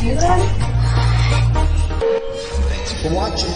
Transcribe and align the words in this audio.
Thanks 0.00 0.16
for 3.02 3.14
watching. 3.14 3.50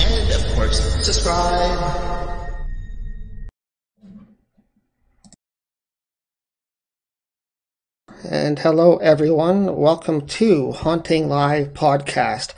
And 0.00 0.30
of 0.30 0.54
course, 0.54 0.82
subscribe. 1.02 1.80
And 8.28 8.58
hello, 8.58 8.98
everyone. 8.98 9.76
Welcome 9.76 10.26
to 10.26 10.72
Haunting 10.72 11.30
Live 11.30 11.72
Podcast. 11.72 12.52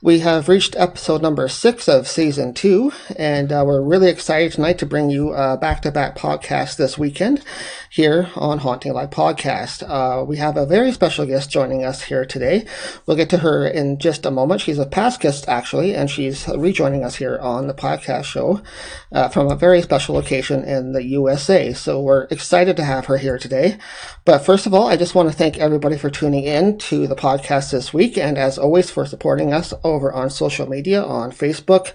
We 0.00 0.20
have 0.20 0.48
reached 0.48 0.76
episode 0.76 1.22
number 1.22 1.48
six 1.48 1.88
of 1.88 2.06
season 2.06 2.54
two, 2.54 2.92
and 3.16 3.50
uh, 3.50 3.64
we're 3.66 3.82
really 3.82 4.08
excited 4.08 4.52
tonight 4.52 4.78
to 4.78 4.86
bring 4.86 5.10
you 5.10 5.32
a 5.32 5.56
back 5.56 5.82
to 5.82 5.90
back 5.90 6.16
podcast 6.16 6.76
this 6.76 6.96
weekend 6.96 7.42
here 7.90 8.30
on 8.36 8.58
Haunting 8.58 8.92
Live 8.92 9.10
Podcast. 9.10 9.82
Uh, 9.82 10.24
we 10.24 10.36
have 10.36 10.56
a 10.56 10.66
very 10.66 10.92
special 10.92 11.26
guest 11.26 11.50
joining 11.50 11.84
us 11.84 12.02
here 12.02 12.24
today. 12.24 12.64
We'll 13.06 13.16
get 13.16 13.28
to 13.30 13.38
her 13.38 13.66
in 13.66 13.98
just 13.98 14.24
a 14.24 14.30
moment. 14.30 14.60
She's 14.60 14.78
a 14.78 14.86
past 14.86 15.20
guest, 15.20 15.48
actually, 15.48 15.96
and 15.96 16.08
she's 16.08 16.46
rejoining 16.46 17.02
us 17.02 17.16
here 17.16 17.36
on 17.40 17.66
the 17.66 17.74
podcast 17.74 18.24
show 18.24 18.62
uh, 19.10 19.28
from 19.30 19.50
a 19.50 19.56
very 19.56 19.82
special 19.82 20.14
location 20.14 20.62
in 20.62 20.92
the 20.92 21.02
USA. 21.02 21.72
So 21.72 22.00
we're 22.00 22.28
excited 22.30 22.76
to 22.76 22.84
have 22.84 23.06
her 23.06 23.16
here 23.16 23.36
today. 23.36 23.78
But 24.24 24.44
first 24.44 24.66
of 24.66 24.74
all, 24.74 24.86
I 24.86 24.96
just 24.96 25.16
want 25.16 25.28
to 25.28 25.36
thank 25.36 25.58
everybody 25.58 25.98
for 25.98 26.08
tuning 26.08 26.44
in 26.44 26.78
to 26.78 27.08
the 27.08 27.16
podcast 27.16 27.72
this 27.72 27.92
week, 27.92 28.16
and 28.16 28.38
as 28.38 28.58
always, 28.58 28.92
for 28.92 29.04
supporting 29.04 29.52
us 29.52 29.74
over 29.88 30.12
on 30.12 30.30
social 30.30 30.68
media 30.68 31.02
on 31.02 31.32
Facebook, 31.32 31.92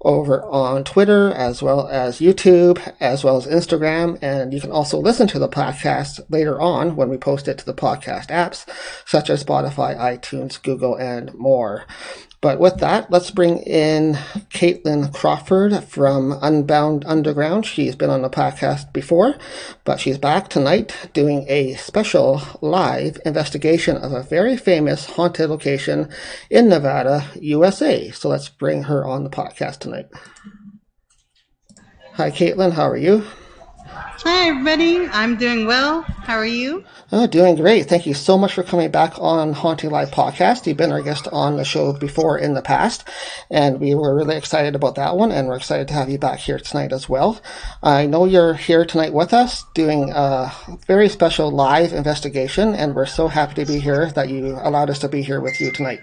over 0.00 0.42
on 0.44 0.84
Twitter, 0.84 1.32
as 1.32 1.62
well 1.62 1.88
as 1.88 2.20
YouTube, 2.20 2.80
as 3.00 3.24
well 3.24 3.36
as 3.36 3.46
Instagram. 3.46 4.18
And 4.22 4.52
you 4.52 4.60
can 4.60 4.72
also 4.72 4.98
listen 4.98 5.26
to 5.28 5.38
the 5.38 5.48
podcast 5.48 6.20
later 6.30 6.60
on 6.60 6.96
when 6.96 7.08
we 7.08 7.16
post 7.16 7.48
it 7.48 7.58
to 7.58 7.66
the 7.66 7.74
podcast 7.74 8.28
apps, 8.28 8.68
such 9.06 9.30
as 9.30 9.44
Spotify, 9.44 9.96
iTunes, 9.96 10.62
Google, 10.62 10.96
and 10.96 11.32
more. 11.34 11.84
But 12.42 12.58
with 12.58 12.78
that, 12.78 13.08
let's 13.08 13.30
bring 13.30 13.58
in 13.58 14.14
Kaitlin 14.50 15.14
Crawford 15.14 15.84
from 15.84 16.36
Unbound 16.42 17.04
Underground. 17.06 17.64
She's 17.64 17.94
been 17.94 18.10
on 18.10 18.22
the 18.22 18.28
podcast 18.28 18.92
before, 18.92 19.36
but 19.84 20.00
she's 20.00 20.18
back 20.18 20.48
tonight 20.48 21.10
doing 21.12 21.46
a 21.48 21.74
special 21.74 22.42
live 22.60 23.20
investigation 23.24 23.96
of 23.96 24.12
a 24.12 24.24
very 24.24 24.56
famous 24.56 25.06
haunted 25.06 25.50
location 25.50 26.10
in 26.50 26.68
Nevada, 26.68 27.30
USA. 27.40 28.10
So 28.10 28.28
let's 28.28 28.48
bring 28.48 28.82
her 28.82 29.06
on 29.06 29.22
the 29.22 29.30
podcast 29.30 29.78
tonight. 29.78 30.08
Hi, 32.14 32.32
Kaitlin. 32.32 32.72
How 32.72 32.88
are 32.88 32.96
you? 32.96 33.24
Hi, 33.94 34.48
everybody. 34.48 35.06
I'm 35.08 35.36
doing 35.36 35.66
well. 35.66 36.00
How 36.00 36.36
are 36.36 36.46
you? 36.46 36.82
Oh, 37.10 37.26
doing 37.26 37.56
great. 37.56 37.90
Thank 37.90 38.06
you 38.06 38.14
so 38.14 38.38
much 38.38 38.54
for 38.54 38.62
coming 38.62 38.90
back 38.90 39.12
on 39.18 39.52
Haunting 39.52 39.90
Live 39.90 40.10
podcast. 40.10 40.66
You've 40.66 40.78
been 40.78 40.92
our 40.92 41.02
guest 41.02 41.28
on 41.30 41.56
the 41.56 41.64
show 41.64 41.92
before 41.92 42.38
in 42.38 42.54
the 42.54 42.62
past, 42.62 43.06
and 43.50 43.80
we 43.80 43.94
were 43.94 44.14
really 44.14 44.36
excited 44.36 44.74
about 44.74 44.94
that 44.94 45.16
one, 45.16 45.30
and 45.30 45.46
we're 45.46 45.56
excited 45.56 45.88
to 45.88 45.94
have 45.94 46.08
you 46.08 46.16
back 46.16 46.38
here 46.38 46.58
tonight 46.58 46.90
as 46.90 47.06
well. 47.06 47.42
I 47.82 48.06
know 48.06 48.24
you're 48.24 48.54
here 48.54 48.86
tonight 48.86 49.12
with 49.12 49.34
us 49.34 49.64
doing 49.74 50.10
a 50.10 50.50
very 50.86 51.10
special 51.10 51.50
live 51.50 51.92
investigation, 51.92 52.74
and 52.74 52.94
we're 52.94 53.04
so 53.04 53.28
happy 53.28 53.54
to 53.56 53.66
be 53.70 53.78
here 53.78 54.10
that 54.12 54.30
you 54.30 54.58
allowed 54.62 54.88
us 54.88 55.00
to 55.00 55.08
be 55.08 55.20
here 55.20 55.42
with 55.42 55.60
you 55.60 55.70
tonight. 55.70 56.00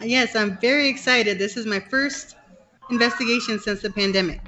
Yes, 0.00 0.34
I'm 0.34 0.56
very 0.56 0.88
excited. 0.88 1.38
This 1.38 1.58
is 1.58 1.66
my 1.66 1.80
first 1.80 2.34
investigation 2.90 3.58
since 3.58 3.82
the 3.82 3.90
pandemic. 3.90 4.40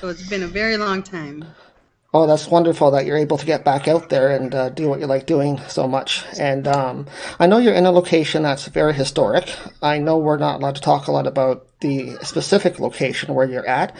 So 0.00 0.08
it's 0.08 0.28
been 0.28 0.42
a 0.42 0.48
very 0.48 0.76
long 0.76 1.02
time. 1.02 1.44
Oh, 2.16 2.28
that's 2.28 2.46
wonderful 2.46 2.92
that 2.92 3.06
you're 3.06 3.16
able 3.16 3.38
to 3.38 3.44
get 3.44 3.64
back 3.64 3.88
out 3.88 4.08
there 4.08 4.30
and 4.30 4.54
uh, 4.54 4.68
do 4.68 4.88
what 4.88 5.00
you 5.00 5.06
like 5.06 5.26
doing 5.26 5.60
so 5.66 5.88
much. 5.88 6.24
And 6.38 6.68
um, 6.68 7.06
I 7.40 7.48
know 7.48 7.58
you're 7.58 7.74
in 7.74 7.86
a 7.86 7.90
location 7.90 8.44
that's 8.44 8.68
very 8.68 8.94
historic. 8.94 9.52
I 9.82 9.98
know 9.98 10.18
we're 10.18 10.38
not 10.38 10.60
allowed 10.60 10.76
to 10.76 10.80
talk 10.80 11.08
a 11.08 11.12
lot 11.12 11.26
about 11.26 11.66
the 11.80 12.16
specific 12.22 12.78
location 12.78 13.34
where 13.34 13.48
you're 13.48 13.66
at, 13.66 13.96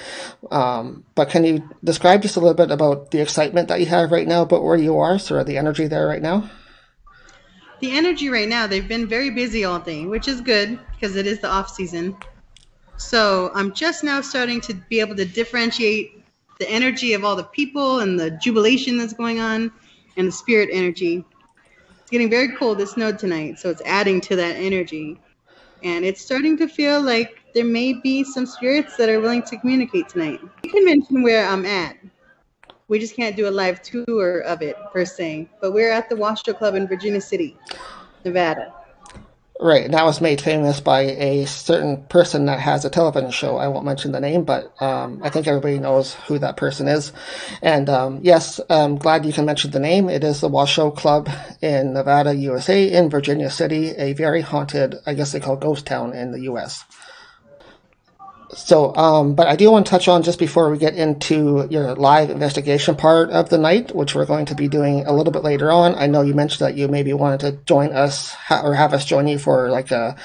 um, 0.52 1.04
but 1.16 1.28
can 1.28 1.42
you 1.42 1.68
describe 1.82 2.22
just 2.22 2.36
a 2.36 2.40
little 2.40 2.54
bit 2.54 2.70
about 2.70 3.10
the 3.10 3.20
excitement 3.20 3.66
that 3.66 3.80
you 3.80 3.86
have 3.86 4.12
right 4.12 4.28
now 4.28 4.42
about 4.42 4.62
where 4.62 4.76
you 4.76 4.96
are, 4.98 5.18
sort 5.18 5.40
of 5.40 5.48
the 5.48 5.58
energy 5.58 5.88
there 5.88 6.06
right 6.06 6.22
now? 6.22 6.48
The 7.80 7.90
energy 7.90 8.28
right 8.28 8.48
now, 8.48 8.68
they've 8.68 8.86
been 8.86 9.08
very 9.08 9.30
busy 9.30 9.64
all 9.64 9.80
day, 9.80 10.06
which 10.06 10.28
is 10.28 10.40
good 10.40 10.78
because 10.92 11.16
it 11.16 11.26
is 11.26 11.40
the 11.40 11.48
off 11.48 11.68
season. 11.68 12.16
So 12.96 13.50
I'm 13.54 13.72
just 13.72 14.04
now 14.04 14.20
starting 14.20 14.60
to 14.62 14.74
be 14.74 15.00
able 15.00 15.16
to 15.16 15.24
differentiate 15.24 16.24
the 16.58 16.70
energy 16.70 17.12
of 17.12 17.24
all 17.24 17.36
the 17.36 17.44
people 17.44 18.00
and 18.00 18.18
the 18.18 18.30
jubilation 18.30 18.96
that's 18.96 19.12
going 19.12 19.40
on 19.40 19.72
and 20.16 20.28
the 20.28 20.32
spirit 20.32 20.68
energy. 20.72 21.24
It's 22.00 22.10
getting 22.10 22.30
very 22.30 22.56
cold. 22.56 22.80
It 22.80 22.88
snowed 22.88 23.18
tonight, 23.18 23.58
so 23.58 23.70
it's 23.70 23.82
adding 23.84 24.20
to 24.22 24.36
that 24.36 24.56
energy. 24.56 25.18
And 25.82 26.04
it's 26.04 26.20
starting 26.20 26.56
to 26.58 26.68
feel 26.68 27.02
like 27.02 27.40
there 27.54 27.64
may 27.64 27.92
be 27.92 28.24
some 28.24 28.46
spirits 28.46 28.96
that 28.96 29.08
are 29.08 29.20
willing 29.20 29.42
to 29.42 29.56
communicate 29.58 30.08
tonight. 30.08 30.40
You 30.62 30.70
can 30.70 30.84
mention 30.84 31.22
where 31.22 31.46
I'm 31.46 31.66
at. 31.66 31.96
We 32.88 32.98
just 32.98 33.16
can't 33.16 33.34
do 33.34 33.48
a 33.48 33.50
live 33.50 33.82
tour 33.82 34.40
of 34.40 34.62
it 34.62 34.76
per 34.92 35.04
se, 35.04 35.48
but 35.60 35.72
we're 35.72 35.90
at 35.90 36.08
the 36.08 36.16
Washoe 36.16 36.52
Club 36.52 36.74
in 36.74 36.86
Virginia 36.86 37.20
City, 37.20 37.56
Nevada. 38.24 38.72
Right, 39.60 39.84
and 39.84 39.94
that 39.94 40.04
was 40.04 40.20
made 40.20 40.40
famous 40.40 40.80
by 40.80 41.02
a 41.02 41.46
certain 41.46 42.02
person 42.08 42.46
that 42.46 42.58
has 42.58 42.84
a 42.84 42.90
television 42.90 43.30
show. 43.30 43.56
I 43.56 43.68
won't 43.68 43.84
mention 43.84 44.10
the 44.10 44.18
name, 44.18 44.42
but 44.44 44.74
um, 44.82 45.20
I 45.22 45.30
think 45.30 45.46
everybody 45.46 45.78
knows 45.78 46.14
who 46.26 46.40
that 46.40 46.56
person 46.56 46.88
is. 46.88 47.12
And 47.62 47.88
um, 47.88 48.18
yes, 48.22 48.60
I'm 48.68 48.96
glad 48.96 49.24
you 49.24 49.32
can 49.32 49.46
mention 49.46 49.70
the 49.70 49.78
name. 49.78 50.10
It 50.10 50.24
is 50.24 50.40
the 50.40 50.48
Washoe 50.48 50.90
Club 50.90 51.30
in 51.62 51.94
Nevada, 51.94 52.34
USA, 52.34 52.92
in 52.92 53.08
Virginia 53.08 53.48
City, 53.48 53.90
a 53.90 54.12
very 54.12 54.40
haunted, 54.40 54.96
I 55.06 55.14
guess 55.14 55.30
they 55.30 55.40
call 55.40 55.56
ghost 55.56 55.86
town 55.86 56.14
in 56.14 56.32
the 56.32 56.40
U.S. 56.42 56.84
So, 58.56 58.94
um, 58.94 59.34
but 59.34 59.48
I 59.48 59.56
do 59.56 59.70
want 59.70 59.86
to 59.86 59.90
touch 59.90 60.06
on 60.06 60.22
just 60.22 60.38
before 60.38 60.70
we 60.70 60.78
get 60.78 60.94
into 60.94 61.66
your 61.70 61.94
live 61.96 62.30
investigation 62.30 62.94
part 62.94 63.30
of 63.30 63.48
the 63.48 63.58
night, 63.58 63.94
which 63.94 64.14
we're 64.14 64.26
going 64.26 64.46
to 64.46 64.54
be 64.54 64.68
doing 64.68 65.04
a 65.06 65.12
little 65.12 65.32
bit 65.32 65.42
later 65.42 65.72
on. 65.72 65.94
I 65.96 66.06
know 66.06 66.22
you 66.22 66.34
mentioned 66.34 66.66
that 66.66 66.76
you 66.76 66.86
maybe 66.86 67.12
wanted 67.12 67.40
to 67.40 67.52
join 67.64 67.92
us 67.92 68.30
ha- 68.30 68.62
or 68.62 68.74
have 68.74 68.94
us 68.94 69.04
join 69.04 69.26
you 69.26 69.38
for 69.38 69.70
like 69.70 69.90
a 69.90 70.16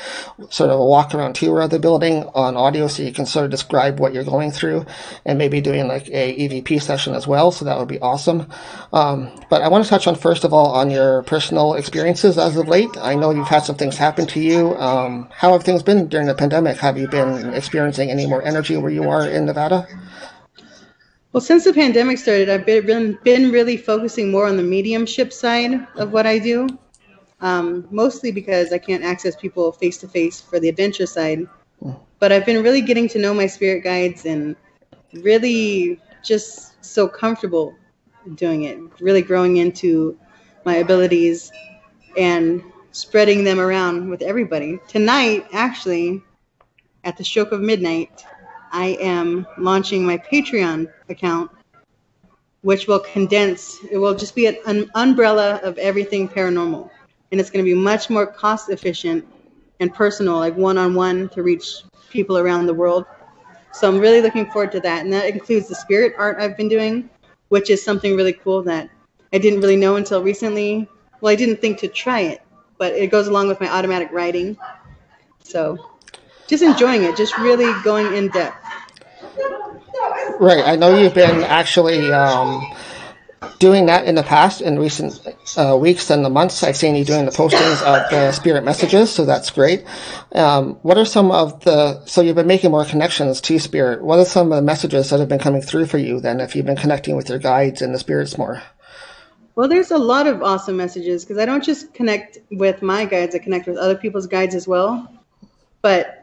sort 0.49 0.69
of 0.69 0.79
a 0.79 0.85
walk 0.85 1.15
around 1.15 1.33
tour 1.33 1.61
of 1.61 1.71
the 1.71 1.79
building 1.79 2.23
on 2.35 2.55
audio 2.55 2.87
so 2.87 3.03
you 3.03 3.11
can 3.11 3.25
sort 3.25 3.45
of 3.45 3.51
describe 3.51 3.99
what 3.99 4.13
you're 4.13 4.23
going 4.23 4.51
through 4.51 4.85
and 5.25 5.37
maybe 5.39 5.59
doing 5.59 5.87
like 5.87 6.07
a 6.09 6.35
EVP 6.37 6.81
session 6.81 7.15
as 7.15 7.27
well. 7.27 7.51
So 7.51 7.65
that 7.65 7.77
would 7.79 7.87
be 7.87 7.99
awesome. 7.99 8.47
Um, 8.93 9.31
but 9.49 9.61
I 9.61 9.69
want 9.69 9.83
to 9.85 9.89
touch 9.89 10.07
on 10.07 10.15
first 10.15 10.43
of 10.43 10.53
all 10.53 10.73
on 10.73 10.91
your 10.91 11.23
personal 11.23 11.73
experiences 11.73 12.37
as 12.37 12.55
of 12.55 12.67
late. 12.67 12.95
I 12.97 13.15
know 13.15 13.31
you've 13.31 13.47
had 13.47 13.63
some 13.63 13.75
things 13.75 13.97
happen 13.97 14.27
to 14.27 14.39
you. 14.39 14.75
Um, 14.75 15.29
how 15.31 15.53
have 15.53 15.63
things 15.63 15.81
been 15.81 16.07
during 16.07 16.27
the 16.27 16.35
pandemic? 16.35 16.77
Have 16.77 16.97
you 16.97 17.07
been 17.07 17.53
experiencing 17.53 18.11
any 18.11 18.18
more 18.27 18.43
energy 18.43 18.77
where 18.77 18.91
you 18.91 19.09
are 19.09 19.29
in 19.29 19.45
Nevada? 19.45 19.87
Well, 21.31 21.41
since 21.41 21.63
the 21.63 21.73
pandemic 21.73 22.17
started, 22.17 22.49
I've 22.49 22.65
been, 22.65 23.19
been 23.23 23.51
really 23.51 23.77
focusing 23.77 24.31
more 24.31 24.47
on 24.47 24.57
the 24.57 24.63
mediumship 24.63 25.31
side 25.31 25.85
of 25.95 26.11
what 26.11 26.25
I 26.25 26.39
do, 26.39 26.67
um, 27.41 27.87
mostly 27.91 28.31
because 28.31 28.73
I 28.73 28.79
can't 28.79 29.03
access 29.03 29.35
people 29.35 29.71
face 29.71 29.97
to 29.99 30.07
face 30.07 30.41
for 30.41 30.59
the 30.59 30.69
adventure 30.69 31.05
side. 31.05 31.47
But 32.17 32.31
I've 32.31 32.45
been 32.45 32.63
really 32.63 32.81
getting 32.81 33.07
to 33.09 33.19
know 33.19 33.33
my 33.33 33.47
spirit 33.47 33.83
guides 33.83 34.25
and 34.25 34.55
really 35.13 36.01
just 36.23 36.83
so 36.83 37.07
comfortable 37.07 37.75
doing 38.35 38.63
it, 38.63 38.79
really 38.99 39.21
growing 39.21 39.57
into 39.57 40.17
my 40.65 40.77
abilities 40.77 41.51
and 42.17 42.63
spreading 42.91 43.43
them 43.43 43.59
around 43.59 44.09
with 44.09 44.21
everybody. 44.21 44.79
Tonight, 44.87 45.45
actually, 45.53 46.23
at 47.03 47.17
the 47.17 47.23
stroke 47.23 47.51
of 47.51 47.61
midnight, 47.61 48.23
I 48.71 48.97
am 48.99 49.47
launching 49.57 50.05
my 50.05 50.17
Patreon 50.17 50.91
account, 51.09 51.51
which 52.61 52.87
will 52.87 52.99
condense, 52.99 53.77
it 53.89 53.97
will 53.97 54.15
just 54.15 54.35
be 54.35 54.47
an 54.47 54.89
umbrella 54.95 55.59
of 55.63 55.77
everything 55.77 56.27
paranormal. 56.27 56.89
And 57.31 57.39
it's 57.39 57.49
going 57.49 57.63
to 57.63 57.69
be 57.69 57.77
much 57.77 58.09
more 58.09 58.27
cost 58.27 58.69
efficient 58.69 59.25
and 59.79 59.93
personal, 59.93 60.37
like 60.37 60.55
one 60.55 60.77
on 60.77 60.93
one 60.93 61.29
to 61.29 61.43
reach 61.43 61.83
people 62.09 62.37
around 62.37 62.65
the 62.65 62.73
world. 62.73 63.05
So 63.71 63.87
I'm 63.87 63.99
really 63.99 64.21
looking 64.21 64.49
forward 64.51 64.71
to 64.73 64.79
that. 64.81 65.03
And 65.03 65.13
that 65.13 65.29
includes 65.29 65.67
the 65.67 65.75
spirit 65.75 66.13
art 66.17 66.37
I've 66.39 66.57
been 66.57 66.69
doing, 66.69 67.09
which 67.49 67.69
is 67.69 67.83
something 67.83 68.15
really 68.15 68.33
cool 68.33 68.61
that 68.63 68.89
I 69.31 69.37
didn't 69.37 69.61
really 69.61 69.75
know 69.75 69.95
until 69.95 70.23
recently. 70.23 70.87
Well, 71.21 71.31
I 71.31 71.35
didn't 71.35 71.61
think 71.61 71.77
to 71.79 71.87
try 71.87 72.21
it, 72.21 72.41
but 72.77 72.93
it 72.93 73.11
goes 73.11 73.27
along 73.27 73.47
with 73.47 73.59
my 73.59 73.69
automatic 73.69 74.09
writing. 74.11 74.57
So 75.43 75.77
just 76.49 76.63
enjoying 76.63 77.03
it, 77.03 77.15
just 77.15 77.37
really 77.37 77.71
going 77.83 78.13
in 78.15 78.27
depth. 78.29 78.57
Right. 80.39 80.63
I 80.65 80.75
know 80.75 80.97
you've 80.97 81.13
been 81.13 81.43
actually 81.43 82.11
um, 82.11 82.65
doing 83.59 83.85
that 83.85 84.05
in 84.05 84.15
the 84.15 84.23
past, 84.23 84.61
in 84.61 84.79
recent 84.79 85.19
uh, 85.57 85.77
weeks 85.79 86.09
and 86.09 86.25
the 86.25 86.29
months. 86.29 86.63
I've 86.63 86.77
seen 86.77 86.95
you 86.95 87.05
doing 87.05 87.25
the 87.25 87.31
postings 87.31 87.83
of 87.83 88.09
the 88.09 88.31
spirit 88.31 88.63
messages, 88.63 89.11
so 89.11 89.25
that's 89.25 89.51
great. 89.51 89.85
Um, 90.33 90.75
what 90.81 90.97
are 90.97 91.05
some 91.05 91.29
of 91.29 91.63
the, 91.65 92.03
so 92.05 92.21
you've 92.21 92.37
been 92.37 92.47
making 92.47 92.71
more 92.71 92.85
connections 92.85 93.41
to 93.41 93.59
spirit. 93.59 94.01
What 94.01 94.17
are 94.17 94.25
some 94.25 94.51
of 94.51 94.55
the 94.55 94.61
messages 94.63 95.09
that 95.09 95.19
have 95.19 95.29
been 95.29 95.39
coming 95.39 95.61
through 95.61 95.85
for 95.85 95.97
you 95.97 96.19
then, 96.19 96.39
if 96.39 96.55
you've 96.55 96.65
been 96.65 96.77
connecting 96.77 97.15
with 97.15 97.29
your 97.29 97.39
guides 97.39 97.81
and 97.81 97.93
the 97.93 97.99
spirits 97.99 98.37
more? 98.37 98.63
Well, 99.55 99.67
there's 99.67 99.91
a 99.91 99.97
lot 99.97 100.25
of 100.25 100.41
awesome 100.41 100.77
messages 100.77 101.25
because 101.25 101.37
I 101.37 101.45
don't 101.45 101.63
just 101.63 101.93
connect 101.93 102.37
with 102.49 102.81
my 102.81 103.05
guides, 103.05 103.35
I 103.35 103.39
connect 103.39 103.67
with 103.67 103.77
other 103.77 103.95
people's 103.95 104.25
guides 104.25 104.55
as 104.55 104.67
well. 104.67 105.13
But 105.81 106.18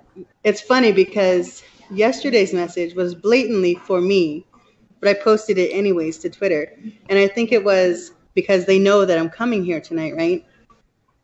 it's 0.46 0.60
funny 0.60 0.92
because 0.92 1.64
yesterday's 1.90 2.52
message 2.52 2.94
was 2.94 3.16
blatantly 3.16 3.74
for 3.74 4.00
me, 4.00 4.46
but 5.00 5.08
I 5.08 5.14
posted 5.14 5.58
it 5.58 5.72
anyways 5.72 6.18
to 6.18 6.30
Twitter. 6.30 6.72
And 7.08 7.18
I 7.18 7.26
think 7.26 7.50
it 7.50 7.64
was 7.64 8.12
because 8.34 8.64
they 8.64 8.78
know 8.78 9.04
that 9.04 9.18
I'm 9.18 9.28
coming 9.28 9.64
here 9.64 9.80
tonight, 9.80 10.14
right? 10.14 10.46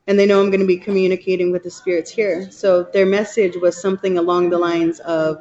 And 0.09 0.19
they 0.19 0.27
know 0.27 0.41
I'm 0.41 0.51
going 0.51 0.59
to 0.59 0.67
be 0.67 0.77
communicating 0.77 1.53
with 1.53 1.63
the 1.63 1.71
spirits 1.71 2.11
here. 2.11 2.51
So 2.51 2.83
their 2.83 3.07
message 3.07 3.55
was 3.57 3.81
something 3.81 4.19
along 4.19 4.51
the 4.51 4.59
lines 4.59 4.99
of 5.01 5.41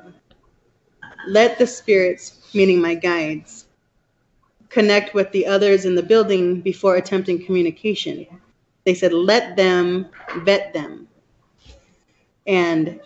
let 1.28 1.58
the 1.58 1.66
spirits, 1.66 2.52
meaning 2.54 2.80
my 2.80 2.94
guides, 2.94 3.66
connect 4.70 5.16
with 5.16 5.32
the 5.32 5.48
others 5.48 5.86
in 5.86 5.96
the 5.96 6.04
building 6.04 6.62
before 6.62 6.98
attempting 6.98 7.44
communication. 7.44 8.28
They 8.86 8.94
said, 8.94 9.12
let 9.12 9.56
them 9.56 10.08
vet 10.44 10.72
them. 10.72 11.08
And 12.46 13.00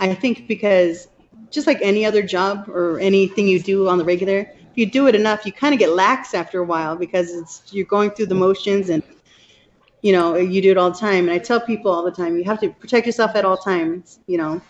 I 0.00 0.14
think 0.14 0.48
because 0.48 1.08
just 1.50 1.66
like 1.66 1.78
any 1.82 2.04
other 2.04 2.22
job 2.22 2.68
or 2.68 2.98
anything 3.00 3.46
you 3.46 3.60
do 3.60 3.88
on 3.88 3.98
the 3.98 4.04
regular, 4.04 4.38
if 4.38 4.76
you 4.76 4.86
do 4.86 5.06
it 5.06 5.14
enough, 5.14 5.44
you 5.46 5.52
kind 5.52 5.74
of 5.74 5.78
get 5.78 5.90
lax 5.90 6.34
after 6.34 6.60
a 6.60 6.64
while 6.64 6.96
because 6.96 7.30
it's 7.34 7.62
you're 7.72 7.86
going 7.86 8.10
through 8.10 8.26
the 8.26 8.34
motions 8.34 8.88
and 8.88 9.02
you 10.02 10.12
know 10.12 10.36
you 10.36 10.62
do 10.62 10.70
it 10.70 10.78
all 10.78 10.90
the 10.90 10.98
time. 10.98 11.28
And 11.28 11.32
I 11.32 11.38
tell 11.38 11.60
people 11.60 11.92
all 11.92 12.04
the 12.04 12.10
time, 12.10 12.36
you 12.36 12.44
have 12.44 12.60
to 12.60 12.70
protect 12.70 13.06
yourself 13.06 13.32
at 13.34 13.44
all 13.44 13.56
times. 13.56 14.20
You 14.26 14.38
know, 14.38 14.60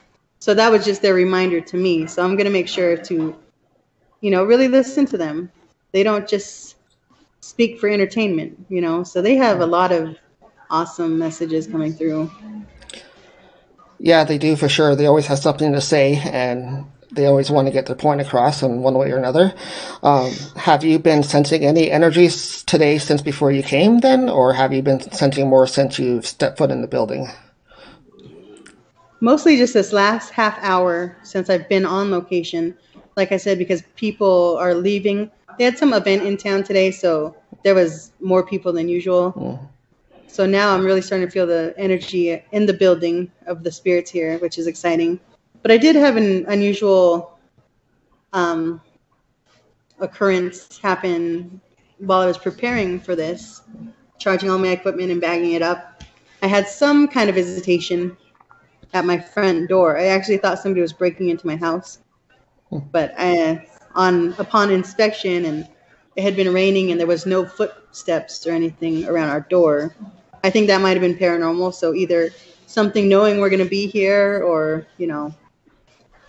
so 0.41 0.55
that 0.55 0.71
was 0.71 0.85
just 0.85 1.03
their 1.03 1.15
reminder 1.15 1.61
to 1.61 1.77
me. 1.77 2.07
So 2.07 2.25
I'm 2.25 2.37
gonna 2.37 2.51
make 2.51 2.69
sure 2.69 2.97
to, 2.97 3.37
you 4.21 4.31
know, 4.31 4.45
really 4.45 4.69
listen 4.69 5.07
to 5.07 5.19
them 5.19 5.51
they 5.93 6.03
don't 6.03 6.29
just 6.29 6.77
speak 7.41 7.81
for 7.81 7.89
entertainment, 7.89 8.67
you 8.69 8.81
know. 8.81 9.03
So 9.03 9.23
they 9.23 9.37
have 9.37 9.61
a 9.61 9.67
lot 9.67 9.93
of 9.93 10.17
awesome 10.71 11.19
messages 11.19 11.67
coming 11.67 11.93
through. 11.93 12.31
Yeah, 14.03 14.25
they 14.25 14.39
do 14.39 14.57
for 14.57 14.69
sure. 14.69 14.97
They 14.97 15.07
always 15.07 15.27
have 15.27 15.39
something 15.39 15.73
to 15.73 15.81
say, 15.81 16.17
and 16.17 16.87
they 17.13 17.27
always 17.27 17.51
want 17.51 17.69
to 17.69 17.73
get 17.73 17.87
their 17.87 17.97
point 17.97 18.23
across 18.23 18.63
in 18.63 18.81
one 18.81 18.95
way 18.95 19.13
or 19.13 19.19
another. 19.19 19.53
Um, 20.03 20.33
have 20.57 20.83
you 20.85 20.99
been 20.99 21.23
sensing 21.23 21.67
any 21.67 21.91
energies 21.91 22.65
today 22.65 22.97
since 22.99 23.21
before 23.21 23.53
you 23.53 23.63
came, 23.63 23.99
then, 23.99 24.31
or 24.31 24.55
have 24.55 24.73
you 24.73 24.81
been 24.81 25.01
sensing 25.13 25.49
more 25.49 25.67
since 25.67 25.99
you've 25.99 26.27
stepped 26.27 26.57
foot 26.57 26.71
in 26.71 26.81
the 26.81 26.89
building? 26.89 27.29
Mostly 29.21 29.59
just 29.59 29.75
this 29.75 29.93
last 29.93 30.31
half 30.31 30.59
hour 30.63 31.15
since 31.23 31.51
I've 31.51 31.69
been 31.69 31.85
on 31.85 32.11
location. 32.11 32.75
Like 33.17 33.33
I 33.33 33.37
said, 33.37 33.59
because 33.59 33.83
people 33.97 34.57
are 34.57 34.75
leaving 34.75 35.31
they 35.61 35.65
had 35.65 35.77
some 35.77 35.93
event 35.93 36.23
in 36.23 36.39
town 36.39 36.63
today, 36.63 36.91
so 36.91 37.37
there 37.65 37.75
was 37.75 38.13
more 38.19 38.43
people 38.43 38.73
than 38.73 38.89
usual. 38.89 39.35
Mm. 39.35 39.69
So 40.31 40.47
now 40.47 40.73
I'm 40.73 40.85
really 40.85 41.03
starting 41.03 41.27
to 41.27 41.31
feel 41.31 41.47
the 41.47 41.75
energy 41.77 42.41
in 42.53 42.65
the 42.65 42.73
building 42.73 43.33
of 43.47 43.65
the 43.65 43.73
spirits 43.73 44.11
here, 44.11 44.39
which 44.39 44.59
is 44.59 44.69
exciting. 44.69 45.19
But 45.61 45.73
I 45.73 45.77
did 45.77 45.97
have 45.97 46.17
an 46.17 46.47
unusual 46.47 47.37
um, 48.33 48.81
occurrence 49.99 50.79
happen 50.79 51.61
while 51.99 52.21
I 52.21 52.27
was 52.27 52.39
preparing 52.39 53.01
for 53.01 53.17
this, 53.17 53.63
charging 54.19 54.49
all 54.49 54.59
my 54.59 54.69
equipment 54.69 55.11
and 55.11 55.21
bagging 55.21 55.53
it 55.53 55.63
up. 55.63 56.05
I 56.43 56.47
had 56.47 56.69
some 56.69 57.09
kind 57.09 57.29
of 57.29 57.35
visitation 57.35 58.17
at 58.95 59.05
my 59.05 59.19
front 59.19 59.69
door. 59.69 59.99
I 59.99 60.07
actually 60.07 60.39
thought 60.39 60.61
somebody 60.61 60.81
was 60.81 60.93
breaking 60.93 61.29
into 61.29 61.47
my 61.47 61.57
house, 61.57 61.99
hmm. 62.71 62.79
but 62.93 63.15
I, 63.19 63.67
on 63.97 64.35
upon 64.39 64.71
inspection 64.71 65.45
and 65.45 65.69
it 66.17 66.23
had 66.23 66.37
been 66.37 66.53
raining 66.53 66.93
and 66.93 67.01
there 67.01 67.07
was 67.07 67.27
no 67.27 67.45
footsteps 67.45 68.47
or 68.47 68.53
anything 68.53 69.07
around 69.07 69.31
our 69.31 69.41
door. 69.41 69.95
I 70.43 70.51
think 70.51 70.69
that 70.69 70.81
might 70.81 70.97
have 70.97 71.01
been 71.01 71.17
paranormal. 71.17 71.75
So 71.75 71.95
either 71.95 72.31
something 72.67 73.09
knowing 73.09 73.41
we're 73.41 73.51
going 73.51 73.65
to 73.65 73.69
be 73.69 73.87
here 73.87 74.43
or, 74.43 74.87
you 74.97 75.07
know, 75.07 75.35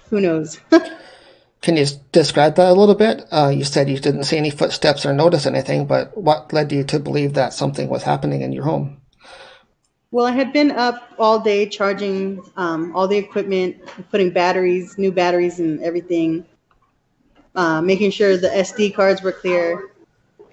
who 0.09 0.21
knows. 0.21 0.59
Can 1.61 1.77
you 1.77 1.85
describe 2.11 2.55
that 2.55 2.69
a 2.69 2.73
little 2.73 2.95
bit? 2.95 3.23
Uh, 3.31 3.53
you 3.55 3.63
said 3.63 3.87
you 3.87 3.99
didn't 3.99 4.23
see 4.23 4.37
any 4.37 4.49
footsteps 4.49 5.05
or 5.05 5.13
notice 5.13 5.45
anything, 5.45 5.85
but 5.85 6.17
what 6.17 6.51
led 6.51 6.71
you 6.71 6.83
to 6.85 6.99
believe 6.99 7.33
that 7.33 7.53
something 7.53 7.87
was 7.87 8.01
happening 8.01 8.41
in 8.41 8.51
your 8.51 8.63
home? 8.63 8.99
Well, 10.09 10.25
I 10.25 10.31
had 10.31 10.51
been 10.51 10.71
up 10.71 11.13
all 11.19 11.39
day 11.39 11.67
charging 11.67 12.43
um, 12.57 12.93
all 12.95 13.07
the 13.07 13.17
equipment, 13.17 13.77
putting 14.09 14.31
batteries, 14.31 14.97
new 14.97 15.11
batteries, 15.11 15.59
and 15.59 15.81
everything 15.83 16.45
uh, 17.55 17.81
making 17.81 18.11
sure 18.11 18.37
the 18.37 18.49
SD 18.49 18.93
cards 18.93 19.21
were 19.21 19.31
clear. 19.31 19.91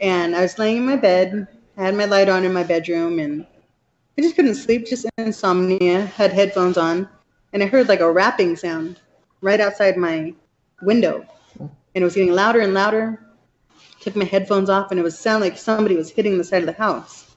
And 0.01 0.37
I 0.37 0.43
was 0.43 0.59
laying 0.59 0.79
in 0.79 0.87
my 0.87 0.97
bed, 0.97 1.49
I 1.79 1.83
had 1.83 1.95
my 1.95 2.07
light 2.07 2.29
on 2.29 2.45
in 2.45 2.53
my 2.53 2.65
bedroom, 2.65 3.21
and 3.21 3.47
I 4.19 4.23
just 4.23 4.35
couldn't 4.35 4.57
sleep, 4.57 4.85
just 4.85 5.07
insomnia. 5.17 6.07
Had 6.07 6.33
headphones 6.33 6.77
on, 6.77 7.09
and 7.53 7.63
I 7.63 7.67
heard 7.67 7.87
like 7.87 8.01
a 8.01 8.11
rapping 8.11 8.57
sound 8.57 9.01
right 9.43 9.61
outside 9.61 9.97
my 9.97 10.35
window, 10.83 11.25
and 11.61 11.71
it 11.95 12.03
was 12.03 12.17
getting 12.17 12.33
louder 12.33 12.61
and 12.61 12.75
louder. 12.75 13.23
Took 14.01 14.17
my 14.17 14.25
headphones 14.25 14.69
off, 14.69 14.91
and 14.91 14.99
it 14.99 15.05
was 15.05 15.17
sound 15.17 15.41
like 15.41 15.57
somebody 15.57 15.95
was 15.95 16.11
hitting 16.11 16.37
the 16.37 16.43
side 16.43 16.63
of 16.63 16.67
the 16.67 16.73
house. 16.73 17.37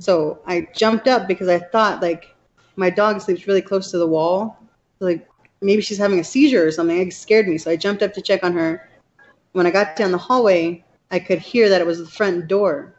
So 0.00 0.40
I 0.44 0.66
jumped 0.74 1.06
up 1.06 1.28
because 1.28 1.46
I 1.46 1.60
thought 1.60 2.02
like 2.02 2.34
my 2.74 2.90
dog 2.90 3.20
sleeps 3.20 3.46
really 3.46 3.62
close 3.62 3.92
to 3.92 3.98
the 3.98 4.08
wall, 4.08 4.58
like 4.98 5.28
maybe 5.60 5.82
she's 5.82 5.98
having 5.98 6.18
a 6.18 6.24
seizure 6.24 6.66
or 6.66 6.72
something. 6.72 6.98
It 6.98 7.12
scared 7.12 7.46
me, 7.46 7.58
so 7.58 7.70
I 7.70 7.76
jumped 7.76 8.02
up 8.02 8.12
to 8.14 8.22
check 8.22 8.42
on 8.42 8.54
her. 8.54 8.90
When 9.52 9.66
I 9.66 9.70
got 9.70 9.94
down 9.94 10.10
the 10.10 10.18
hallway, 10.18 10.84
I 11.12 11.20
could 11.20 11.38
hear 11.38 11.68
that 11.68 11.80
it 11.80 11.86
was 11.86 12.00
the 12.00 12.06
front 12.06 12.48
door. 12.48 12.96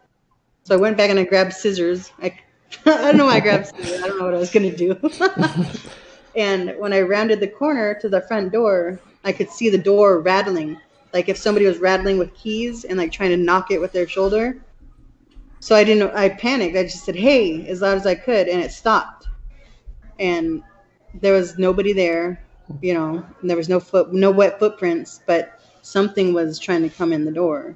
So 0.70 0.76
I 0.76 0.78
went 0.78 0.98
back 0.98 1.10
and 1.10 1.18
I 1.18 1.24
grabbed 1.24 1.54
scissors. 1.54 2.12
I, 2.22 2.38
I 2.86 3.02
don't 3.02 3.18
know 3.18 3.26
why 3.26 3.38
I 3.38 3.40
grabbed 3.40 3.66
scissors. 3.66 4.04
I 4.04 4.08
don't 4.08 4.20
know 4.20 4.26
what 4.26 4.36
I 4.36 4.38
was 4.38 4.52
going 4.52 4.70
to 4.70 4.78
do. 4.78 4.96
and 6.36 6.76
when 6.78 6.94
I 6.94 7.02
rounded 7.02 7.40
the 7.40 7.48
corner 7.48 7.98
to 8.02 8.08
the 8.08 8.22
front 8.22 8.54
door, 8.54 9.00
I 9.24 9.32
could 9.32 9.50
see 9.50 9.72
the 9.72 9.80
door 9.80 10.20
rattling, 10.20 10.80
like 11.12 11.28
if 11.28 11.38
somebody 11.38 11.66
was 11.66 11.80
rattling 11.80 12.20
with 12.20 12.36
keys 12.36 12.84
and 12.86 13.00
like 13.00 13.12
trying 13.12 13.32
to 13.32 13.38
knock 13.38 13.72
it 13.72 13.82
with 13.82 13.94
their 13.94 14.08
shoulder. 14.08 14.64
So 15.60 15.76
I 15.76 15.84
didn't. 15.84 16.16
I 16.16 16.30
panicked. 16.30 16.78
I 16.78 16.84
just 16.84 17.04
said, 17.04 17.16
"Hey!" 17.16 17.68
as 17.68 17.82
loud 17.82 17.98
as 17.98 18.06
I 18.06 18.14
could, 18.14 18.48
and 18.48 18.62
it 18.62 18.72
stopped. 18.72 19.28
And 20.20 20.62
there 21.16 21.34
was 21.34 21.58
nobody 21.58 21.94
there 21.94 22.40
you 22.82 22.94
know, 22.94 23.26
there 23.42 23.58
was 23.58 23.68
no 23.68 23.80
foot, 23.80 24.14
no 24.14 24.30
wet 24.30 24.60
footprints, 24.60 25.22
but 25.26 25.60
something 25.82 26.34
was 26.34 26.60
trying 26.60 26.84
to 26.84 26.90
come 26.90 27.12
in 27.12 27.26
the 27.26 27.32
door. 27.32 27.76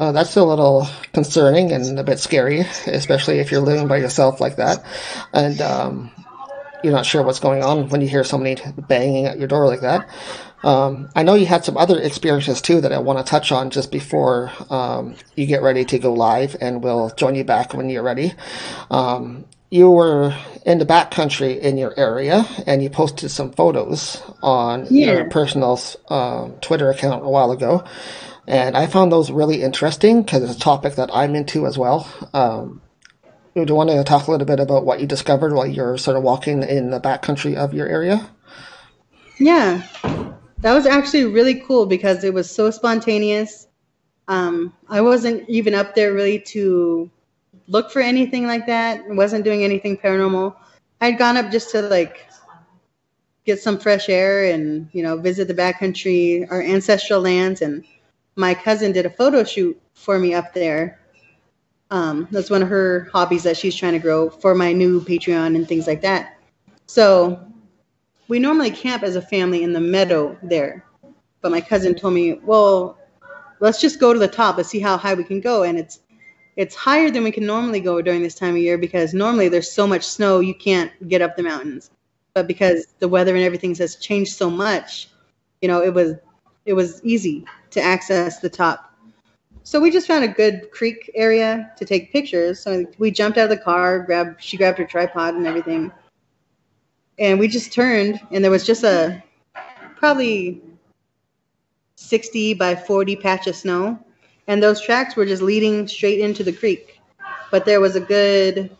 Uh, 0.00 0.12
that's 0.12 0.34
a 0.34 0.42
little 0.42 0.88
concerning 1.12 1.72
and 1.72 1.98
a 1.98 2.02
bit 2.02 2.18
scary, 2.18 2.60
especially 2.86 3.38
if 3.38 3.50
you're 3.52 3.60
living 3.60 3.86
by 3.86 3.98
yourself 3.98 4.40
like 4.40 4.56
that, 4.56 4.82
and 5.34 5.60
um, 5.60 6.10
you're 6.82 6.94
not 6.94 7.04
sure 7.04 7.22
what's 7.22 7.38
going 7.38 7.62
on 7.62 7.86
when 7.90 8.00
you 8.00 8.08
hear 8.08 8.24
somebody 8.24 8.56
banging 8.88 9.26
at 9.26 9.38
your 9.38 9.46
door 9.46 9.66
like 9.66 9.82
that. 9.82 10.08
Um, 10.62 11.10
I 11.14 11.22
know 11.22 11.34
you 11.34 11.44
had 11.44 11.66
some 11.66 11.76
other 11.76 12.00
experiences 12.00 12.62
too 12.62 12.80
that 12.80 12.92
I 12.92 12.98
want 12.98 13.18
to 13.18 13.30
touch 13.30 13.52
on 13.52 13.68
just 13.68 13.92
before 13.92 14.50
um, 14.70 15.16
you 15.36 15.44
get 15.44 15.60
ready 15.60 15.84
to 15.84 15.98
go 15.98 16.14
live, 16.14 16.56
and 16.62 16.82
we'll 16.82 17.10
join 17.10 17.34
you 17.34 17.44
back 17.44 17.74
when 17.74 17.90
you're 17.90 18.02
ready. 18.02 18.32
Um, 18.90 19.44
you 19.70 19.90
were 19.90 20.34
in 20.66 20.78
the 20.78 20.86
backcountry 20.86 21.60
in 21.60 21.76
your 21.76 21.94
area 21.98 22.44
and 22.66 22.82
you 22.82 22.90
posted 22.90 23.30
some 23.30 23.52
photos 23.52 24.20
on 24.42 24.86
yeah. 24.90 25.12
your 25.12 25.30
personal 25.30 25.78
um, 26.08 26.54
Twitter 26.60 26.90
account 26.90 27.24
a 27.24 27.28
while 27.28 27.52
ago. 27.52 27.84
And 28.46 28.76
I 28.76 28.86
found 28.86 29.12
those 29.12 29.30
really 29.30 29.62
interesting 29.62 30.22
because 30.22 30.42
it's 30.42 30.56
a 30.56 30.58
topic 30.58 30.94
that 30.96 31.10
I'm 31.12 31.34
into 31.34 31.66
as 31.66 31.78
well. 31.78 32.08
Um, 32.32 32.82
do 33.54 33.64
you 33.66 33.74
want 33.74 33.90
to 33.90 34.02
talk 34.04 34.26
a 34.26 34.30
little 34.30 34.46
bit 34.46 34.60
about 34.60 34.84
what 34.84 35.00
you 35.00 35.06
discovered 35.06 35.52
while 35.52 35.66
you're 35.66 35.98
sort 35.98 36.16
of 36.16 36.22
walking 36.22 36.62
in 36.62 36.90
the 36.90 37.00
backcountry 37.00 37.56
of 37.56 37.74
your 37.74 37.88
area? 37.88 38.28
Yeah, 39.38 39.82
that 40.58 40.74
was 40.74 40.86
actually 40.86 41.24
really 41.24 41.60
cool 41.60 41.86
because 41.86 42.24
it 42.24 42.32
was 42.32 42.50
so 42.50 42.70
spontaneous. 42.70 43.66
Um, 44.28 44.72
I 44.88 45.00
wasn't 45.00 45.48
even 45.48 45.74
up 45.74 45.94
there 45.94 46.12
really 46.12 46.38
to 46.40 47.10
look 47.66 47.90
for 47.90 48.00
anything 48.00 48.46
like 48.46 48.66
that. 48.66 49.04
I 49.08 49.12
wasn't 49.14 49.44
doing 49.44 49.64
anything 49.64 49.96
paranormal. 49.96 50.54
I'd 51.00 51.18
gone 51.18 51.36
up 51.36 51.50
just 51.50 51.70
to 51.70 51.82
like 51.82 52.26
get 53.46 53.60
some 53.60 53.78
fresh 53.78 54.08
air 54.08 54.44
and 54.52 54.88
you 54.92 55.02
know 55.02 55.16
visit 55.16 55.48
the 55.48 55.54
backcountry, 55.54 56.46
our 56.50 56.62
ancestral 56.62 57.20
lands, 57.20 57.62
and 57.62 57.84
my 58.40 58.54
cousin 58.54 58.90
did 58.90 59.04
a 59.04 59.10
photo 59.10 59.44
shoot 59.44 59.80
for 59.92 60.18
me 60.18 60.32
up 60.32 60.54
there. 60.54 60.98
Um, 61.90 62.26
that's 62.30 62.48
one 62.48 62.62
of 62.62 62.68
her 62.68 63.08
hobbies 63.12 63.42
that 63.42 63.56
she's 63.56 63.76
trying 63.76 63.92
to 63.92 63.98
grow 63.98 64.30
for 64.30 64.54
my 64.54 64.72
new 64.72 65.02
Patreon 65.02 65.54
and 65.56 65.68
things 65.68 65.86
like 65.86 66.00
that. 66.00 66.38
So 66.86 67.46
we 68.28 68.38
normally 68.38 68.70
camp 68.70 69.02
as 69.02 69.14
a 69.14 69.22
family 69.22 69.62
in 69.62 69.74
the 69.74 69.80
meadow 69.80 70.38
there, 70.42 70.86
but 71.42 71.50
my 71.50 71.60
cousin 71.60 71.94
told 71.94 72.14
me, 72.14 72.34
well, 72.42 72.98
let's 73.60 73.80
just 73.80 74.00
go 74.00 74.14
to 74.14 74.18
the 74.18 74.28
top. 74.28 74.56
Let's 74.56 74.70
see 74.70 74.80
how 74.80 74.96
high 74.96 75.14
we 75.14 75.24
can 75.24 75.40
go, 75.40 75.64
and 75.64 75.78
it's 75.78 76.00
it's 76.56 76.74
higher 76.74 77.10
than 77.10 77.22
we 77.24 77.30
can 77.32 77.46
normally 77.46 77.80
go 77.80 78.00
during 78.00 78.22
this 78.22 78.34
time 78.34 78.54
of 78.54 78.60
year 78.60 78.78
because 78.78 79.12
normally 79.14 79.48
there's 79.48 79.70
so 79.70 79.86
much 79.86 80.04
snow 80.04 80.40
you 80.40 80.54
can't 80.54 80.90
get 81.08 81.22
up 81.22 81.36
the 81.36 81.42
mountains. 81.42 81.90
But 82.34 82.46
because 82.46 82.94
the 83.00 83.08
weather 83.08 83.34
and 83.34 83.44
everything 83.44 83.74
has 83.76 83.96
changed 83.96 84.32
so 84.32 84.50
much, 84.50 85.10
you 85.60 85.68
know, 85.68 85.82
it 85.82 85.92
was 85.92 86.14
it 86.64 86.72
was 86.72 87.02
easy 87.04 87.44
to 87.70 87.80
access 87.80 88.40
the 88.40 88.48
top. 88.48 88.94
so 89.62 89.80
we 89.80 89.90
just 89.90 90.06
found 90.06 90.24
a 90.24 90.28
good 90.28 90.70
creek 90.70 91.10
area 91.14 91.72
to 91.76 91.84
take 91.84 92.12
pictures. 92.12 92.60
So 92.60 92.86
we 92.98 93.10
jumped 93.10 93.38
out 93.38 93.44
of 93.44 93.50
the 93.50 93.64
car, 93.64 94.00
grabbed 94.00 94.42
she 94.42 94.56
grabbed 94.56 94.78
her 94.78 94.86
tripod 94.86 95.34
and 95.34 95.46
everything, 95.46 95.92
and 97.18 97.38
we 97.38 97.48
just 97.48 97.72
turned, 97.72 98.18
and 98.30 98.42
there 98.42 98.50
was 98.50 98.66
just 98.66 98.82
a 98.82 99.22
probably 99.96 100.62
60 101.96 102.54
by 102.54 102.74
40 102.74 103.16
patch 103.16 103.46
of 103.46 103.54
snow, 103.54 103.98
and 104.46 104.62
those 104.62 104.80
tracks 104.80 105.14
were 105.14 105.26
just 105.26 105.42
leading 105.42 105.86
straight 105.86 106.20
into 106.20 106.42
the 106.42 106.52
creek. 106.52 106.98
But 107.50 107.66
there 107.66 107.80
was 107.80 107.94
a 107.94 108.00
good, 108.00 108.74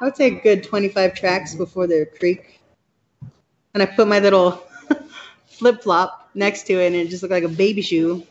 I 0.00 0.04
would 0.04 0.16
say, 0.16 0.26
a 0.26 0.40
good 0.40 0.62
25 0.62 1.14
tracks 1.14 1.54
before 1.56 1.88
the 1.88 2.06
creek, 2.18 2.60
and 3.74 3.82
I 3.82 3.86
put 3.86 4.06
my 4.06 4.20
little 4.20 4.62
flip 5.58 5.82
flop 5.82 6.30
next 6.34 6.64
to 6.64 6.74
it, 6.74 6.86
and 6.86 6.96
it 6.96 7.08
just 7.08 7.22
looked 7.22 7.32
like 7.32 7.44
a 7.44 7.48
baby 7.48 7.82
shoe. 7.82 8.24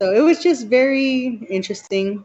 So 0.00 0.12
it 0.12 0.20
was 0.20 0.42
just 0.42 0.68
very 0.68 1.46
interesting. 1.50 2.24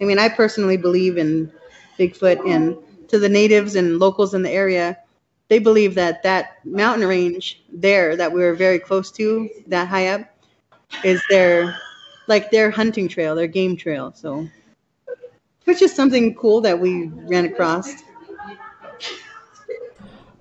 I 0.00 0.04
mean, 0.04 0.18
I 0.18 0.28
personally 0.28 0.76
believe 0.76 1.16
in 1.16 1.50
Bigfoot, 1.98 2.46
and 2.48 2.76
to 3.08 3.18
the 3.18 3.28
natives 3.28 3.74
and 3.74 3.98
locals 3.98 4.34
in 4.34 4.42
the 4.42 4.50
area, 4.50 4.98
they 5.48 5.58
believe 5.58 5.94
that 5.94 6.22
that 6.22 6.64
mountain 6.64 7.08
range 7.08 7.62
there 7.72 8.16
that 8.16 8.30
we 8.32 8.40
were 8.40 8.54
very 8.54 8.78
close 8.78 9.10
to, 9.12 9.48
that 9.68 9.88
high 9.88 10.08
up, 10.08 10.22
is 11.04 11.22
their 11.30 11.78
like 12.26 12.50
their 12.50 12.70
hunting 12.70 13.08
trail, 13.08 13.34
their 13.34 13.46
game 13.46 13.76
trail. 13.76 14.12
So, 14.12 14.46
which 15.64 15.82
is 15.82 15.94
something 15.94 16.34
cool 16.34 16.60
that 16.60 16.78
we 16.78 17.08
ran 17.08 17.46
across. 17.46 17.94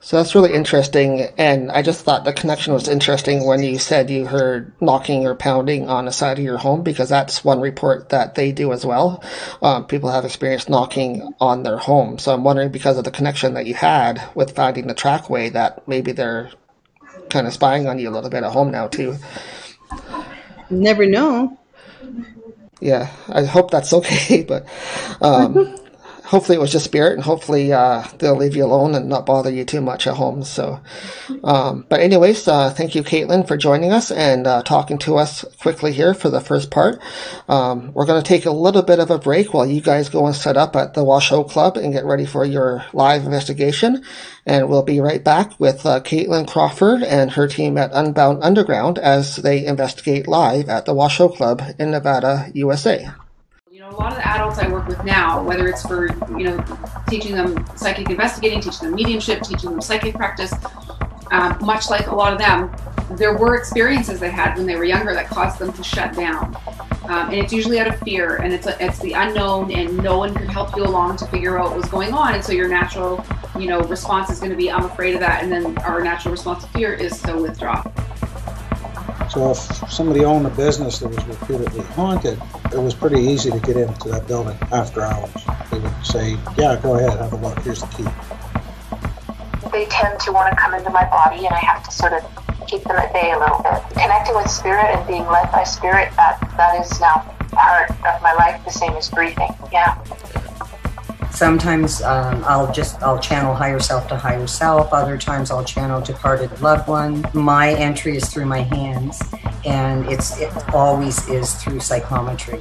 So 0.08 0.16
that's 0.16 0.36
really 0.36 0.54
interesting, 0.54 1.34
and 1.38 1.70
I 1.70 1.82
just 1.82 2.06
thought 2.06 2.24
the 2.24 2.32
connection 2.32 2.72
was 2.72 2.88
interesting 2.88 3.46
when 3.46 3.62
you 3.62 3.78
said 3.78 4.10
you 4.10 4.26
heard 4.26 4.72
knocking 4.80 5.28
or 5.28 5.36
pounding 5.36 5.90
on 5.90 6.06
the 6.06 6.14
side 6.14 6.40
of 6.40 6.46
your 6.46 6.58
home, 6.58 6.82
because 6.82 7.10
that's 7.10 7.44
one 7.44 7.60
report 7.60 8.08
that 8.08 8.36
they 8.36 8.54
do 8.54 8.72
as 8.72 8.86
well. 8.86 9.22
Um, 9.62 9.86
people 9.86 10.10
have 10.10 10.24
experienced 10.24 10.70
knocking 10.70 11.34
on 11.42 11.64
their 11.64 11.76
home, 11.76 12.20
so 12.20 12.34
I'm 12.34 12.46
wondering 12.46 12.72
because 12.72 12.98
of 12.98 13.04
the 13.04 13.12
connection 13.12 13.54
that 13.56 13.66
you 13.66 13.74
had 13.74 14.24
with 14.34 14.56
finding 14.56 14.88
the 14.88 14.94
trackway 14.94 15.50
that 15.50 15.86
maybe 15.90 16.14
they're 16.14 16.52
kind 17.30 17.46
of 17.46 17.52
spying 17.52 17.86
on 17.90 18.00
you 18.00 18.08
a 18.08 18.12
little 18.12 18.30
bit 18.30 18.44
at 18.44 18.54
home 18.54 18.72
now 18.72 18.88
too. 18.88 19.18
Never 20.70 21.06
know. 21.06 21.60
Yeah, 22.80 23.12
I 23.28 23.44
hope 23.44 23.72
that's 23.72 23.92
okay, 23.92 24.44
but 24.48 24.70
um, 25.22 25.76
hopefully 26.28 26.58
it 26.58 26.62
was 26.62 26.72
just 26.72 26.86
spirit, 26.86 27.14
and 27.14 27.24
hopefully 27.24 27.72
uh, 27.72 28.06
they'll 28.20 28.36
leave 28.36 28.56
you 28.56 28.66
alone 28.66 28.94
and 28.96 29.08
not 29.08 29.26
bother 29.26 29.50
you 29.50 29.64
too 29.64 29.80
much 29.82 30.06
at 30.08 30.16
home. 30.16 30.44
So, 30.44 30.82
um, 31.44 31.86
but 31.88 32.02
anyways, 32.02 32.48
uh, 32.48 32.70
thank 32.70 32.96
you, 32.96 33.04
Kaitlin, 33.04 33.48
for 33.48 33.56
joining 33.56 33.92
us 33.94 34.12
and 34.12 34.46
uh, 34.46 34.62
talking 34.64 34.98
to 35.00 35.18
us 35.18 35.46
quickly 35.60 35.94
here 35.94 36.14
for 36.14 36.30
the 36.30 36.42
first 36.42 36.70
part. 36.70 37.00
Um, 37.48 37.94
we're 37.94 38.06
going 38.06 38.22
to 38.22 38.28
take 38.28 38.46
a 38.46 38.52
little 38.52 38.82
bit 38.82 39.00
of 39.00 39.10
a 39.10 39.18
break 39.18 39.54
while 39.54 39.66
you 39.66 39.82
guys 39.82 40.10
go 40.10 40.26
and 40.26 40.36
set 40.36 40.58
up 40.58 40.76
at 40.76 40.94
the 40.94 41.04
Washoe 41.04 41.46
Club 41.46 41.78
and 41.78 41.94
get 41.94 42.06
ready 42.06 42.26
for 42.26 42.44
your 42.44 42.86
live 42.92 43.24
investigation. 43.26 44.04
And 44.46 44.70
we'll 44.70 44.84
be 44.84 45.00
right 45.00 45.24
back 45.24 45.58
with 45.60 45.86
uh, 45.86 46.02
Kaitlin 46.02 46.48
Crawford 46.48 47.04
and 47.04 47.32
her 47.32 47.48
team 47.48 47.78
at 47.78 47.92
Unbound 47.94 48.44
Underground 48.44 48.98
as 49.00 49.38
they 49.38 49.66
investigate 49.66 50.28
live 50.28 50.68
at 50.68 50.86
the 50.86 50.94
Washoe 50.94 51.30
Club 51.30 51.62
in 51.80 51.92
Nevada, 51.92 52.52
USA 52.54 53.10
know, 53.92 53.98
a 53.98 54.00
lot 54.00 54.12
of 54.12 54.18
the 54.18 54.28
adults 54.28 54.60
I 54.60 54.68
work 54.68 54.88
with 54.88 55.04
now, 55.04 55.44
whether 55.44 55.68
it's 55.68 55.86
for, 55.86 56.08
you 56.38 56.46
know, 56.46 56.66
teaching 57.10 57.36
them 57.36 57.66
psychic 57.76 58.10
investigating, 58.10 58.62
teaching 58.62 58.88
them 58.88 58.96
mediumship, 58.96 59.44
teaching 59.44 59.72
them 59.72 59.82
psychic 59.82 60.16
practice, 60.16 60.54
um, 61.32 61.58
much 61.62 61.90
like 61.90 62.08
a 62.08 62.16
lot 62.16 62.34
of 62.34 62.40
them, 62.40 62.72
there 63.18 63.38
were 63.38 63.56
experiences 63.56 64.20
they 64.20 64.30
had 64.30 64.58
when 64.58 64.66
they 64.66 64.76
were 64.76 64.84
younger 64.84 65.14
that 65.14 65.28
caused 65.28 65.60
them 65.60 65.72
to 65.74 65.84
shut 65.84 66.14
down. 66.14 66.56
Um, 67.06 67.30
and 67.30 67.36
it's 67.36 67.54
usually 67.54 67.80
out 67.80 67.88
of 67.88 67.98
fear, 68.02 68.38
and 68.38 68.54
it's 68.54 68.68
a, 68.68 68.84
it's 68.84 69.00
the 69.00 69.14
unknown, 69.14 69.72
and 69.72 69.98
no 69.98 70.18
one 70.18 70.34
could 70.34 70.50
help 70.50 70.76
you 70.76 70.84
along 70.84 71.16
to 71.18 71.28
figure 71.28 71.58
out 71.58 71.70
what 71.70 71.78
was 71.78 71.86
going 71.86 72.14
on. 72.14 72.34
And 72.36 72.44
so 72.44 72.52
your 72.52 72.68
natural, 72.68 73.24
you 73.58 73.68
know, 73.68 73.80
response 73.84 74.30
is 74.30 74.40
going 74.40 74.52
to 74.52 74.58
be, 74.58 74.70
"I'm 74.70 74.84
afraid 74.84 75.14
of 75.14 75.22
that," 75.22 75.42
and 75.42 75.50
then 75.50 75.78
our 75.80 76.02
natural 76.02 76.34
response 76.34 76.66
to 76.66 76.70
fear 76.72 76.94
is 76.94 77.22
to 77.22 77.38
withdraw. 77.38 77.82
So 79.30 79.52
if 79.52 79.58
somebody 79.92 80.24
owned 80.24 80.48
a 80.48 80.50
business 80.52 81.00
that 81.00 81.10
was 81.10 81.24
reputedly 81.26 81.84
haunted, 81.84 82.42
it 82.72 82.78
was 82.78 82.94
pretty 82.94 83.22
easy 83.22 83.52
to 83.52 83.60
get 83.60 83.76
into 83.76 84.10
that 84.10 84.28
building 84.28 84.58
after 84.72 85.02
hours. 85.02 85.30
They 85.70 85.80
would 85.80 86.06
say, 86.06 86.38
yeah, 86.58 86.80
go 86.82 86.96
ahead, 86.96 87.18
have 87.20 87.34
a 87.34 87.36
look, 87.36 87.60
here's 87.60 87.82
the 87.82 87.88
key. 87.88 88.08
They 89.72 89.86
tend 89.86 90.20
to 90.22 90.32
want 90.32 90.52
to 90.52 90.56
come 90.56 90.74
into 90.74 90.90
my 90.90 91.06
body 91.10 91.46
and 91.46 91.54
I 91.54 91.60
have 91.60 91.84
to 91.84 91.92
sort 91.92 92.14
of 92.14 92.24
keep 92.68 92.84
them 92.84 92.96
at 92.96 93.12
bay 93.14 93.32
a 93.32 93.40
little 93.40 93.62
bit. 93.64 93.84
Connecting 94.02 94.36
with 94.36 94.50
spirit 94.50 94.86
and 94.96 95.06
being 95.08 95.26
led 95.28 95.52
by 95.52 95.64
spirit, 95.64 96.12
that, 96.16 96.40
that 96.58 96.80
is 96.80 97.00
now 97.00 97.36
part 97.52 97.92
of 97.92 98.22
my 98.22 98.34
life, 98.34 98.64
the 98.66 98.72
same 98.72 98.94
as 98.94 99.10
breathing, 99.10 99.50
yeah. 99.72 100.02
Sometimes 101.38 102.02
um, 102.02 102.44
I'll 102.46 102.74
just 102.74 103.00
I'll 103.04 103.20
channel 103.20 103.54
higher 103.54 103.78
self 103.78 104.08
to 104.08 104.18
higher 104.18 104.48
self. 104.48 104.92
Other 104.92 105.20
times 105.20 105.52
I'll 105.52 105.64
channel 105.64 106.02
departed 106.02 106.62
loved 106.62 106.88
one. 106.88 107.24
My 107.32 107.76
entry 107.76 108.18
is 108.18 108.28
through 108.28 108.48
my 108.48 108.62
hands, 108.62 109.22
and 109.64 110.04
it's 110.08 110.40
it 110.40 110.52
always 110.74 111.30
is 111.30 111.54
through 111.54 111.82
psychometry. 111.82 112.60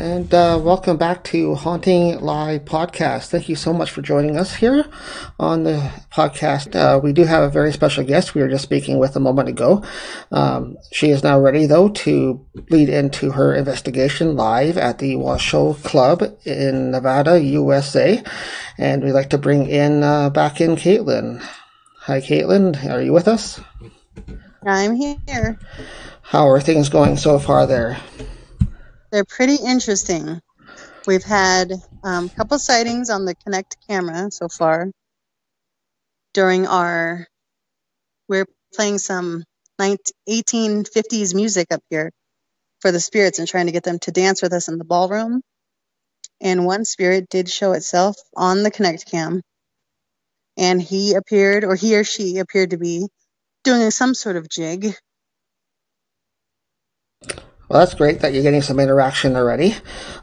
And 0.00 0.32
uh, 0.32 0.58
welcome 0.62 0.96
back 0.96 1.24
to 1.24 1.54
Haunting 1.54 2.20
Live 2.20 2.64
podcast. 2.64 3.28
Thank 3.28 3.50
you 3.50 3.54
so 3.54 3.74
much 3.74 3.90
for 3.90 4.00
joining 4.00 4.38
us 4.38 4.54
here 4.54 4.86
on 5.38 5.64
the 5.64 5.92
podcast. 6.10 6.74
Uh, 6.74 6.98
we 6.98 7.12
do 7.12 7.24
have 7.24 7.42
a 7.42 7.50
very 7.50 7.70
special 7.70 8.02
guest 8.02 8.34
we 8.34 8.40
were 8.40 8.48
just 8.48 8.62
speaking 8.62 8.96
with 8.96 9.14
a 9.14 9.20
moment 9.20 9.50
ago. 9.50 9.84
Um, 10.32 10.78
she 10.90 11.10
is 11.10 11.22
now 11.22 11.38
ready, 11.38 11.66
though, 11.66 11.90
to 11.90 12.42
lead 12.70 12.88
into 12.88 13.32
her 13.32 13.54
investigation 13.54 14.36
live 14.36 14.78
at 14.78 15.00
the 15.00 15.16
Washoe 15.16 15.74
Club 15.74 16.22
in 16.46 16.92
Nevada, 16.92 17.38
USA. 17.38 18.22
And 18.78 19.04
we'd 19.04 19.12
like 19.12 19.28
to 19.30 19.38
bring 19.38 19.68
in 19.68 20.02
uh, 20.02 20.30
back 20.30 20.62
in 20.62 20.76
Kaitlin. 20.76 21.46
Hi, 21.98 22.22
Kaitlin. 22.22 22.90
Are 22.90 23.02
you 23.02 23.12
with 23.12 23.28
us? 23.28 23.60
I'm 24.64 24.96
here. 24.96 25.58
How 26.22 26.48
are 26.48 26.58
things 26.58 26.88
going 26.88 27.18
so 27.18 27.38
far 27.38 27.66
there? 27.66 27.98
They're 29.10 29.24
pretty 29.24 29.56
interesting. 29.56 30.40
We've 31.06 31.24
had 31.24 31.72
um, 32.04 32.26
a 32.26 32.36
couple 32.36 32.58
sightings 32.60 33.10
on 33.10 33.24
the 33.24 33.34
Kinect 33.34 33.74
camera 33.88 34.30
so 34.30 34.48
far. 34.48 34.90
During 36.32 36.68
our, 36.68 37.26
we're 38.28 38.46
playing 38.72 38.98
some 38.98 39.42
19, 39.80 39.98
1850s 40.28 41.34
music 41.34 41.68
up 41.72 41.82
here 41.90 42.12
for 42.80 42.92
the 42.92 43.00
spirits 43.00 43.40
and 43.40 43.48
trying 43.48 43.66
to 43.66 43.72
get 43.72 43.82
them 43.82 43.98
to 44.00 44.12
dance 44.12 44.42
with 44.42 44.52
us 44.52 44.68
in 44.68 44.78
the 44.78 44.84
ballroom. 44.84 45.42
And 46.40 46.64
one 46.64 46.84
spirit 46.84 47.28
did 47.28 47.50
show 47.50 47.72
itself 47.72 48.16
on 48.36 48.62
the 48.62 48.70
Kinect 48.70 49.10
cam. 49.10 49.42
And 50.56 50.80
he 50.80 51.14
appeared, 51.14 51.64
or 51.64 51.74
he 51.74 51.96
or 51.96 52.04
she 52.04 52.38
appeared 52.38 52.70
to 52.70 52.78
be 52.78 53.08
doing 53.64 53.90
some 53.90 54.14
sort 54.14 54.36
of 54.36 54.48
jig 54.48 54.94
well, 57.70 57.78
that's 57.78 57.94
great 57.94 58.18
that 58.18 58.34
you're 58.34 58.42
getting 58.42 58.62
some 58.62 58.80
interaction 58.80 59.36
already. 59.36 59.76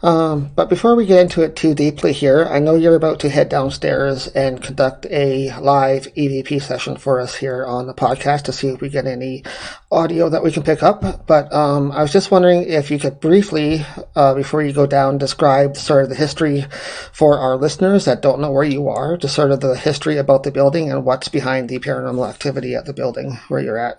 Um, 0.03 0.51
but 0.53 0.67
before 0.67 0.97
we 0.97 1.05
get 1.05 1.21
into 1.21 1.43
it 1.43 1.55
too 1.55 1.73
deeply 1.73 2.11
here, 2.11 2.43
I 2.43 2.59
know 2.59 2.75
you're 2.75 2.97
about 2.97 3.21
to 3.21 3.29
head 3.29 3.47
downstairs 3.47 4.27
and 4.27 4.61
conduct 4.61 5.05
a 5.05 5.57
live 5.57 6.07
EVP 6.13 6.61
session 6.61 6.97
for 6.97 7.21
us 7.21 7.35
here 7.35 7.65
on 7.65 7.87
the 7.87 7.93
podcast 7.93 8.43
to 8.43 8.51
see 8.51 8.67
if 8.67 8.81
we 8.81 8.89
get 8.89 9.07
any 9.07 9.45
audio 9.89 10.27
that 10.27 10.43
we 10.43 10.51
can 10.51 10.63
pick 10.63 10.83
up. 10.83 11.25
But 11.25 11.53
um, 11.53 11.93
I 11.93 12.01
was 12.01 12.11
just 12.11 12.31
wondering 12.31 12.63
if 12.63 12.91
you 12.91 12.99
could 12.99 13.21
briefly, 13.21 13.85
uh, 14.13 14.33
before 14.33 14.61
you 14.61 14.73
go 14.73 14.85
down, 14.85 15.17
describe 15.17 15.77
sort 15.77 16.03
of 16.03 16.09
the 16.09 16.15
history 16.15 16.65
for 17.13 17.39
our 17.39 17.55
listeners 17.55 18.03
that 18.03 18.21
don't 18.21 18.41
know 18.41 18.51
where 18.51 18.65
you 18.65 18.89
are, 18.89 19.15
just 19.15 19.35
sort 19.35 19.51
of 19.51 19.61
the 19.61 19.77
history 19.77 20.17
about 20.17 20.43
the 20.43 20.51
building 20.51 20.91
and 20.91 21.05
what's 21.05 21.29
behind 21.29 21.69
the 21.69 21.79
paranormal 21.79 22.29
activity 22.29 22.75
at 22.75 22.83
the 22.83 22.93
building 22.93 23.39
where 23.47 23.61
you're 23.61 23.77
at. 23.77 23.95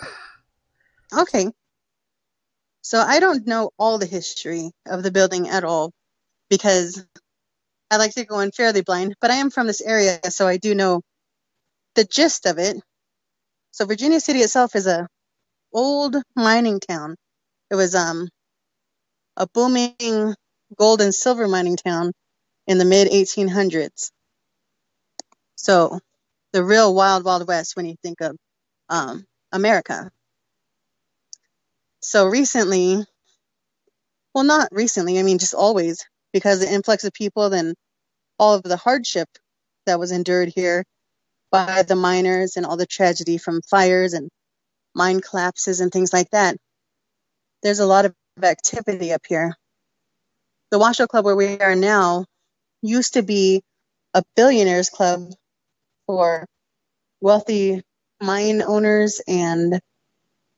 Okay. 1.17 1.47
So 2.89 3.01
I 3.03 3.21
don't 3.21 3.47
know 3.47 3.71
all 3.79 3.99
the 3.99 4.07
history 4.07 4.71
of 4.87 5.03
the 5.03 5.11
building 5.11 5.51
at 5.51 5.63
all 5.63 5.93
because 6.49 7.05
I 7.91 7.99
like 7.99 8.15
to 8.15 8.25
go 8.25 8.41
in 8.41 8.51
fairly 8.51 8.81
blind, 8.81 9.15
but 9.21 9.31
I 9.31 9.35
am 9.37 9.51
from 9.51 9.67
this 9.67 9.83
area, 9.83 10.19
so 10.31 10.49
I 10.49 10.57
do 10.57 10.75
know 10.75 11.03
the 11.97 12.05
gist 12.05 12.47
of 12.47 12.59
it. 12.59 12.79
So 13.73 13.85
Virginia 13.87 14.21
City 14.21 14.41
itself 14.41 14.75
is 14.75 14.87
a 14.87 15.07
old 15.75 16.17
mining 16.37 16.81
town. 16.81 17.17
It 17.71 17.77
was 17.77 17.95
um 17.95 18.31
a 19.37 19.47
booming 19.49 20.35
gold 20.79 21.03
and 21.03 21.15
silver 21.15 21.49
mining 21.49 21.77
town 21.77 22.13
in 22.67 22.79
the 22.79 22.87
mid 22.87 23.11
1800s. 23.13 24.13
So 25.57 26.01
the 26.53 26.65
real 26.65 26.95
wild 26.95 27.25
wild 27.25 27.47
west 27.49 27.77
when 27.77 27.87
you 27.87 27.97
think 28.03 28.23
of 28.23 28.37
um, 28.89 29.25
America 29.53 30.11
so 32.03 32.27
recently, 32.27 33.05
well, 34.35 34.45
not 34.45 34.69
recently, 34.73 35.19
I 35.19 35.23
mean, 35.23 35.39
just 35.39 35.55
always, 35.55 36.05
because 36.33 36.61
the 36.61 36.73
influx 36.73 37.05
of 37.05 37.13
people 37.13 37.53
and 37.53 37.75
all 38.39 38.55
of 38.55 38.63
the 38.63 38.77
hardship 38.77 39.29
that 39.87 39.99
was 39.99 40.13
endured 40.13 40.51
here 40.55 40.85
by 41.51 41.83
the 41.83 41.97
miners 41.97 42.57
and 42.57 42.67
all 42.67 42.77
the 42.77 42.87
tragedy 42.87 43.39
from 43.39 43.63
fires 43.63 44.13
and 44.15 44.31
mine 44.95 45.21
collapses 45.21 45.81
and 45.81 45.93
things 45.93 46.13
like 46.13 46.31
that. 46.31 46.57
There's 47.63 47.81
a 47.81 47.87
lot 47.87 48.05
of 48.05 48.15
activity 48.43 49.13
up 49.13 49.23
here. 49.29 49.55
The 50.71 50.79
Washoe 50.79 51.07
Club, 51.07 51.25
where 51.25 51.37
we 51.37 51.59
are 51.61 51.75
now, 51.75 52.27
used 52.83 53.15
to 53.15 53.23
be 53.23 53.63
a 54.15 54.23
billionaires 54.37 54.91
club 54.91 55.31
for 56.07 56.47
wealthy 57.21 57.83
mine 58.21 58.63
owners 58.63 59.21
and 59.27 59.81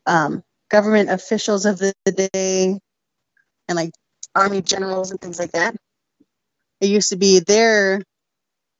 um, 0.06 0.42
government 0.70 1.10
officials 1.10 1.66
of 1.66 1.78
the 1.78 1.94
day 2.06 2.78
and 3.68 3.76
like 3.76 3.92
army 4.34 4.62
generals 4.62 5.10
and 5.12 5.20
things 5.20 5.38
like 5.38 5.52
that. 5.52 5.76
It 6.80 6.88
used 6.90 7.10
to 7.10 7.16
be 7.18 7.40
their 7.40 8.02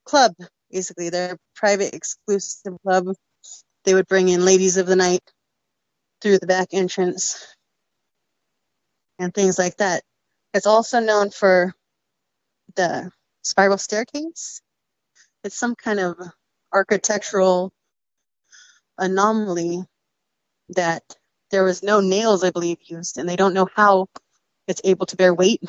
club, 0.05 0.33
basically, 0.71 1.09
their 1.09 1.37
private 1.55 1.95
exclusive 1.95 2.75
club. 2.85 3.07
They 3.85 3.93
would 3.95 4.07
bring 4.07 4.29
in 4.29 4.45
ladies 4.45 4.77
of 4.77 4.87
the 4.87 4.95
night 4.97 5.21
through 6.21 6.39
the 6.39 6.47
back 6.47 6.69
entrance 6.73 7.45
and 9.19 9.33
things 9.33 9.59
like 9.59 9.77
that. 9.77 10.03
It's 10.53 10.67
also 10.67 10.99
known 11.01 11.31
for 11.31 11.73
the 12.75 13.11
spiral 13.43 13.77
staircase. 13.77 14.61
It's 15.43 15.57
some 15.57 15.75
kind 15.75 15.99
of 15.99 16.17
architectural 16.73 17.71
anomaly 18.97 19.83
that 20.71 21.03
there 21.51 21.63
was 21.63 21.83
no 21.83 22.01
nails, 22.01 22.43
I 22.43 22.51
believe, 22.51 22.79
used, 22.83 23.17
and 23.17 23.29
they 23.29 23.35
don't 23.35 23.53
know 23.53 23.67
how 23.75 24.07
it's 24.67 24.81
able 24.83 25.05
to 25.07 25.17
bear 25.17 25.33
weight 25.33 25.63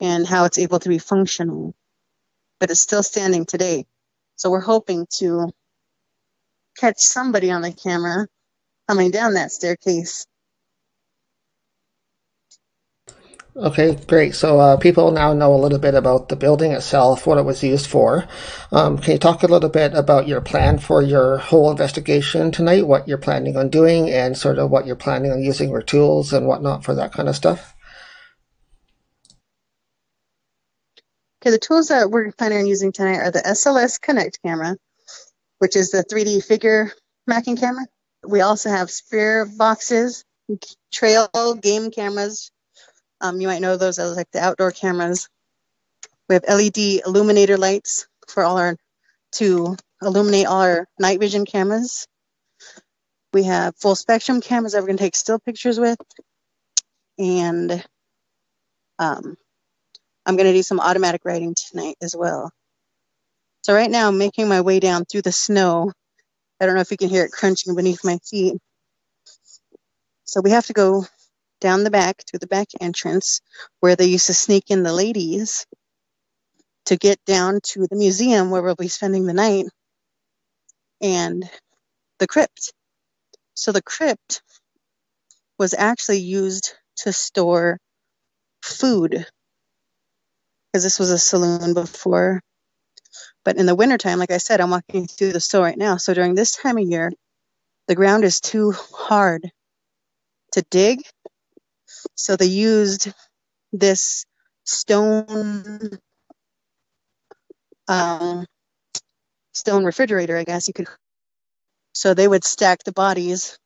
and 0.00 0.26
how 0.26 0.44
it's 0.44 0.58
able 0.58 0.80
to 0.80 0.88
be 0.88 0.98
functional. 0.98 1.74
But 2.60 2.70
it's 2.70 2.80
still 2.80 3.02
standing 3.02 3.46
today. 3.46 3.86
So 4.36 4.50
we're 4.50 4.60
hoping 4.60 5.06
to 5.18 5.50
catch 6.78 6.98
somebody 6.98 7.50
on 7.50 7.62
the 7.62 7.72
camera 7.72 8.28
coming 8.88 9.12
down 9.12 9.34
that 9.34 9.52
staircase 9.52 10.27
Okay, 13.56 13.96
great. 14.06 14.34
So 14.36 14.60
uh, 14.60 14.76
people 14.76 15.10
now 15.10 15.32
know 15.32 15.54
a 15.54 15.58
little 15.58 15.80
bit 15.80 15.94
about 15.94 16.28
the 16.28 16.36
building 16.36 16.72
itself, 16.72 17.26
what 17.26 17.38
it 17.38 17.44
was 17.44 17.62
used 17.62 17.86
for. 17.86 18.28
Um, 18.70 18.98
can 18.98 19.12
you 19.12 19.18
talk 19.18 19.42
a 19.42 19.48
little 19.48 19.68
bit 19.68 19.94
about 19.94 20.28
your 20.28 20.40
plan 20.40 20.78
for 20.78 21.02
your 21.02 21.38
whole 21.38 21.70
investigation 21.70 22.52
tonight, 22.52 22.86
what 22.86 23.08
you're 23.08 23.18
planning 23.18 23.56
on 23.56 23.68
doing, 23.68 24.10
and 24.10 24.36
sort 24.36 24.58
of 24.58 24.70
what 24.70 24.86
you're 24.86 24.96
planning 24.96 25.32
on 25.32 25.42
using 25.42 25.70
your 25.70 25.82
tools 25.82 26.32
and 26.32 26.46
whatnot 26.46 26.84
for 26.84 26.94
that 26.94 27.12
kind 27.12 27.28
of 27.28 27.34
stuff? 27.34 27.74
Okay, 31.42 31.50
the 31.50 31.58
tools 31.58 31.88
that 31.88 32.10
we're 32.10 32.32
planning 32.32 32.58
on 32.58 32.66
using 32.66 32.92
tonight 32.92 33.18
are 33.18 33.30
the 33.30 33.40
SLS 33.40 34.00
Kinect 34.00 34.42
camera, 34.44 34.76
which 35.58 35.76
is 35.76 35.90
the 35.90 36.04
3D 36.04 36.44
figure 36.44 36.92
mapping 37.26 37.56
camera. 37.56 37.86
We 38.26 38.40
also 38.40 38.70
have 38.70 38.90
spirit 38.90 39.56
boxes, 39.56 40.24
trail 40.92 41.28
game 41.60 41.90
cameras, 41.90 42.50
um, 43.20 43.40
you 43.40 43.48
might 43.48 43.62
know 43.62 43.76
those 43.76 43.98
as 43.98 44.16
like 44.16 44.30
the 44.32 44.40
outdoor 44.40 44.70
cameras. 44.70 45.28
We 46.28 46.34
have 46.34 46.44
LED 46.48 47.02
illuminator 47.06 47.56
lights 47.56 48.06
for 48.28 48.44
all 48.44 48.58
our 48.58 48.76
to 49.32 49.76
illuminate 50.02 50.46
all 50.46 50.62
our 50.62 50.86
night 50.98 51.20
vision 51.20 51.44
cameras. 51.44 52.06
We 53.32 53.44
have 53.44 53.76
full 53.76 53.94
spectrum 53.94 54.40
cameras 54.40 54.72
that 54.72 54.80
we're 54.80 54.88
going 54.88 54.98
to 54.98 55.04
take 55.04 55.16
still 55.16 55.38
pictures 55.38 55.78
with. 55.78 55.98
And 57.18 57.84
um, 58.98 59.36
I'm 60.26 60.36
going 60.36 60.46
to 60.46 60.52
do 60.52 60.62
some 60.62 60.80
automatic 60.80 61.22
writing 61.24 61.54
tonight 61.70 61.96
as 62.02 62.16
well. 62.16 62.50
So 63.62 63.74
right 63.74 63.90
now 63.90 64.08
I'm 64.08 64.18
making 64.18 64.48
my 64.48 64.60
way 64.62 64.80
down 64.80 65.04
through 65.04 65.22
the 65.22 65.32
snow. 65.32 65.92
I 66.60 66.66
don't 66.66 66.74
know 66.74 66.80
if 66.80 66.90
you 66.90 66.96
can 66.96 67.10
hear 67.10 67.24
it 67.24 67.32
crunching 67.32 67.74
beneath 67.74 68.04
my 68.04 68.18
feet. 68.28 68.54
So 70.24 70.40
we 70.40 70.50
have 70.50 70.66
to 70.66 70.72
go 70.72 71.06
down 71.60 71.84
the 71.84 71.90
back 71.90 72.18
to 72.18 72.38
the 72.38 72.46
back 72.46 72.68
entrance 72.80 73.40
where 73.80 73.96
they 73.96 74.06
used 74.06 74.26
to 74.26 74.34
sneak 74.34 74.64
in 74.70 74.82
the 74.82 74.92
ladies 74.92 75.66
to 76.86 76.96
get 76.96 77.22
down 77.24 77.60
to 77.62 77.86
the 77.88 77.96
museum 77.96 78.50
where 78.50 78.62
we'll 78.62 78.74
be 78.74 78.88
spending 78.88 79.26
the 79.26 79.34
night 79.34 79.66
and 81.00 81.48
the 82.18 82.26
crypt. 82.26 82.72
So 83.54 83.72
the 83.72 83.82
crypt 83.82 84.42
was 85.58 85.74
actually 85.74 86.20
used 86.20 86.74
to 86.98 87.12
store 87.12 87.78
food 88.62 89.26
because 90.72 90.84
this 90.84 90.98
was 90.98 91.10
a 91.10 91.18
saloon 91.18 91.74
before. 91.74 92.40
But 93.44 93.56
in 93.56 93.66
the 93.66 93.74
wintertime, 93.74 94.18
like 94.18 94.30
I 94.30 94.38
said, 94.38 94.60
I'm 94.60 94.70
walking 94.70 95.06
through 95.06 95.32
the 95.32 95.40
store 95.40 95.64
right 95.64 95.78
now. 95.78 95.96
So 95.96 96.14
during 96.14 96.34
this 96.34 96.52
time 96.52 96.78
of 96.78 96.84
year, 96.84 97.10
the 97.86 97.94
ground 97.94 98.24
is 98.24 98.40
too 98.40 98.72
hard 98.72 99.50
to 100.52 100.64
dig 100.70 101.00
so 102.14 102.36
they 102.36 102.46
used 102.46 103.12
this 103.72 104.24
stone 104.64 105.98
um, 107.88 108.46
stone 109.54 109.84
refrigerator, 109.84 110.36
I 110.36 110.44
guess 110.44 110.68
you 110.68 110.74
could. 110.74 110.88
So 111.92 112.14
they 112.14 112.28
would 112.28 112.44
stack 112.44 112.84
the 112.84 112.92
bodies, 112.92 113.58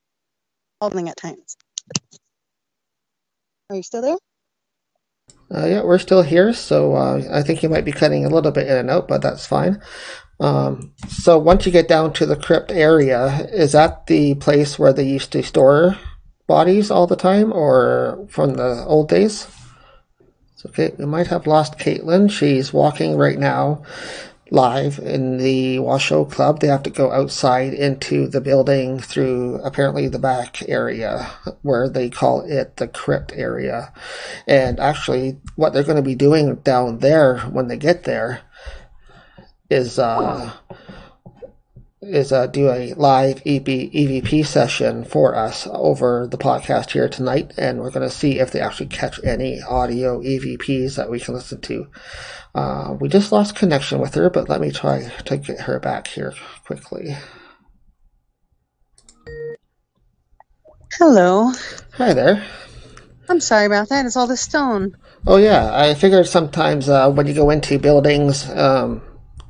holding 0.81 1.09
at 1.09 1.17
times. 1.17 1.57
Are 3.71 3.77
you 3.77 3.83
still 3.83 4.03
there? 4.03 4.17
Uh, 5.55 5.67
yeah, 5.67 5.83
we're 5.83 5.99
still 5.99 6.23
here, 6.23 6.53
so 6.55 6.95
uh, 6.95 7.23
I 7.31 7.43
think 7.43 7.63
you 7.63 7.69
might 7.69 7.85
be 7.85 7.93
cutting 7.93 8.25
a 8.25 8.31
little 8.31 8.53
bit 8.53 8.69
in 8.69 8.77
and 8.77 8.91
out, 8.91 9.07
but 9.07 9.21
that's 9.21 9.45
fine. 9.45 9.83
Um, 10.41 10.95
so 11.09 11.39
once 11.39 11.67
you 11.67 11.73
get 11.73 11.89
down 11.89 12.15
to 12.15 12.27
the 12.27 12.37
crypt 12.37 12.73
area, 12.73 13.47
is 13.53 13.73
that 13.73 14.07
the 14.07 14.35
place 14.37 14.79
where 14.79 14.93
they 14.93 15.05
used 15.05 15.31
to 15.33 15.43
store 15.43 15.99
bodies 16.53 16.91
all 16.91 17.07
the 17.07 17.17
time 17.17 17.51
or 17.51 18.27
from 18.29 18.53
the 18.57 18.85
old 18.85 19.09
days. 19.09 19.49
It's 20.53 20.67
okay. 20.67 20.93
We 20.99 21.07
might 21.07 21.29
have 21.29 21.47
lost 21.47 21.79
Kaitlin. 21.79 22.31
She's 22.31 22.75
walking 22.75 23.17
right 23.17 23.39
now 23.39 23.83
live 24.51 24.99
in 24.99 25.39
the 25.39 25.79
Washoe 25.79 26.27
Club. 26.27 26.61
They 26.61 26.67
have 26.67 26.83
to 26.83 26.91
go 26.91 27.11
outside 27.11 27.73
into 27.73 28.29
the 28.29 28.43
building 28.43 28.99
through 29.01 29.63
apparently 29.65 30.09
the 30.09 30.19
back 30.19 30.69
area 30.69 31.27
where 31.63 31.89
they 31.89 32.11
call 32.11 32.43
it 32.43 32.77
the 32.77 32.87
crypt 32.87 33.33
area. 33.35 33.91
And 34.47 34.79
actually, 34.79 35.41
what 35.57 35.73
they're 35.73 35.83
going 35.83 35.97
to 35.97 36.03
be 36.03 36.15
doing 36.15 36.57
down 36.57 36.99
there 36.99 37.39
when 37.39 37.69
they 37.69 37.79
get 37.79 38.05
there 38.05 38.43
is 39.71 39.99
uh, 39.99 40.53
is 42.03 42.33
uh, 42.33 42.49
do 42.49 42.69
a 42.69 42.95
live 42.95 43.41
EP, 43.47 43.65
EVP 43.65 44.45
session 44.45 45.05
for 45.05 45.37
us 45.37 45.69
over 45.71 46.27
the 46.27 46.37
podcast 46.37 46.91
here 46.91 47.09
tonight, 47.09 47.53
and 47.57 47.79
we're 47.79 47.91
going 47.91 48.09
to 48.09 48.15
see 48.15 48.41
if 48.41 48.51
they 48.51 48.61
actually 48.61 48.87
catch 48.87 49.23
any 49.25 49.63
audio 49.63 50.21
EVPs 50.21 50.97
that 50.97 51.09
we 51.09 51.21
can 51.21 51.35
listen 51.35 51.61
to. 51.61 51.87
Uh, 52.55 52.97
we 53.01 53.09
just 53.09 53.31
lost 53.31 53.55
connection 53.55 54.01
with 54.01 54.15
her, 54.15 54.29
but 54.29 54.49
let 54.49 54.61
me 54.61 54.73
try 54.73 55.09
to 55.25 55.37
get 55.37 55.61
her 55.61 55.79
back 55.79 56.09
here 56.09 56.35
quickly. 56.67 57.17
Hello. 60.99 61.53
Hi 61.95 62.13
there. 62.13 62.45
I'm 63.29 63.41
sorry 63.41 63.67
about 63.67 63.89
that. 63.89 64.05
It's 64.05 64.17
all 64.17 64.27
the 64.27 64.37
stone. 64.37 64.97
Oh 65.27 65.37
yeah, 65.37 65.71
I 65.73 65.95
figured 65.95 66.27
sometimes 66.27 66.89
uh, 66.89 67.11
when 67.11 67.29
you 67.29 67.33
go 67.33 67.51
into 67.51 67.79
buildings. 67.79 68.51
Um, 68.51 69.01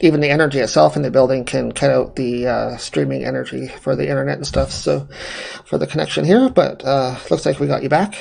even 0.02 0.20
the 0.20 0.28
energy 0.28 0.58
itself 0.58 0.96
in 0.96 1.02
the 1.02 1.10
building 1.10 1.44
can 1.44 1.72
cut 1.72 1.90
out 1.90 2.16
the 2.16 2.46
uh, 2.46 2.76
streaming 2.76 3.24
energy 3.24 3.68
for 3.68 3.96
the 3.96 4.08
internet 4.08 4.36
and 4.36 4.46
stuff. 4.46 4.72
So 4.72 5.08
for 5.64 5.78
the 5.78 5.86
connection 5.86 6.24
here, 6.24 6.48
but 6.48 6.84
uh, 6.84 7.16
looks 7.30 7.46
like 7.46 7.60
we 7.60 7.68
got 7.68 7.82
you 7.82 7.88
back. 7.88 8.16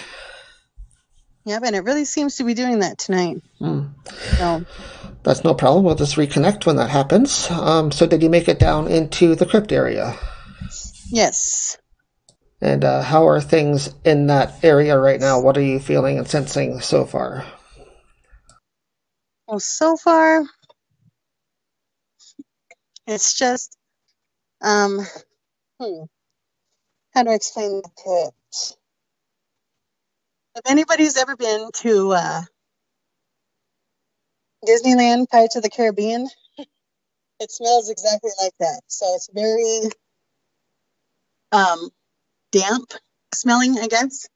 Yep, 1.46 1.64
and 1.66 1.76
it 1.76 1.84
really 1.84 2.06
seems 2.06 2.38
to 2.38 2.44
be 2.44 2.54
doing 2.54 2.80
that 2.80 3.00
tonight. 3.00 3.42
Mm. 3.60 3.90
So 4.38 4.64
that's 5.24 5.44
no 5.44 5.56
problem. 5.56 5.84
We'll 5.84 5.96
just 5.96 6.16
reconnect 6.16 6.68
when 6.68 6.76
that 6.76 6.92
happens. 6.92 7.50
Um, 7.50 7.92
so 7.92 8.06
did 8.06 8.22
you 8.22 8.30
make 8.30 8.48
it 8.48 8.60
down 8.60 8.88
into 8.88 9.34
the 9.34 9.48
crypt 9.48 9.72
area? 9.72 10.16
Yes. 11.10 11.80
And 12.62 12.86
uh, 12.86 13.02
how 13.02 13.28
are 13.28 13.42
things 13.42 13.90
in 14.06 14.28
that 14.28 14.64
area 14.64 15.00
right 15.00 15.20
now? 15.20 15.42
What 15.42 15.58
are 15.58 15.64
you 15.64 15.80
feeling 15.80 16.20
and 16.20 16.28
sensing 16.28 16.80
so 16.80 17.06
far? 17.06 17.44
Well, 19.48 19.60
so 19.60 19.98
far, 19.98 20.44
it's 23.08 23.38
just, 23.38 23.78
um, 24.62 25.00
hmm, 25.80 26.04
how 27.14 27.24
do 27.24 27.32
I 27.32 27.36
explain 27.36 27.82
it? 28.06 28.76
If 30.56 30.62
anybody's 30.70 31.18
ever 31.18 31.36
been 31.36 31.70
to 31.78 32.12
uh, 32.12 32.42
Disneyland, 34.68 35.30
Pirates 35.30 35.56
of 35.56 35.64
the 35.64 35.70
Caribbean, 35.70 36.28
it 37.40 37.52
smells 37.52 37.90
exactly 37.90 38.32
like 38.42 38.54
that. 38.60 38.82
So 38.88 39.16
it's 39.16 39.30
very 39.34 39.90
um, 41.52 41.90
damp 42.52 42.92
smelling, 43.34 43.78
I 43.80 43.88
guess. 43.88 44.28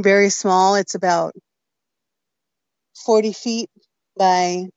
Very 0.00 0.30
small. 0.30 0.74
It's 0.76 0.94
about 0.94 1.34
40 3.04 3.32
feet 3.32 3.70
by 4.18 4.68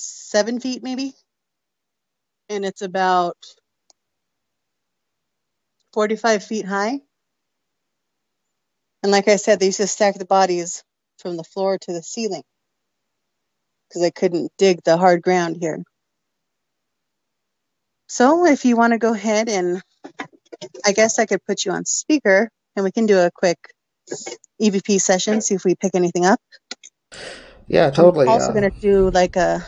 seven 0.00 0.60
feet 0.60 0.82
maybe. 0.82 1.12
And 2.48 2.64
it's 2.64 2.82
about 2.82 3.36
45 5.92 6.44
feet 6.44 6.64
high. 6.66 7.00
And 9.02 9.12
like 9.12 9.28
I 9.28 9.36
said, 9.36 9.60
they 9.60 9.66
used 9.66 9.78
to 9.78 9.86
stack 9.86 10.18
the 10.18 10.24
bodies 10.24 10.82
from 11.18 11.36
the 11.36 11.44
floor 11.44 11.78
to 11.78 11.92
the 11.92 12.02
ceiling 12.02 12.42
because 13.88 14.02
they 14.02 14.10
couldn't 14.10 14.52
dig 14.58 14.82
the 14.84 14.96
hard 14.96 15.22
ground 15.22 15.56
here. 15.60 15.82
So 18.08 18.46
if 18.46 18.64
you 18.64 18.76
want 18.76 18.92
to 18.92 18.98
go 18.98 19.14
ahead 19.14 19.48
and 19.48 19.82
I 20.84 20.92
guess 20.92 21.18
I 21.18 21.26
could 21.26 21.44
put 21.44 21.64
you 21.64 21.72
on 21.72 21.84
speaker 21.84 22.50
and 22.76 22.84
we 22.84 22.92
can 22.92 23.06
do 23.06 23.18
a 23.18 23.30
quick 23.32 23.58
EVP 24.60 25.00
session, 25.00 25.40
see 25.40 25.54
if 25.54 25.64
we 25.64 25.74
pick 25.74 25.94
anything 25.94 26.26
up. 26.26 26.40
Yeah, 27.70 27.90
totally. 27.90 28.26
I'm 28.26 28.32
also 28.32 28.50
uh, 28.50 28.52
going 28.52 28.68
to 28.68 28.80
do 28.80 29.10
like 29.10 29.36
a 29.36 29.64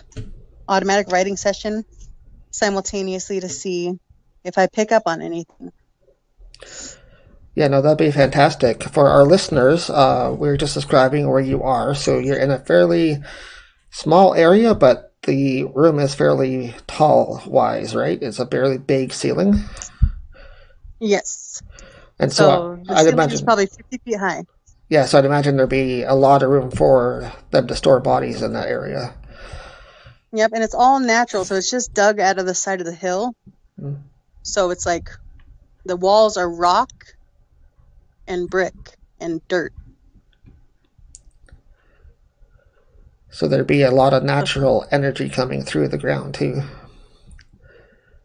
automatic 0.68 1.12
writing 1.12 1.36
session 1.36 1.84
simultaneously 2.50 3.38
to 3.38 3.48
see 3.48 3.92
if 4.42 4.58
I 4.58 4.66
pick 4.66 4.90
up 4.90 5.04
on 5.06 5.22
anything. 5.22 5.70
Yeah, 7.54 7.68
no, 7.68 7.80
that'd 7.80 7.98
be 7.98 8.10
fantastic. 8.10 8.82
For 8.82 9.08
our 9.08 9.24
listeners, 9.24 9.88
uh, 9.88 10.34
we 10.36 10.48
are 10.48 10.56
just 10.56 10.74
describing 10.74 11.30
where 11.30 11.40
you 11.40 11.62
are. 11.62 11.94
So 11.94 12.18
you're 12.18 12.38
in 12.38 12.50
a 12.50 12.58
fairly 12.58 13.22
small 13.90 14.34
area, 14.34 14.74
but 14.74 15.14
the 15.22 15.64
room 15.64 16.00
is 16.00 16.12
fairly 16.12 16.74
tall 16.88 17.40
wise, 17.46 17.94
right? 17.94 18.20
It's 18.20 18.40
a 18.40 18.46
fairly 18.46 18.78
big 18.78 19.12
ceiling. 19.12 19.60
Yes. 20.98 21.62
And 22.18 22.32
So 22.32 22.44
so, 22.44 22.82
the 22.84 22.94
I, 22.94 23.00
I'd 23.00 23.02
ceiling 23.02 23.14
imagine, 23.14 23.34
is 23.34 23.42
probably 23.42 23.66
50 23.66 23.98
feet 23.98 24.18
high. 24.18 24.42
Yeah, 24.92 25.06
so 25.06 25.18
I'd 25.18 25.24
imagine 25.24 25.56
there'd 25.56 25.70
be 25.70 26.02
a 26.02 26.12
lot 26.12 26.42
of 26.42 26.50
room 26.50 26.70
for 26.70 27.32
them 27.50 27.66
to 27.68 27.74
store 27.74 27.98
bodies 27.98 28.42
in 28.42 28.52
that 28.52 28.68
area. 28.68 29.14
Yep, 30.34 30.50
and 30.52 30.62
it's 30.62 30.74
all 30.74 31.00
natural, 31.00 31.46
so 31.46 31.54
it's 31.54 31.70
just 31.70 31.94
dug 31.94 32.20
out 32.20 32.38
of 32.38 32.44
the 32.44 32.54
side 32.54 32.80
of 32.80 32.84
the 32.84 32.94
hill. 32.94 33.34
Mm. 33.80 34.02
So 34.42 34.68
it's 34.68 34.84
like 34.84 35.08
the 35.86 35.96
walls 35.96 36.36
are 36.36 36.46
rock 36.46 36.92
and 38.28 38.50
brick 38.50 38.74
and 39.18 39.40
dirt. 39.48 39.72
So 43.30 43.48
there'd 43.48 43.66
be 43.66 43.84
a 43.84 43.90
lot 43.90 44.12
of 44.12 44.22
natural 44.22 44.86
energy 44.90 45.30
coming 45.30 45.62
through 45.62 45.88
the 45.88 45.96
ground 45.96 46.34
too. 46.34 46.60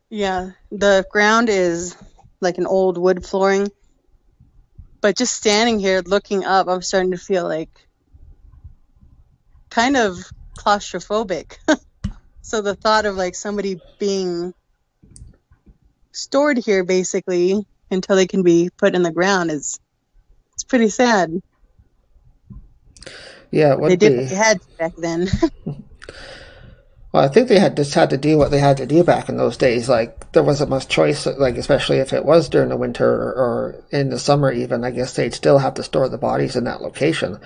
Yeah, 0.10 0.52
the 0.70 1.06
ground 1.10 1.48
is 1.48 1.96
like 2.42 2.58
an 2.58 2.68
old 2.68 2.98
wood 2.98 3.26
flooring. 3.26 3.72
But 5.08 5.16
just 5.16 5.38
standing 5.38 5.80
here 5.80 6.04
looking 6.06 6.44
up, 6.44 6.68
I'm 6.68 6.82
starting 6.82 7.12
to 7.12 7.18
feel 7.18 7.48
like 7.48 7.70
kind 9.70 9.96
of 9.96 10.18
claustrophobic. 10.58 11.56
so 12.42 12.62
the 12.62 12.76
thought 12.76 13.06
of 13.06 13.16
like 13.16 13.34
somebody 13.34 13.80
being 14.00 14.54
stored 16.12 16.58
here 16.58 16.84
basically 16.84 17.66
until 17.90 18.18
they 18.18 18.28
can 18.28 18.44
be 18.44 18.70
put 18.76 18.96
in 18.96 19.02
the 19.02 19.14
ground 19.14 19.50
is 19.50 19.80
it's 20.52 20.66
pretty 20.66 20.90
sad. 20.90 21.42
Yeah, 23.50 23.76
it 23.76 23.82
They 23.84 23.96
did 23.96 24.12
be. 24.12 24.18
what 24.18 24.30
they 24.30 24.36
had 24.36 24.62
to 24.62 24.68
back 24.78 24.96
then. 24.98 25.30
Well, 27.14 27.24
I 27.24 27.30
think 27.30 27.48
they 27.48 27.60
had 27.60 27.78
just 27.78 27.94
had 27.94 28.10
to 28.10 28.18
do 28.18 28.38
what 28.38 28.52
they 28.52 28.60
had 28.60 28.78
to 28.78 28.86
do 28.86 29.04
back 29.04 29.30
in 29.30 29.38
those 29.38 29.58
days. 29.58 29.88
Like 29.88 30.32
there 30.34 30.44
wasn't 30.44 30.70
much 30.70 30.88
choice. 30.88 31.26
Like 31.26 31.56
especially 31.56 31.98
if 31.98 32.12
it 32.14 32.26
was 32.26 32.50
during 32.50 32.70
the 32.70 32.78
winter 32.78 33.10
or 33.10 33.84
in 33.92 34.10
the 34.10 34.20
summer, 34.20 34.52
even 34.52 34.84
I 34.84 34.92
guess 34.92 35.16
they'd 35.16 35.34
still 35.34 35.58
have 35.58 35.76
to 35.76 35.84
store 35.84 36.10
the 36.10 36.18
bodies 36.18 36.56
in 36.56 36.66
that 36.66 36.82
location. 36.82 37.40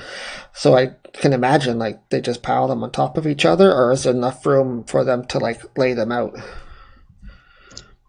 So 0.54 0.76
I 0.76 0.96
can 1.14 1.34
imagine 1.34 1.78
like 1.78 2.10
they 2.10 2.22
just 2.22 2.42
pile 2.42 2.68
them 2.68 2.84
on 2.84 2.92
top 2.92 3.18
of 3.18 3.28
each 3.28 3.46
other, 3.46 3.72
or 3.72 3.92
is 3.92 4.04
there 4.04 4.14
enough 4.14 4.46
room 4.46 4.84
for 4.84 5.04
them 5.04 5.26
to 5.28 5.40
like 5.40 5.78
lay 5.78 5.94
them 5.94 6.12
out? 6.12 6.36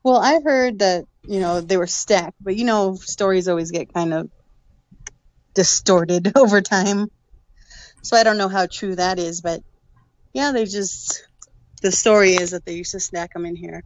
well, 0.03 0.17
I 0.17 0.41
heard 0.41 0.81
that, 0.81 1.05
you 1.23 1.41
know, 1.41 1.61
they 1.61 1.77
were 1.77 1.87
stacked, 1.87 2.37
but 2.41 2.57
you 2.57 2.65
know, 2.65 2.97
stories 2.97 3.49
always 3.49 3.71
get 3.71 3.93
kind 3.93 4.13
of 4.13 4.31
distorted 5.55 6.33
over 6.37 6.61
time. 6.61 7.09
So 8.03 8.17
I 8.17 8.25
don't 8.25 8.39
know 8.39 8.49
how 8.49 8.67
true 8.67 8.97
that 8.97 9.19
is, 9.19 9.41
but 9.41 9.63
yeah, 10.33 10.53
they 10.53 10.65
just 10.65 11.23
the 11.83 11.93
story 11.93 12.31
is 12.35 12.53
that 12.53 12.65
they 12.65 12.75
used 12.75 12.93
to 12.93 13.01
snack 13.01 13.33
them 13.35 13.45
in 13.45 13.57
here 13.57 13.83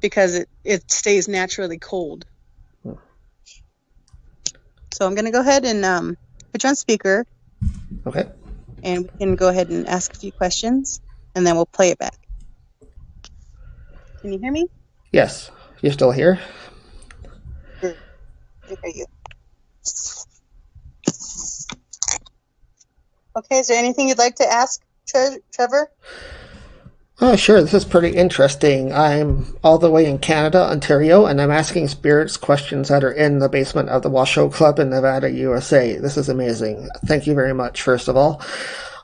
because 0.00 0.34
it 0.36 0.48
it 0.64 0.90
stays 0.90 1.28
naturally 1.28 1.78
cold. 1.78 2.24
So 4.94 5.04
I'm 5.06 5.14
gonna 5.16 5.32
go 5.32 5.40
ahead 5.40 5.64
and 5.64 5.84
um, 5.84 6.16
put 6.52 6.62
you 6.62 6.68
on 6.68 6.76
speaker, 6.76 7.26
Okay. 8.06 8.26
and 8.84 9.02
we 9.02 9.18
can 9.18 9.34
go 9.34 9.48
ahead 9.48 9.68
and 9.68 9.88
ask 9.88 10.14
a 10.14 10.18
few 10.18 10.30
questions, 10.32 11.00
and 11.34 11.44
then 11.44 11.56
we'll 11.56 11.66
play 11.66 11.90
it 11.90 11.98
back. 11.98 12.16
Can 14.20 14.32
you 14.32 14.38
hear 14.38 14.52
me? 14.52 14.68
Yes, 15.10 15.50
you're 15.82 15.92
still 15.92 16.12
here. 16.12 16.38
I 17.82 17.96
hear 18.66 18.78
you. 18.84 19.06
Okay, 23.36 23.58
is 23.58 23.66
there 23.66 23.78
anything 23.78 24.08
you'd 24.08 24.18
like 24.18 24.36
to 24.36 24.46
ask, 24.46 24.80
Tre- 25.08 25.40
Trevor? 25.52 25.88
Oh, 27.26 27.36
sure. 27.36 27.62
This 27.62 27.72
is 27.72 27.86
pretty 27.86 28.14
interesting. 28.14 28.92
I'm 28.92 29.56
all 29.64 29.78
the 29.78 29.90
way 29.90 30.04
in 30.04 30.18
Canada, 30.18 30.60
Ontario, 30.70 31.24
and 31.24 31.40
I'm 31.40 31.50
asking 31.50 31.88
spirits 31.88 32.36
questions 32.36 32.90
that 32.90 33.02
are 33.02 33.12
in 33.12 33.38
the 33.38 33.48
basement 33.48 33.88
of 33.88 34.02
the 34.02 34.10
Washoe 34.10 34.50
Club 34.50 34.78
in 34.78 34.90
Nevada, 34.90 35.30
USA. 35.30 35.96
This 35.96 36.18
is 36.18 36.28
amazing. 36.28 36.86
Thank 37.06 37.26
you 37.26 37.34
very 37.34 37.54
much, 37.54 37.80
first 37.80 38.08
of 38.08 38.16
all. 38.18 38.42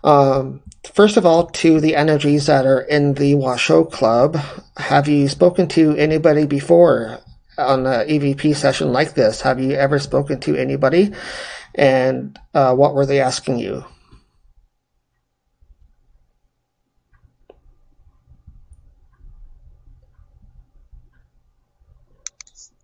Um, 0.05 0.61
first 0.93 1.17
of 1.17 1.25
all, 1.25 1.47
to 1.47 1.81
the 1.81 1.97
energies 1.97 2.45
that 2.45 2.67
are 2.67 2.83
in 2.83 3.15
the 3.15 3.37
Washoe 3.37 3.87
Club, 3.87 4.37
have 4.77 5.09
you 5.09 5.27
spoken 5.27 5.67
to 5.69 5.97
anybody 5.97 6.45
before 6.45 7.21
on 7.57 7.87
an 7.87 8.07
EVP 8.07 8.55
session 8.55 8.93
like 8.93 9.15
this? 9.15 9.41
Have 9.41 9.59
you 9.59 9.73
ever 9.73 9.99
spoken 9.99 10.41
to 10.41 10.57
anybody? 10.57 11.15
And 11.75 12.39
uh, 12.53 12.75
what 12.75 12.93
were 12.93 13.07
they 13.07 13.21
asking 13.21 13.61
you? 13.61 13.83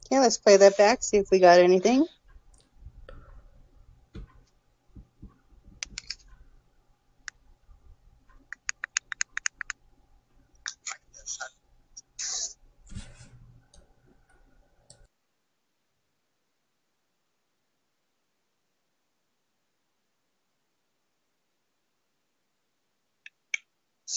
Okay, 0.06 0.20
let's 0.20 0.38
play 0.38 0.56
that 0.56 0.78
back, 0.78 1.02
see 1.02 1.16
if 1.16 1.26
we 1.32 1.40
got 1.40 1.58
anything. 1.58 2.06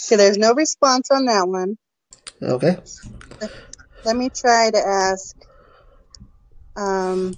Okay, 0.08 0.18
there's 0.18 0.38
no 0.38 0.54
response 0.54 1.10
on 1.12 1.26
that 1.26 1.48
one. 1.48 1.78
Okay. 2.42 2.78
Let 4.06 4.16
me 4.16 4.30
try 4.30 4.72
to 4.72 4.78
ask. 4.78 5.36
Um, 6.78 7.38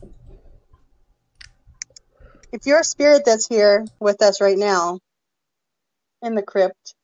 if 2.53 2.65
you're 2.65 2.81
a 2.81 2.85
spirit 2.85 3.23
that's 3.25 3.47
here 3.47 3.87
with 3.99 4.21
us 4.23 4.41
right 4.41 4.57
now 4.57 4.99
in 6.23 6.35
the 6.35 6.43
crypt, 6.43 6.95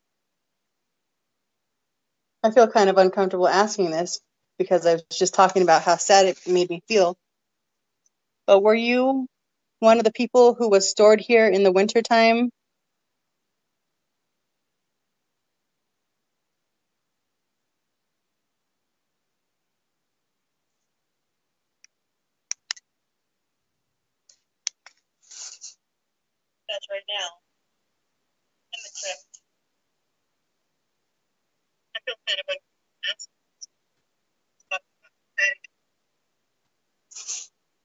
I 2.44 2.50
feel 2.52 2.68
kind 2.68 2.90
of 2.90 2.98
uncomfortable 2.98 3.48
asking 3.48 3.90
this 3.90 4.20
because 4.58 4.86
I 4.86 4.94
was 4.94 5.04
just 5.12 5.34
talking 5.34 5.62
about 5.62 5.82
how 5.82 5.96
sad 5.96 6.26
it 6.26 6.38
made 6.46 6.70
me 6.70 6.82
feel. 6.88 7.16
But 8.46 8.62
were 8.62 8.74
you 8.74 9.26
one 9.80 9.98
of 9.98 10.04
the 10.04 10.12
people 10.12 10.54
who 10.54 10.70
was 10.70 10.90
stored 10.90 11.20
here 11.20 11.48
in 11.48 11.62
the 11.64 11.72
wintertime? 11.72 12.50
That's 26.68 26.86
right 26.90 27.02
now 27.08 27.28
in 28.74 28.80
the 28.84 28.90
crypt. 29.02 29.24
I 31.96 32.00
feel 32.06 32.16
kind 32.28 32.40
of 32.40 32.46
uncomfortable 32.48 32.70
asking 33.10 33.14
this. 33.16 33.28
But 34.70 34.82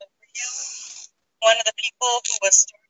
were 0.10 0.30
you 0.36 0.50
one 1.42 1.58
of 2.18 2.24
the 2.24 2.28
people 2.30 2.40
who 2.42 2.48
was 2.48 2.58
stored? 2.62 2.82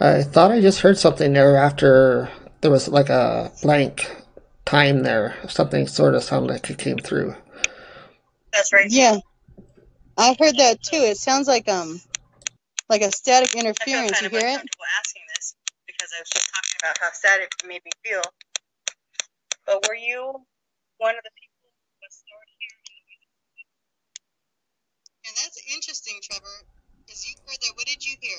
I 0.00 0.22
thought 0.24 0.52
I 0.52 0.60
just 0.60 0.80
heard 0.80 0.98
something 0.98 1.32
there 1.32 1.56
after 1.56 2.30
there 2.60 2.70
was 2.70 2.88
like 2.88 3.10
a 3.10 3.52
blank 3.62 4.10
time 4.66 5.02
there. 5.04 5.36
Something 5.48 5.86
sort 5.88 6.14
of 6.14 6.24
sounded 6.24 6.52
like 6.52 6.70
it 6.70 6.78
came 6.78 6.98
through. 6.98 7.36
That's 8.52 8.72
right. 8.72 8.86
Yeah, 8.90 9.18
I 10.18 10.36
heard 10.38 10.56
that 10.58 10.82
too. 10.82 10.96
It 10.98 11.18
sounds 11.18 11.48
like 11.48 11.68
um, 11.68 12.00
like 12.90 13.02
a 13.02 13.12
static 13.12 13.54
interference. 13.56 14.22
You 14.22 14.30
hear 14.30 14.40
it? 14.48 14.62
asking 14.98 15.22
this 15.36 15.54
because 15.86 16.10
I 16.16 16.20
was 16.22 16.30
just 16.30 16.48
talking 16.50 16.76
about 16.82 16.98
how 17.00 17.10
sad 17.12 17.40
it 17.42 17.50
made 17.66 17.82
me 17.84 17.92
feel. 18.04 18.22
But 19.66 19.84
were 19.88 19.96
you 19.96 20.44
one 20.98 21.14
of 21.16 21.24
the 21.24 21.34
people 21.38 21.58
who 21.62 21.70
was 22.02 22.14
stored 22.14 22.50
here? 22.58 22.76
And 25.26 25.31
that's 25.42 25.60
interesting, 25.74 26.14
Trevor. 26.22 26.64
Because 27.04 27.26
you 27.26 27.34
heard 27.46 27.58
that. 27.60 27.72
What 27.74 27.86
did 27.86 28.04
you 28.04 28.16
hear? 28.20 28.38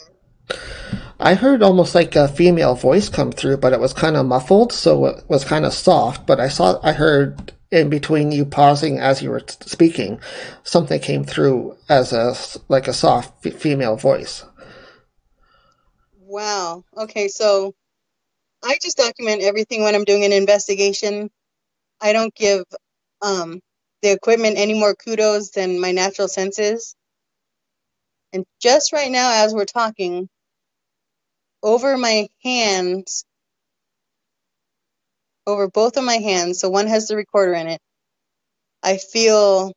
I 1.20 1.36
heard 1.36 1.62
almost 1.64 1.96
like 1.96 2.16
a 2.16 2.28
female 2.28 2.76
voice 2.76 3.10
come 3.10 3.32
through, 3.32 3.58
but 3.58 3.74
it 3.74 3.80
was 3.80 3.94
kind 3.94 4.16
of 4.16 4.26
muffled, 4.26 4.74
so 4.74 5.06
it 5.06 5.24
was 5.30 5.46
kind 5.46 5.66
of 5.66 5.74
soft. 5.74 6.26
But 6.26 6.40
I 6.40 6.48
saw, 6.50 6.80
I 6.84 6.94
heard 6.94 7.54
in 7.72 7.90
between 7.90 8.32
you 8.32 8.46
pausing 8.46 9.00
as 9.00 9.22
you 9.22 9.30
were 9.30 9.44
speaking, 9.48 10.20
something 10.64 11.00
came 11.00 11.24
through 11.24 11.78
as 11.90 12.14
a 12.14 12.36
like 12.70 12.88
a 12.88 12.94
soft 12.94 13.46
f- 13.46 13.54
female 13.54 13.96
voice. 13.96 14.46
Wow. 16.20 16.84
Okay, 16.98 17.28
so 17.28 17.74
I 18.64 18.78
just 18.82 18.98
document 18.98 19.44
everything 19.44 19.84
when 19.84 19.96
I'm 19.96 20.04
doing 20.06 20.26
an 20.26 20.34
investigation. 20.34 21.30
I 22.02 22.14
don't 22.14 22.34
give 22.34 22.64
um, 23.22 23.62
the 24.04 24.14
equipment 24.14 24.60
any 24.60 24.76
more 24.80 24.96
kudos 24.96 25.52
than 25.52 25.82
my 25.82 25.94
natural 25.94 26.30
senses. 26.30 26.96
And 28.34 28.46
just 28.62 28.94
right 28.94 29.12
now, 29.12 29.46
as 29.46 29.54
we're 29.54 29.66
talking, 29.66 30.30
over 31.64 31.98
my 31.98 32.30
hands, 32.44 33.26
over 35.48 35.70
both 35.70 35.98
of 35.98 36.04
my 36.04 36.18
hands, 36.18 36.60
so 36.60 36.70
one 36.70 36.88
has 36.88 37.08
the 37.08 37.16
recorder 37.18 37.54
in 37.54 37.68
it, 37.68 37.82
I 38.84 38.98
feel 38.98 39.74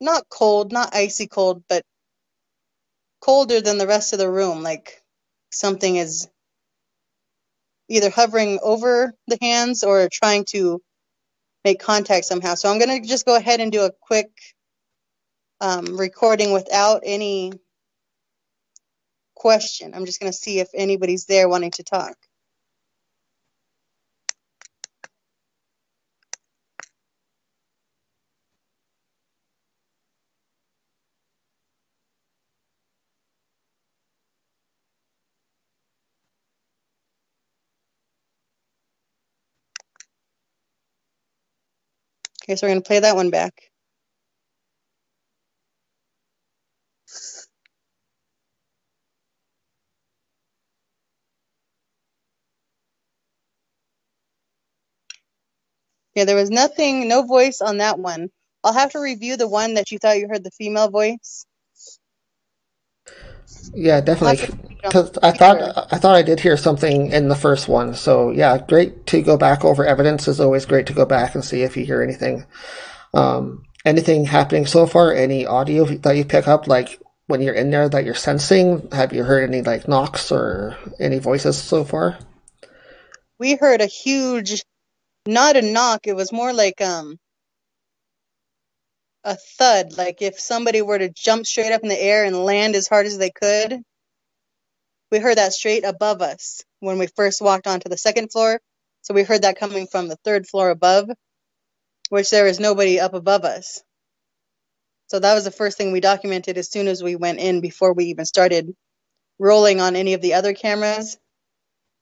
not 0.00 0.24
cold, 0.30 0.72
not 0.72 0.94
icy 0.94 1.26
cold, 1.28 1.64
but 1.68 1.82
colder 3.20 3.60
than 3.60 3.78
the 3.78 3.86
rest 3.86 4.12
of 4.12 4.18
the 4.20 4.30
room. 4.30 4.62
Like 4.62 5.02
something 5.52 5.96
is 5.96 6.28
either 7.88 8.10
hovering 8.10 8.58
over 8.62 9.14
the 9.28 9.38
hands 9.40 9.84
or 9.84 10.08
trying 10.12 10.44
to 10.46 10.80
make 11.66 11.80
contact 11.80 12.24
somehow. 12.24 12.54
So 12.54 12.70
I'm 12.70 12.78
going 12.78 13.02
to 13.02 13.06
just 13.06 13.26
go 13.26 13.34
ahead 13.36 13.58
and 13.60 13.72
do 13.72 13.82
a 13.82 13.90
quick 14.00 14.30
um, 15.60 15.98
recording 15.98 16.52
without 16.52 17.02
any 17.04 17.52
question. 19.34 19.92
I'm 19.92 20.06
just 20.06 20.20
going 20.20 20.30
to 20.30 20.38
see 20.38 20.60
if 20.60 20.68
anybody's 20.74 21.26
there 21.26 21.48
wanting 21.48 21.72
to 21.72 21.82
talk. 21.82 22.16
Okay, 42.48 42.56
so 42.56 42.66
we're 42.66 42.72
going 42.72 42.82
to 42.82 42.88
play 42.88 43.00
that 43.00 43.16
one 43.16 43.30
back. 43.30 43.54
Yeah, 56.16 56.26
there 56.26 56.36
was 56.36 56.50
nothing, 56.50 57.08
no 57.08 57.22
voice 57.24 57.62
on 57.62 57.78
that 57.78 57.98
one. 57.98 58.30
I'll 58.64 58.74
have 58.74 58.92
to 58.92 59.00
review 59.00 59.36
the 59.38 59.48
one 59.48 59.74
that 59.74 59.92
you 59.92 59.98
thought 59.98 60.18
you 60.18 60.28
heard 60.28 60.44
the 60.44 60.52
female 60.52 60.90
voice. 60.90 61.46
Yeah, 63.74 64.00
definitely. 64.00 64.38
to 64.38 64.52
read 64.52 64.78
it 64.78 64.84
on 64.84 64.90
Because 64.90 65.18
I 65.22 65.32
thought. 65.32 65.92
I 65.92 65.98
thought 65.98 66.16
I 66.16 66.22
did 66.22 66.40
hear 66.40 66.56
something 66.56 67.12
in 67.12 67.28
the 67.28 67.34
first 67.34 67.68
one. 67.68 67.94
So 67.94 68.30
yeah, 68.30 68.58
great 68.58 69.06
to 69.06 69.22
go 69.22 69.36
back 69.36 69.64
over 69.64 69.84
evidence. 69.84 70.28
Is 70.28 70.40
always 70.40 70.66
great 70.66 70.86
to 70.86 70.92
go 70.92 71.04
back 71.04 71.34
and 71.34 71.44
see 71.44 71.62
if 71.62 71.76
you 71.76 71.84
hear 71.84 72.02
anything. 72.02 72.46
Um, 73.14 73.64
anything 73.84 74.24
happening 74.24 74.66
so 74.66 74.86
far? 74.86 75.12
Any 75.12 75.46
audio 75.46 75.84
that 75.84 76.16
you 76.16 76.24
pick 76.24 76.48
up, 76.48 76.66
like 76.66 77.00
when 77.26 77.42
you're 77.42 77.54
in 77.54 77.70
there 77.70 77.88
that 77.88 78.04
you're 78.04 78.14
sensing? 78.14 78.88
Have 78.92 79.12
you 79.12 79.24
heard 79.24 79.48
any 79.48 79.62
like 79.62 79.88
knocks 79.88 80.32
or 80.32 80.76
any 80.98 81.18
voices 81.18 81.56
so 81.56 81.84
far? 81.84 82.18
We 83.38 83.56
heard 83.56 83.80
a 83.80 83.86
huge, 83.86 84.62
not 85.26 85.56
a 85.56 85.62
knock, 85.62 86.06
it 86.06 86.16
was 86.16 86.32
more 86.32 86.52
like 86.52 86.80
um 86.80 87.18
a 89.26 89.36
thud, 89.58 89.98
like 89.98 90.22
if 90.22 90.38
somebody 90.38 90.80
were 90.80 90.98
to 90.98 91.10
jump 91.10 91.46
straight 91.46 91.72
up 91.72 91.82
in 91.82 91.88
the 91.88 92.00
air 92.00 92.24
and 92.24 92.44
land 92.44 92.76
as 92.76 92.86
hard 92.86 93.06
as 93.06 93.18
they 93.18 93.30
could. 93.30 93.82
We 95.10 95.18
heard 95.18 95.36
that 95.36 95.52
straight 95.52 95.84
above 95.84 96.22
us 96.22 96.62
when 96.80 96.98
we 96.98 97.08
first 97.08 97.42
walked 97.42 97.66
onto 97.66 97.88
the 97.88 97.96
second 97.96 98.30
floor. 98.30 98.60
So 99.02 99.14
we 99.14 99.24
heard 99.24 99.42
that 99.42 99.58
coming 99.58 99.88
from 99.88 100.08
the 100.08 100.16
third 100.24 100.46
floor 100.46 100.70
above, 100.70 101.10
which 102.08 102.30
there 102.30 102.46
is 102.46 102.60
nobody 102.60 103.00
up 103.00 103.14
above 103.14 103.44
us. 103.44 103.82
So 105.08 105.18
that 105.18 105.34
was 105.34 105.44
the 105.44 105.50
first 105.50 105.76
thing 105.76 105.92
we 105.92 106.00
documented 106.00 106.56
as 106.56 106.70
soon 106.70 106.86
as 106.88 107.02
we 107.02 107.16
went 107.16 107.40
in 107.40 107.60
before 107.60 107.92
we 107.92 108.06
even 108.06 108.24
started 108.24 108.74
rolling 109.38 109.80
on 109.80 109.96
any 109.96 110.14
of 110.14 110.20
the 110.20 110.34
other 110.34 110.54
cameras. 110.54 111.18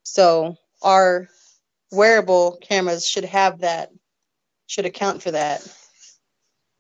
So 0.02 0.56
our 0.82 1.28
wearable 1.90 2.58
cameras 2.60 3.06
should 3.06 3.24
have 3.24 3.60
that, 3.60 3.90
should 4.66 4.86
account 4.86 5.22
for 5.22 5.30
that 5.30 5.66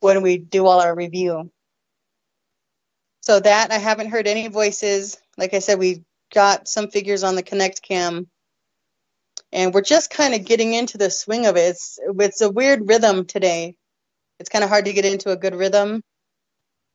when 0.04 0.22
we 0.22 0.36
do 0.36 0.66
all 0.66 0.80
our 0.80 0.94
review. 0.94 1.50
So 3.22 3.40
that 3.40 3.72
I 3.72 3.78
haven't 3.78 4.10
heard 4.10 4.26
any 4.26 4.48
voices. 4.48 5.16
Like 5.38 5.54
I 5.54 5.60
said, 5.60 5.78
we 5.78 6.04
got 6.32 6.68
some 6.68 6.88
figures 6.88 7.24
on 7.24 7.36
the 7.36 7.42
Kinect 7.42 7.80
cam, 7.80 8.28
and 9.50 9.72
we're 9.72 9.80
just 9.80 10.10
kind 10.10 10.34
of 10.34 10.44
getting 10.44 10.74
into 10.74 10.98
the 10.98 11.10
swing 11.10 11.46
of 11.46 11.56
it. 11.56 11.70
It's 11.70 11.98
it's 12.20 12.42
a 12.42 12.50
weird 12.50 12.86
rhythm 12.86 13.24
today. 13.24 13.76
It's 14.38 14.50
kind 14.50 14.62
of 14.62 14.68
hard 14.68 14.84
to 14.84 14.92
get 14.92 15.06
into 15.06 15.30
a 15.30 15.36
good 15.36 15.54
rhythm 15.54 16.02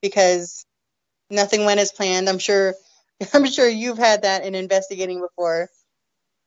because 0.04 0.64
nothing 1.32 1.66
went 1.66 1.80
as 1.80 1.92
planned. 1.92 2.30
I'm 2.30 2.38
sure 2.38 2.76
I'm 3.34 3.48
sure 3.48 3.68
you've 3.68 3.98
had 3.98 4.22
that 4.22 4.46
in 4.46 4.54
investigating 4.54 5.20
before. 5.20 5.68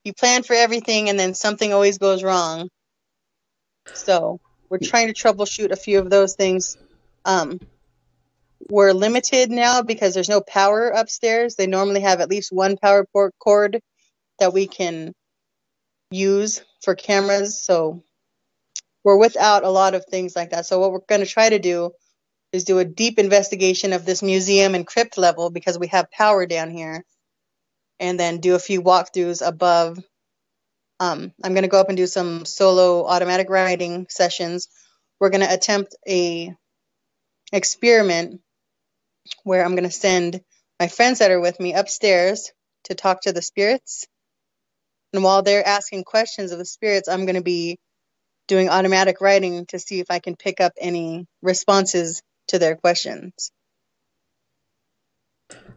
You 0.04 0.12
plan 0.14 0.44
for 0.44 0.54
everything 0.54 1.08
and 1.08 1.18
then 1.18 1.34
something 1.34 1.72
always 1.72 1.98
goes 1.98 2.22
wrong. 2.22 2.68
So 3.94 4.38
we're 4.72 4.78
trying 4.78 5.12
to 5.12 5.12
troubleshoot 5.12 5.70
a 5.70 5.76
few 5.76 5.98
of 5.98 6.08
those 6.08 6.34
things. 6.34 6.78
Um, 7.26 7.60
we're 8.70 8.94
limited 8.94 9.50
now 9.50 9.82
because 9.82 10.14
there's 10.14 10.30
no 10.30 10.40
power 10.40 10.88
upstairs. 10.88 11.56
They 11.56 11.66
normally 11.66 12.00
have 12.00 12.22
at 12.22 12.30
least 12.30 12.50
one 12.50 12.78
power 12.78 13.04
port 13.12 13.34
cord 13.38 13.82
that 14.38 14.54
we 14.54 14.66
can 14.66 15.12
use 16.10 16.62
for 16.82 16.94
cameras. 16.94 17.62
So 17.62 18.02
we're 19.04 19.18
without 19.18 19.62
a 19.62 19.68
lot 19.68 19.92
of 19.92 20.06
things 20.06 20.34
like 20.34 20.52
that. 20.52 20.64
So 20.64 20.78
what 20.78 20.90
we're 20.90 21.00
going 21.06 21.20
to 21.20 21.26
try 21.26 21.50
to 21.50 21.58
do 21.58 21.90
is 22.50 22.64
do 22.64 22.78
a 22.78 22.84
deep 22.86 23.18
investigation 23.18 23.92
of 23.92 24.06
this 24.06 24.22
museum 24.22 24.74
and 24.74 24.86
crypt 24.86 25.18
level 25.18 25.50
because 25.50 25.78
we 25.78 25.88
have 25.88 26.10
power 26.10 26.46
down 26.46 26.70
here, 26.70 27.04
and 28.00 28.18
then 28.18 28.40
do 28.40 28.54
a 28.54 28.58
few 28.58 28.80
walkthroughs 28.80 29.46
above. 29.46 29.98
Um, 31.02 31.32
I'm 31.42 31.52
going 31.52 31.64
to 31.64 31.68
go 31.68 31.80
up 31.80 31.88
and 31.88 31.96
do 31.96 32.06
some 32.06 32.44
solo 32.44 33.04
automatic 33.04 33.50
writing 33.50 34.06
sessions. 34.08 34.68
We're 35.18 35.30
going 35.30 35.44
to 35.44 35.52
attempt 35.52 35.96
a 36.08 36.54
experiment 37.52 38.40
where 39.42 39.64
I'm 39.64 39.72
going 39.72 39.82
to 39.82 39.90
send 39.90 40.40
my 40.78 40.86
friends 40.86 41.18
that 41.18 41.32
are 41.32 41.40
with 41.40 41.58
me 41.58 41.74
upstairs 41.74 42.52
to 42.84 42.94
talk 42.94 43.22
to 43.22 43.32
the 43.32 43.42
spirits. 43.42 44.06
And 45.12 45.24
while 45.24 45.42
they're 45.42 45.66
asking 45.66 46.04
questions 46.04 46.52
of 46.52 46.58
the 46.58 46.64
spirits, 46.64 47.08
I'm 47.08 47.26
going 47.26 47.34
to 47.34 47.42
be 47.42 47.80
doing 48.46 48.68
automatic 48.68 49.20
writing 49.20 49.66
to 49.70 49.80
see 49.80 49.98
if 49.98 50.06
I 50.08 50.20
can 50.20 50.36
pick 50.36 50.60
up 50.60 50.72
any 50.80 51.26
responses 51.42 52.22
to 52.48 52.60
their 52.60 52.76
questions. 52.76 53.50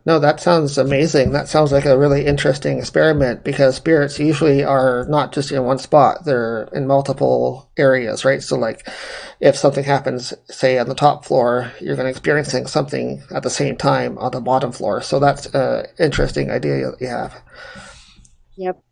No, 0.05 0.19
that 0.19 0.39
sounds 0.39 0.77
amazing. 0.77 1.31
That 1.31 1.47
sounds 1.47 1.71
like 1.71 1.85
a 1.85 1.97
really 1.97 2.25
interesting 2.27 2.77
experiment 2.77 3.43
because 3.43 3.75
spirits 3.75 4.19
usually 4.19 4.63
are 4.63 5.05
not 5.09 5.33
just 5.33 5.51
in 5.51 5.63
one 5.63 5.79
spot, 5.79 6.25
they're 6.25 6.69
in 6.73 6.85
multiple 6.85 7.71
areas, 7.75 8.23
right? 8.23 8.41
So, 8.43 8.55
like, 8.55 8.87
if 9.39 9.55
something 9.57 9.83
happens, 9.83 10.31
say, 10.49 10.77
on 10.77 10.87
the 10.89 10.95
top 10.95 11.25
floor, 11.25 11.71
you're 11.81 11.95
going 11.95 12.05
to 12.05 12.11
experiencing 12.11 12.67
something 12.67 13.23
at 13.33 13.41
the 13.43 13.49
same 13.49 13.77
time 13.77 14.17
on 14.19 14.31
the 14.31 14.41
bottom 14.41 14.71
floor. 14.71 15.01
So, 15.01 15.19
that's 15.19 15.47
an 15.47 15.87
interesting 15.99 16.51
idea 16.51 16.91
you 16.99 17.07
have. 17.07 17.41
Yep. 18.57 18.84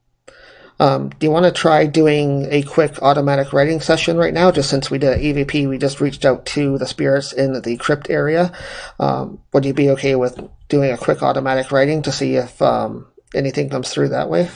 Um, 0.83 1.09
do 1.11 1.25
you 1.25 1.31
want 1.31 1.45
to 1.45 1.51
try 1.51 1.85
doing 1.85 2.45
a 2.51 2.61
quick 2.61 3.01
automatic 3.01 3.53
writing 3.53 3.79
session 3.79 4.17
right 4.17 4.33
now? 4.33 4.51
Just 4.51 4.69
since 4.69 4.91
we 4.91 4.97
did 4.97 5.17
EVP, 5.17 5.69
we 5.69 5.77
just 5.77 6.01
reached 6.01 6.25
out 6.25 6.45
to 6.47 6.77
the 6.77 6.85
spirits 6.85 7.31
in 7.31 7.61
the 7.61 7.77
crypt 7.77 8.09
area. 8.09 8.51
Um, 8.99 9.41
would 9.53 9.63
you 9.63 9.73
be 9.73 9.91
okay 9.91 10.15
with 10.15 10.37
doing 10.67 10.91
a 10.91 10.97
quick 10.97 11.23
automatic 11.23 11.71
writing 11.71 12.01
to 12.01 12.11
see 12.11 12.35
if 12.35 12.61
um, 12.61 13.07
anything 13.33 13.69
comes 13.69 13.91
through 13.93 14.09
that 14.09 14.29
way? 14.29 14.49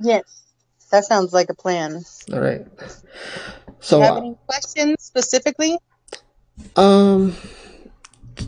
Yes. 0.00 0.42
That 0.90 1.04
sounds 1.04 1.32
like 1.32 1.48
a 1.50 1.54
plan. 1.54 2.02
All 2.32 2.40
right. 2.40 2.64
Do 2.76 2.86
So, 3.80 3.98
you 3.98 4.04
have 4.04 4.16
any 4.16 4.36
questions 4.48 4.96
specifically? 4.98 5.78
um, 6.74 7.36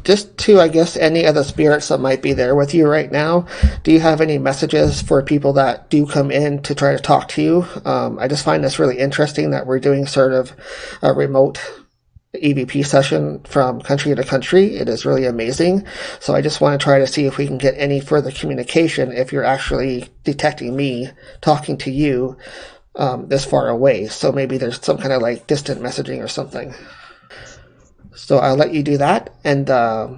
just 0.05 0.37
to, 0.39 0.61
I 0.61 0.69
guess, 0.69 0.97
any 0.97 1.25
of 1.25 1.35
the 1.35 1.45
spirits 1.45 1.89
that 1.89 1.99
might 1.99 2.23
be 2.23 2.33
there 2.33 2.55
with 2.55 2.75
you 2.75 2.89
right 2.89 3.11
now, 3.11 3.47
do 3.83 3.93
you 3.93 4.01
have 4.01 4.21
any 4.21 4.39
messages 4.39 5.03
for 5.03 5.23
people 5.23 5.53
that 5.55 5.91
do 5.91 6.07
come 6.07 6.31
in 6.31 6.63
to 6.63 6.75
try 6.75 6.93
to 6.93 7.03
talk 7.03 7.29
to 7.29 7.43
you? 7.43 7.67
Um, 7.85 8.19
I 8.19 8.29
just 8.29 8.45
find 8.45 8.63
this 8.63 8.79
really 8.79 8.99
interesting 8.99 9.51
that 9.51 9.67
we're 9.67 9.81
doing 9.81 10.07
sort 10.07 10.33
of 10.33 10.53
a 11.03 11.13
remote 11.13 11.61
EVP 12.35 12.87
session 12.87 13.41
from 13.41 13.81
country 13.81 14.15
to 14.15 14.23
country. 14.23 14.77
It 14.77 14.89
is 14.89 15.05
really 15.05 15.27
amazing. 15.27 15.85
So 16.21 16.35
I 16.35 16.41
just 16.41 16.61
want 16.61 16.81
to 16.81 16.85
try 16.85 16.99
to 16.99 17.07
see 17.07 17.27
if 17.27 17.39
we 17.39 17.47
can 17.47 17.59
get 17.59 17.75
any 17.77 18.01
further 18.01 18.31
communication 18.31 19.13
if 19.13 19.33
you're 19.33 19.45
actually 19.45 20.09
detecting 20.23 20.77
me 20.77 21.11
talking 21.41 21.77
to 21.79 21.91
you 21.91 22.37
um, 22.95 23.29
this 23.29 23.45
far 23.45 23.69
away. 23.69 24.07
So 24.07 24.31
maybe 24.31 24.59
there's 24.59 24.85
some 24.85 24.99
kind 24.99 25.13
of 25.13 25.23
like 25.23 25.47
distant 25.47 25.81
messaging 25.81 26.23
or 26.23 26.29
something. 26.29 26.75
So 28.15 28.39
I'll 28.39 28.57
let 28.57 28.75
you 28.75 28.83
do 28.83 28.99
that 28.99 29.35
and 29.45 29.69
uh, 29.71 30.09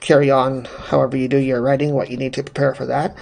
carry 0.00 0.30
on 0.30 0.64
however 0.64 1.16
you 1.16 1.28
do 1.28 1.38
your 1.38 1.62
writing, 1.62 1.94
what 1.94 2.10
you 2.10 2.16
need 2.16 2.34
to 2.34 2.42
prepare 2.42 2.74
for 2.74 2.86
that. 2.86 3.16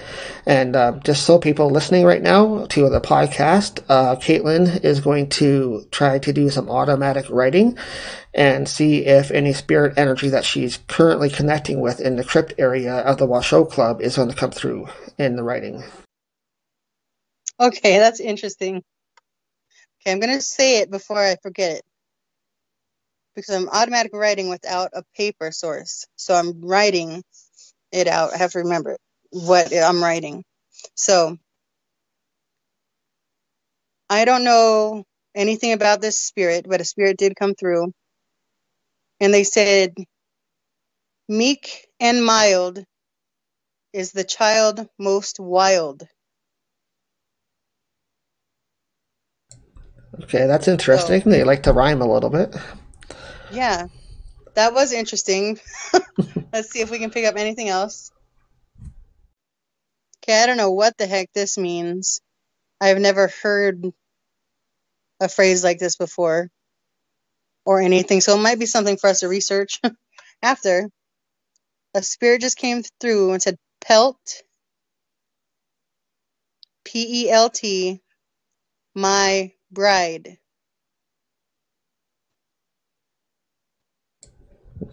And 0.45 0.75
uh, 0.75 0.99
just 1.03 1.25
so 1.25 1.39
people 1.39 1.69
listening 1.69 2.05
right 2.05 2.21
now 2.21 2.65
to 2.67 2.89
the 2.89 3.01
podcast, 3.01 3.83
uh, 3.89 4.15
Kaitlin 4.17 4.83
is 4.83 4.99
going 4.99 5.29
to 5.29 5.87
try 5.91 6.19
to 6.19 6.33
do 6.33 6.49
some 6.49 6.69
automatic 6.69 7.29
writing 7.29 7.77
and 8.33 8.67
see 8.67 9.05
if 9.05 9.31
any 9.31 9.53
spirit 9.53 9.97
energy 9.97 10.29
that 10.29 10.45
she's 10.45 10.77
currently 10.87 11.29
connecting 11.29 11.79
with 11.79 12.01
in 12.01 12.17
the 12.17 12.23
crypt 12.23 12.53
area 12.57 12.95
of 12.97 13.17
the 13.17 13.25
Washoe 13.25 13.65
Club 13.65 14.01
is 14.01 14.17
going 14.17 14.29
to 14.29 14.35
come 14.35 14.51
through 14.51 14.87
in 15.17 15.35
the 15.35 15.43
writing. 15.43 15.83
Okay, 17.59 17.99
that's 17.99 18.19
interesting. 18.19 18.83
Okay, 20.01 20.11
I'm 20.11 20.19
going 20.19 20.33
to 20.35 20.41
say 20.41 20.79
it 20.79 20.91
before 20.91 21.17
I 21.17 21.37
forget 21.41 21.77
it 21.77 21.83
because 23.35 23.55
I'm 23.55 23.69
automatic 23.69 24.13
writing 24.13 24.49
without 24.49 24.91
a 24.93 25.03
paper 25.17 25.51
source. 25.51 26.07
So 26.17 26.35
I'm 26.35 26.61
writing 26.61 27.23
it 27.91 28.07
out. 28.07 28.33
I 28.33 28.37
have 28.37 28.53
to 28.53 28.59
remember 28.59 28.97
what 29.31 29.73
I'm 29.75 30.03
writing. 30.03 30.43
So 30.95 31.37
I 34.09 34.25
don't 34.25 34.45
know 34.45 35.05
anything 35.35 35.73
about 35.73 36.01
this 36.01 36.19
spirit, 36.19 36.67
but 36.69 36.81
a 36.81 36.85
spirit 36.85 37.17
did 37.17 37.35
come 37.37 37.55
through. 37.55 37.91
And 39.21 39.33
they 39.33 39.43
said, 39.45 39.93
Meek 41.29 41.87
and 41.99 42.25
mild 42.25 42.83
is 43.93 44.11
the 44.11 44.23
child 44.23 44.87
most 44.99 45.39
wild. 45.39 46.03
Okay, 50.23 50.47
that's 50.47 50.67
interesting. 50.67 51.21
So- 51.21 51.29
they 51.31 51.43
like 51.45 51.63
to 51.63 51.73
rhyme 51.73 52.01
a 52.01 52.11
little 52.11 52.29
bit. 52.31 52.55
Yeah, 53.51 53.87
that 54.55 54.73
was 54.73 54.91
interesting. 54.93 55.59
Let's 56.53 56.71
see 56.71 56.81
if 56.81 56.89
we 56.89 56.99
can 56.99 57.11
pick 57.11 57.25
up 57.25 57.35
anything 57.37 57.69
else. 57.69 58.11
Okay, 60.23 60.41
I 60.41 60.45
don't 60.45 60.57
know 60.57 60.71
what 60.71 60.97
the 60.97 61.05
heck 61.05 61.31
this 61.33 61.57
means. 61.57 62.21
I've 62.81 62.99
never 62.99 63.31
heard 63.43 63.83
a 65.19 65.29
phrase 65.29 65.63
like 65.63 65.79
this 65.79 65.95
before 65.95 66.49
or 67.65 67.79
anything, 67.81 68.21
so 68.21 68.35
it 68.35 68.41
might 68.41 68.59
be 68.59 68.65
something 68.65 68.97
for 68.97 69.09
us 69.09 69.19
to 69.21 69.27
research 69.27 69.79
after. 70.41 70.89
A 71.93 72.03
spirit 72.03 72.41
just 72.41 72.57
came 72.57 72.83
through 72.99 73.31
and 73.31 73.41
said, 73.41 73.57
Pelt, 73.81 74.17
P 76.83 77.23
E 77.25 77.29
L 77.31 77.49
T, 77.49 78.01
my 78.93 79.53
bride. 79.71 80.37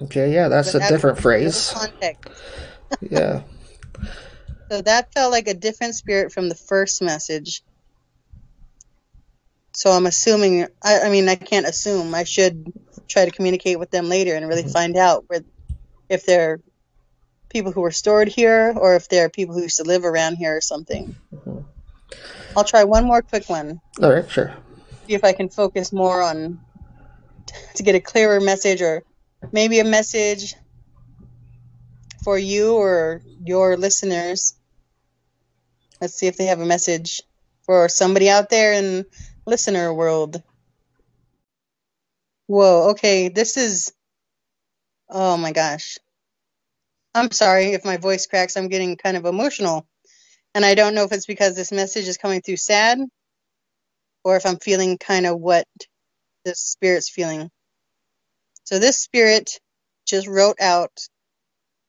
Okay, 0.02 0.32
yeah, 0.32 0.48
that's 0.48 0.72
But 0.72 0.84
a 0.84 0.88
different 0.88 1.20
phrase. 1.20 1.70
Context. 1.74 2.30
Yeah. 3.00 3.44
So 4.70 4.82
that 4.82 5.14
felt 5.14 5.32
like 5.32 5.48
a 5.48 5.54
different 5.54 5.94
spirit 5.94 6.30
from 6.30 6.50
the 6.50 6.54
first 6.54 7.00
message. 7.00 7.62
So 9.72 9.90
I'm 9.90 10.04
assuming, 10.04 10.66
I, 10.82 11.00
I 11.00 11.10
mean, 11.10 11.26
I 11.28 11.36
can't 11.36 11.66
assume. 11.66 12.14
I 12.14 12.24
should 12.24 12.70
try 13.08 13.24
to 13.24 13.30
communicate 13.30 13.78
with 13.78 13.90
them 13.90 14.10
later 14.10 14.34
and 14.34 14.46
really 14.46 14.62
mm-hmm. 14.62 14.72
find 14.72 14.96
out 14.96 15.24
where, 15.28 15.40
if 16.10 16.26
they're 16.26 16.60
people 17.48 17.72
who 17.72 17.80
were 17.80 17.90
stored 17.90 18.28
here 18.28 18.74
or 18.76 18.96
if 18.96 19.08
they're 19.08 19.28
people 19.28 19.54
who 19.54 19.62
used 19.62 19.76
to 19.76 19.84
live 19.84 20.04
around 20.04 20.36
here 20.36 20.56
or 20.56 20.60
something. 20.60 21.14
Mm-hmm. 21.34 21.58
I'll 22.56 22.64
try 22.64 22.84
one 22.84 23.04
more 23.04 23.22
quick 23.22 23.48
one, 23.48 23.80
All 24.02 24.12
right, 24.12 24.28
sure. 24.30 24.54
see 25.06 25.14
if 25.14 25.24
I 25.24 25.32
can 25.32 25.48
focus 25.48 25.92
more 25.92 26.22
on 26.22 26.60
to 27.74 27.82
get 27.82 27.94
a 27.94 28.00
clearer 28.00 28.40
message 28.40 28.82
or 28.82 29.04
maybe 29.50 29.80
a 29.80 29.84
message 29.84 30.54
for 32.22 32.38
you 32.38 32.74
or 32.74 33.22
your 33.44 33.76
listeners. 33.76 34.54
Let's 36.00 36.14
see 36.14 36.26
if 36.26 36.36
they 36.36 36.46
have 36.46 36.60
a 36.60 36.66
message 36.66 37.22
for 37.62 37.88
somebody 37.88 38.28
out 38.28 38.50
there 38.50 38.72
in 38.72 39.06
listener 39.46 39.92
world. 39.92 40.42
Whoa, 42.46 42.90
okay, 42.90 43.28
this 43.28 43.56
is 43.56 43.92
oh 45.08 45.36
my 45.36 45.52
gosh. 45.52 45.98
I'm 47.14 47.30
sorry 47.30 47.72
if 47.72 47.84
my 47.84 47.98
voice 47.98 48.26
cracks. 48.26 48.56
I'm 48.56 48.68
getting 48.68 48.96
kind 48.96 49.16
of 49.16 49.26
emotional. 49.26 49.86
And 50.54 50.64
I 50.64 50.74
don't 50.74 50.94
know 50.94 51.04
if 51.04 51.12
it's 51.12 51.26
because 51.26 51.56
this 51.56 51.72
message 51.72 52.08
is 52.08 52.18
coming 52.18 52.40
through 52.40 52.56
sad 52.56 52.98
or 54.24 54.36
if 54.36 54.46
I'm 54.46 54.58
feeling 54.58 54.98
kind 54.98 55.26
of 55.26 55.38
what 55.38 55.66
this 56.44 56.60
spirit's 56.60 57.10
feeling. 57.10 57.50
So 58.72 58.78
this 58.78 58.96
spirit 58.96 59.60
just 60.06 60.26
wrote 60.26 60.58
out 60.58 60.98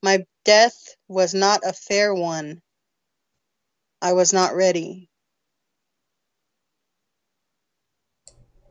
My 0.01 0.25
death 0.43 0.77
was 1.07 1.33
not 1.33 1.61
a 1.63 1.71
fair 1.71 2.13
one. 2.13 2.61
I 4.01 4.11
was 4.11 4.33
not 4.33 4.53
ready. 4.53 5.09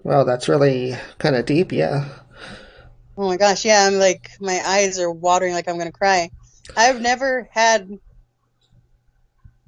Well, 0.02 0.26
that's 0.26 0.46
really 0.46 0.94
kind 1.16 1.36
of 1.36 1.46
deep, 1.46 1.72
yeah. 1.72 2.06
Oh 3.16 3.28
my 3.28 3.38
gosh, 3.38 3.64
yeah, 3.64 3.86
I'm 3.86 3.94
like, 3.94 4.32
my 4.40 4.60
eyes 4.62 4.98
are 4.98 5.10
watering 5.10 5.54
like 5.54 5.66
I'm 5.66 5.76
going 5.76 5.86
to 5.86 5.98
cry. 5.98 6.28
I've 6.76 7.00
never 7.00 7.48
had, 7.50 7.88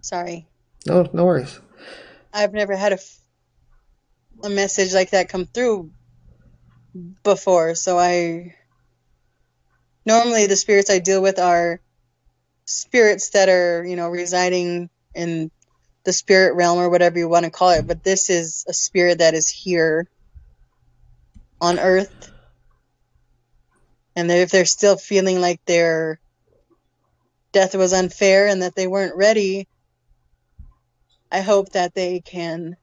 sorry, 0.02 0.46
No, 0.86 1.08
no 1.14 1.24
worries. 1.24 1.58
I've 2.30 2.52
never 2.52 2.76
had 2.76 2.92
a, 2.92 2.98
a 4.42 4.50
message 4.50 4.92
like 4.92 5.12
that 5.12 5.30
come 5.30 5.46
through 5.46 5.92
before. 7.22 7.74
So 7.74 7.98
I, 7.98 8.54
normally 10.06 10.46
the 10.46 10.56
spirits 10.56 10.90
I 10.90 10.98
deal 10.98 11.22
with 11.22 11.38
are 11.38 11.80
spirits 12.66 13.30
that 13.30 13.48
are, 13.48 13.84
you 13.84 13.96
know, 13.96 14.08
residing 14.08 14.90
in 15.14 15.50
the 16.04 16.12
spirit 16.12 16.54
realm 16.54 16.78
or 16.78 16.90
whatever 16.90 17.18
you 17.18 17.28
want 17.28 17.44
to 17.44 17.50
call 17.50 17.70
it. 17.70 17.86
But 17.86 18.04
this 18.04 18.30
is 18.30 18.64
a 18.68 18.72
spirit 18.74 19.18
that 19.18 19.34
is 19.34 19.48
here 19.48 20.06
on 21.60 21.78
earth. 21.78 22.30
And 24.16 24.30
if 24.30 24.50
they're 24.50 24.64
still 24.64 24.96
feeling 24.96 25.40
like 25.40 25.64
their 25.64 26.20
death 27.52 27.74
was 27.74 27.92
unfair 27.92 28.46
and 28.46 28.62
that 28.62 28.76
they 28.76 28.86
weren't 28.86 29.16
ready, 29.16 29.66
I 31.32 31.40
hope 31.40 31.70
that 31.70 31.94
they 31.94 32.20
can 32.20 32.76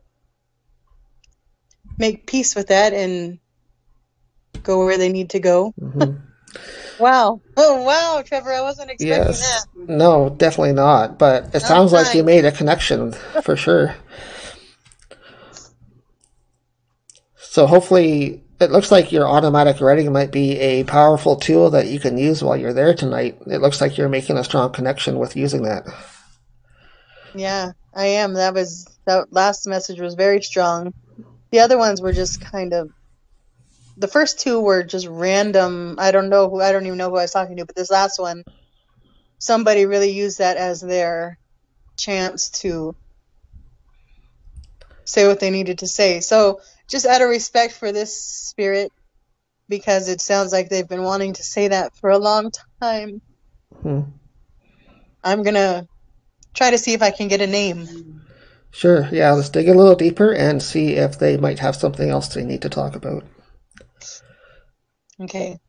make 1.97 2.27
peace 2.27 2.55
with 2.55 2.67
that 2.67 2.93
and 2.93 3.39
go 4.63 4.85
where 4.85 4.97
they 4.97 5.09
need 5.09 5.31
to 5.31 5.39
go. 5.39 5.73
hmm 5.79 6.11
Wow. 6.99 7.41
Oh, 7.57 7.83
wow, 7.83 8.21
Trevor. 8.25 8.51
I 8.51 8.61
wasn't 8.61 8.91
expecting 8.91 9.31
Yes. 9.31 9.39
that. 9.39 9.65
No, 9.87 10.29
definitely 10.29 10.73
not. 10.73 11.17
But 11.17 11.55
it 11.55 11.61
sounds 11.61 11.91
like 11.91 12.13
you 12.13 12.23
made 12.23 12.45
a 12.45 12.51
connection 12.51 13.13
for 13.41 13.55
sure. 13.55 13.95
So 17.37 17.65
hopefully, 17.65 18.43
it 18.59 18.71
looks 18.71 18.91
like 18.91 19.11
your 19.11 19.27
automatic 19.27 19.81
writing 19.81 20.13
might 20.13 20.31
be 20.31 20.59
a 20.59 20.83
powerful 20.83 21.35
tool 21.35 21.71
that 21.71 21.87
you 21.87 21.99
can 21.99 22.17
use 22.17 22.43
while 22.43 22.55
you're 22.55 22.73
there 22.73 22.93
tonight. 22.93 23.37
It 23.47 23.61
looks 23.61 23.81
like 23.81 23.97
you're 23.97 24.07
making 24.09 24.37
a 24.37 24.43
strong 24.43 24.71
connection 24.71 25.17
with 25.17 25.35
using 25.35 25.63
that. 25.63 25.85
Yeah, 27.33 27.71
I 27.95 28.05
am. 28.05 28.33
That 28.35 28.53
was 28.53 28.85
that 29.05 29.33
last 29.33 29.65
message 29.67 29.99
was 29.99 30.13
very 30.13 30.41
strong. 30.41 30.93
The 31.51 31.59
other 31.59 31.77
ones 31.77 32.01
were 32.01 32.13
just 32.13 32.39
kind 32.39 32.73
of 32.73 32.89
the 33.97 34.07
first 34.07 34.39
two 34.39 34.59
were 34.59 34.83
just 34.83 35.07
random. 35.07 35.95
I 35.99 36.11
don't 36.11 36.29
know 36.29 36.49
who 36.49 36.61
I 36.61 36.71
don't 36.71 36.85
even 36.85 36.97
know 36.97 37.09
who 37.09 37.17
I 37.17 37.23
was 37.23 37.31
talking 37.31 37.57
to, 37.57 37.65
but 37.65 37.75
this 37.75 37.91
last 37.91 38.19
one 38.19 38.43
somebody 39.41 39.87
really 39.87 40.11
used 40.11 40.37
that 40.37 40.55
as 40.55 40.81
their 40.81 41.39
chance 41.97 42.51
to 42.51 42.95
say 45.03 45.27
what 45.27 45.39
they 45.39 45.49
needed 45.49 45.79
to 45.79 45.87
say. 45.87 46.19
So, 46.19 46.61
just 46.87 47.05
out 47.05 47.21
of 47.21 47.29
respect 47.29 47.73
for 47.73 47.91
this 47.91 48.15
spirit 48.15 48.91
because 49.67 50.09
it 50.09 50.21
sounds 50.21 50.51
like 50.51 50.69
they've 50.69 50.87
been 50.87 51.03
wanting 51.03 51.33
to 51.33 51.43
say 51.43 51.69
that 51.69 51.95
for 51.95 52.11
a 52.11 52.19
long 52.19 52.51
time. 52.81 53.21
Hmm. 53.81 54.01
I'm 55.23 55.43
going 55.43 55.55
to 55.55 55.87
try 56.53 56.71
to 56.71 56.77
see 56.77 56.93
if 56.93 57.01
I 57.01 57.11
can 57.11 57.27
get 57.27 57.41
a 57.41 57.47
name. 57.47 58.21
Sure, 58.71 59.07
yeah, 59.11 59.31
let's 59.31 59.49
dig 59.49 59.69
a 59.69 59.73
little 59.73 59.95
deeper 59.95 60.33
and 60.33 60.61
see 60.61 60.93
if 60.93 61.17
they 61.17 61.37
might 61.37 61.59
have 61.59 61.75
something 61.75 62.09
else 62.09 62.27
they 62.27 62.43
need 62.43 62.61
to 62.61 62.69
talk 62.69 62.95
about. 62.95 63.23
Okay. 65.21 65.59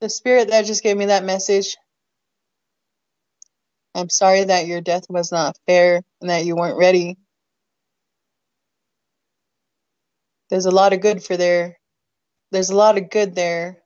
The 0.00 0.10
spirit 0.10 0.48
that 0.48 0.66
just 0.66 0.82
gave 0.82 0.96
me 0.96 1.06
that 1.06 1.24
message. 1.24 1.76
I'm 3.94 4.10
sorry 4.10 4.44
that 4.44 4.66
your 4.66 4.80
death 4.80 5.04
was 5.08 5.32
not 5.32 5.56
fair 5.66 6.02
and 6.20 6.30
that 6.30 6.44
you 6.44 6.56
weren't 6.56 6.78
ready. 6.78 7.16
There's 10.50 10.66
a 10.66 10.70
lot 10.70 10.92
of 10.92 11.00
good 11.00 11.22
for 11.22 11.36
there 11.36 11.78
there's 12.52 12.70
a 12.70 12.76
lot 12.76 12.98
of 12.98 13.10
good 13.10 13.34
there 13.34 13.82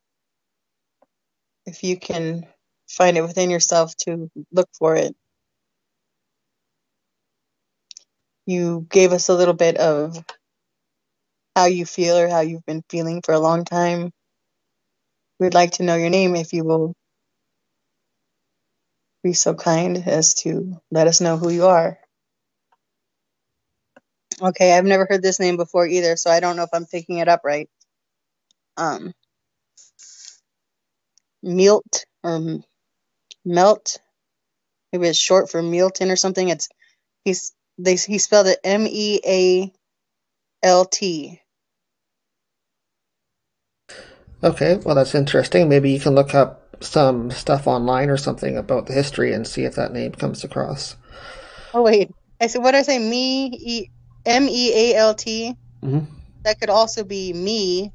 if 1.67 1.85
you 1.85 1.99
can 1.99 2.47
find 2.89 3.17
it 3.17 3.23
within 3.23 3.51
yourself 3.51 3.97
to 3.97 4.31
look 4.53 4.69
for 4.79 4.97
it. 4.97 5.15
You 8.47 8.87
gave 8.91 9.13
us 9.13 9.29
a 9.29 9.35
little 9.35 9.55
bit 9.55 9.77
of 9.77 10.23
how 11.57 11.65
you 11.65 11.87
feel 11.87 12.19
or 12.19 12.29
how 12.29 12.41
you've 12.41 12.67
been 12.67 12.85
feeling 12.91 13.23
for 13.25 13.33
a 13.33 13.41
long 13.41 13.65
time. 13.65 14.13
We'd 15.41 15.55
like 15.55 15.73
to 15.73 15.85
know 15.85 15.97
your 15.97 16.11
name 16.11 16.37
if 16.37 16.53
you 16.53 16.65
will 16.65 16.95
be 19.25 19.33
so 19.33 19.55
kind 19.55 20.07
as 20.07 20.35
to 20.35 20.81
let 20.91 21.09
us 21.09 21.23
know 21.23 21.39
who 21.39 21.51
you 21.51 21.67
are. 21.67 21.99
Okay, 24.41 24.77
I've 24.77 24.85
never 24.85 25.07
heard 25.09 25.23
this 25.23 25.41
name 25.41 25.57
before 25.57 25.87
either, 25.87 26.17
so 26.17 26.31
I 26.31 26.41
don't 26.41 26.57
know 26.57 26.65
if 26.65 26.71
I'm 26.75 26.85
picking 26.85 27.19
it 27.19 27.29
up 27.29 27.41
right. 27.43 27.71
Um, 28.77 29.15
Milt 31.43 32.05
or 32.23 32.61
Melt, 33.47 33.99
maybe 34.93 35.09
it's 35.09 35.19
short 35.19 35.51
for 35.51 35.63
Milton 35.63 36.11
or 36.11 36.17
something. 36.17 36.51
It's 36.51 36.69
he's 37.25 37.53
they 37.79 37.97
he 37.97 38.19
spelled 38.19 38.47
it 38.47 38.61
M 38.63 38.87
E 38.87 39.21
A 39.27 39.73
L 40.63 40.85
T. 40.85 41.41
Okay, 44.43 44.77
well, 44.85 44.95
that's 44.95 45.15
interesting. 45.15 45.69
Maybe 45.69 45.91
you 45.91 46.01
can 46.01 46.15
look 46.15 46.35
up 46.35 46.63
some 46.83 47.31
stuff 47.31 47.67
online 47.67 48.11
or 48.11 48.17
something 48.17 48.57
about 48.57 48.87
the 48.87 48.93
history 48.93 49.33
and 49.33 49.47
see 49.47 49.65
if 49.65 49.75
that 49.77 49.93
name 49.93 50.13
comes 50.13 50.45
across. 50.45 50.97
Oh 51.73 51.83
wait, 51.83 52.11
I 52.41 52.47
said 52.49 52.63
what 52.63 52.73
did 52.73 52.79
I 52.79 52.83
say? 52.83 52.99
Me 52.99 53.47
E 53.47 53.91
M 54.25 54.49
E 54.49 54.93
A 54.93 54.97
L 54.97 55.15
T. 55.15 55.57
hmm 55.81 56.01
That 56.45 56.61
could 56.61 56.71
also 56.71 57.05
be 57.05 57.33
me. 57.33 57.93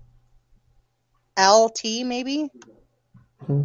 L 1.37 1.69
T, 1.69 2.03
maybe. 2.03 2.49
hmm 3.45 3.63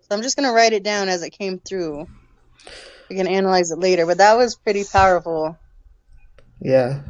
So 0.00 0.16
I'm 0.16 0.22
just 0.22 0.36
gonna 0.36 0.52
write 0.52 0.72
it 0.72 0.82
down 0.84 1.08
as 1.08 1.22
it 1.22 1.30
came 1.30 1.58
through. 1.58 2.06
We 3.10 3.16
can 3.16 3.26
analyze 3.26 3.70
it 3.70 3.78
later, 3.78 4.06
but 4.06 4.18
that 4.18 4.36
was 4.36 4.56
pretty 4.56 4.84
powerful. 4.84 5.58
Yeah. 6.60 7.00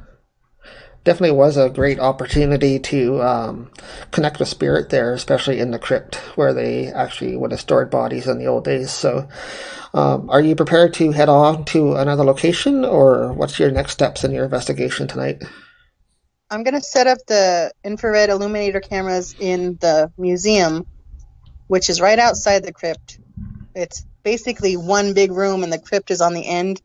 Definitely 1.09 1.39
was 1.39 1.57
a 1.57 1.71
great 1.71 1.99
opportunity 1.99 2.79
to 2.81 3.23
um, 3.23 3.71
connect 4.11 4.39
with 4.39 4.47
spirit 4.47 4.91
there, 4.91 5.15
especially 5.15 5.59
in 5.59 5.71
the 5.71 5.79
crypt 5.79 6.17
where 6.37 6.53
they 6.53 6.89
actually 6.89 7.35
would 7.35 7.51
have 7.51 7.63
stored 7.63 7.91
bodies 7.91 8.29
in 8.29 8.39
the 8.39 8.45
old 8.45 8.65
days. 8.65 8.91
So, 8.91 9.27
um, 9.95 10.29
are 10.29 10.43
you 10.43 10.55
prepared 10.55 10.93
to 10.95 11.11
head 11.13 11.31
on 11.31 11.65
to 11.73 11.95
another 11.95 12.25
location, 12.25 12.85
or 12.85 13.33
what's 13.33 13.59
your 13.59 13.71
next 13.71 13.93
steps 13.93 14.23
in 14.23 14.33
your 14.33 14.45
investigation 14.45 15.09
tonight? 15.09 15.43
I'm 16.51 16.63
gonna 16.63 16.83
set 16.83 17.07
up 17.07 17.17
the 17.27 17.73
infrared 17.83 18.29
illuminator 18.29 18.81
cameras 18.81 19.35
in 19.41 19.79
the 19.81 20.13
museum, 20.19 20.87
which 21.69 21.89
is 21.89 22.03
right 22.03 22.19
outside 22.19 22.65
the 22.65 22.73
crypt. 22.75 23.19
It's 23.75 24.05
basically 24.25 24.77
one 24.77 25.15
big 25.15 25.33
room, 25.33 25.63
and 25.63 25.73
the 25.73 25.79
crypt 25.79 26.11
is 26.11 26.21
on 26.21 26.35
the 26.35 26.47
end, 26.47 26.83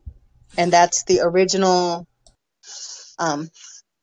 and 0.56 0.72
that's 0.72 1.04
the 1.04 1.20
original. 1.20 2.06
Um, 3.18 3.50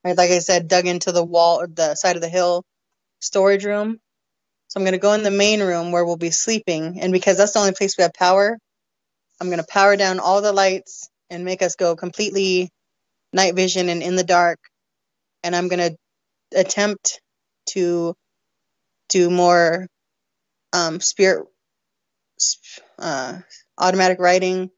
right, 0.06 0.18
like 0.18 0.32
I 0.32 0.40
said, 0.40 0.68
dug 0.70 0.88
into 0.88 1.12
the 1.12 1.24
wall 1.26 1.66
the 1.74 1.96
side 1.96 2.18
of 2.18 2.24
the 2.24 2.30
hill 2.30 2.64
storage 3.22 3.66
room. 3.66 4.00
So 4.70 4.80
I'm 4.80 4.86
gonna 4.86 5.00
go 5.00 5.14
in 5.14 5.24
the 5.24 5.32
main 5.32 5.62
room 5.62 5.92
where 5.92 6.06
we'll 6.06 6.18
be 6.18 6.32
sleeping, 6.32 7.00
and 7.02 7.14
because 7.14 7.38
that's 7.38 7.54
the 7.54 7.60
only 7.60 7.74
place 7.74 7.98
we 7.98 8.04
have 8.04 8.14
power, 8.14 8.58
I'm 9.42 9.50
gonna 9.50 9.66
power 9.68 9.98
down 9.98 10.20
all 10.20 10.42
the 10.42 10.54
lights 10.54 11.10
and 11.30 11.46
make 11.46 11.62
us 11.64 11.76
go 11.76 11.96
completely 11.96 12.70
night 13.34 13.56
vision 13.56 13.90
and 13.90 14.04
in 14.04 14.16
the 14.18 14.24
dark 14.26 14.60
and 15.44 15.56
I'm 15.56 15.68
gonna 15.68 15.92
attempt 16.56 17.22
to 17.68 18.16
do 19.10 19.30
more 19.30 19.88
um, 20.74 21.00
spirit 21.02 21.48
uh, 23.00 23.40
automatic 23.80 24.20
writing. 24.20 24.60
And 24.62 24.72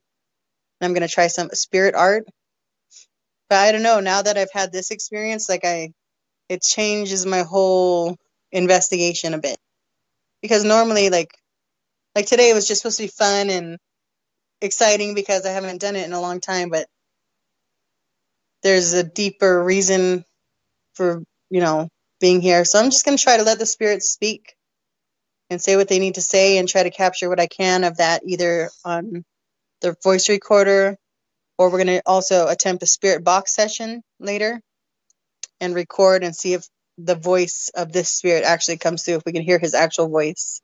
I'm 0.82 0.94
gonna 0.94 1.08
try 1.10 1.28
some 1.28 1.50
spirit 1.54 1.96
art. 1.96 2.26
But 3.54 3.60
I 3.68 3.72
don't 3.72 3.84
know. 3.84 4.00
Now 4.00 4.24
that 4.24 4.36
I've 4.36 4.52
had 4.52 4.72
this 4.72 4.90
experience, 4.90 5.48
like 5.48 5.64
I, 5.64 5.92
it 6.50 6.64
changes 6.64 7.24
my 7.24 7.44
whole 7.44 8.18
investigation 8.52 9.36
a 9.36 9.38
bit. 9.38 9.58
Because 10.42 10.64
normally, 10.64 11.12
like, 11.12 11.30
like 12.16 12.26
today 12.26 12.52
was 12.56 12.68
just 12.68 12.82
supposed 12.82 12.98
to 12.98 13.04
be 13.04 13.10
fun 13.10 13.52
and 13.52 13.78
exciting 14.60 15.14
because 15.14 15.46
I 15.46 15.52
haven't 15.52 15.82
done 15.82 15.96
it 15.96 16.08
in 16.08 16.14
a 16.14 16.20
long 16.20 16.40
time. 16.40 16.72
But 16.72 16.88
there's 18.64 18.94
a 18.94 19.04
deeper 19.04 19.64
reason 19.64 20.26
for 20.96 21.22
you 21.52 21.62
know 21.62 21.90
being 22.20 22.42
here. 22.42 22.66
So 22.66 22.80
I'm 22.80 22.90
just 22.90 23.06
gonna 23.06 23.18
try 23.18 23.38
to 23.38 23.44
let 23.44 23.60
the 23.60 23.68
spirits 23.68 24.12
speak 24.12 24.56
and 25.52 25.62
say 25.62 25.76
what 25.76 25.90
they 25.90 26.00
need 26.00 26.16
to 26.16 26.22
say 26.22 26.58
and 26.58 26.68
try 26.68 26.82
to 26.82 26.92
capture 26.92 27.30
what 27.30 27.40
I 27.40 27.48
can 27.48 27.84
of 27.84 27.98
that 27.98 28.24
either 28.26 28.72
on 28.84 29.24
the 29.82 29.96
voice 30.04 30.30
recorder 30.30 30.98
or 31.58 31.72
we're 31.72 31.80
gonna 31.80 32.02
also 32.06 32.48
attempt 32.48 32.84
a 32.84 32.88
spirit 32.88 33.24
box 33.24 33.54
session 33.56 34.04
later 34.20 34.62
and 35.62 35.76
record 35.76 36.24
and 36.24 36.36
see 36.36 36.54
if 36.54 36.66
the 36.98 37.16
voice 37.16 37.72
of 37.76 37.92
this 37.92 38.10
spirit 38.10 38.44
actually 38.44 38.78
comes 38.78 39.04
through 39.04 39.16
if 39.16 39.24
we 39.26 39.34
can 39.34 39.44
hear 39.44 39.60
his 39.60 39.74
actual 39.74 40.10
voice. 40.10 40.62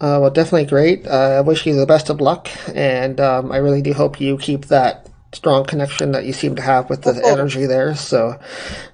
Uh, 0.00 0.18
well, 0.20 0.30
definitely 0.30 0.66
great. 0.66 1.06
Uh, 1.06 1.38
I 1.38 1.40
wish 1.42 1.66
you 1.66 1.74
the 1.74 1.86
best 1.86 2.10
of 2.10 2.20
luck, 2.20 2.48
and 2.74 3.20
um, 3.20 3.50
I 3.52 3.58
really 3.58 3.82
do 3.82 3.94
hope 3.94 4.20
you 4.20 4.38
keep 4.38 4.66
that 4.66 5.08
strong 5.34 5.64
connection 5.64 6.12
that 6.12 6.24
you 6.24 6.32
seem 6.32 6.56
to 6.56 6.62
have 6.62 6.88
with 6.90 7.02
the 7.02 7.20
Oh. 7.24 7.32
energy 7.32 7.66
there. 7.66 7.94
So, 7.96 8.40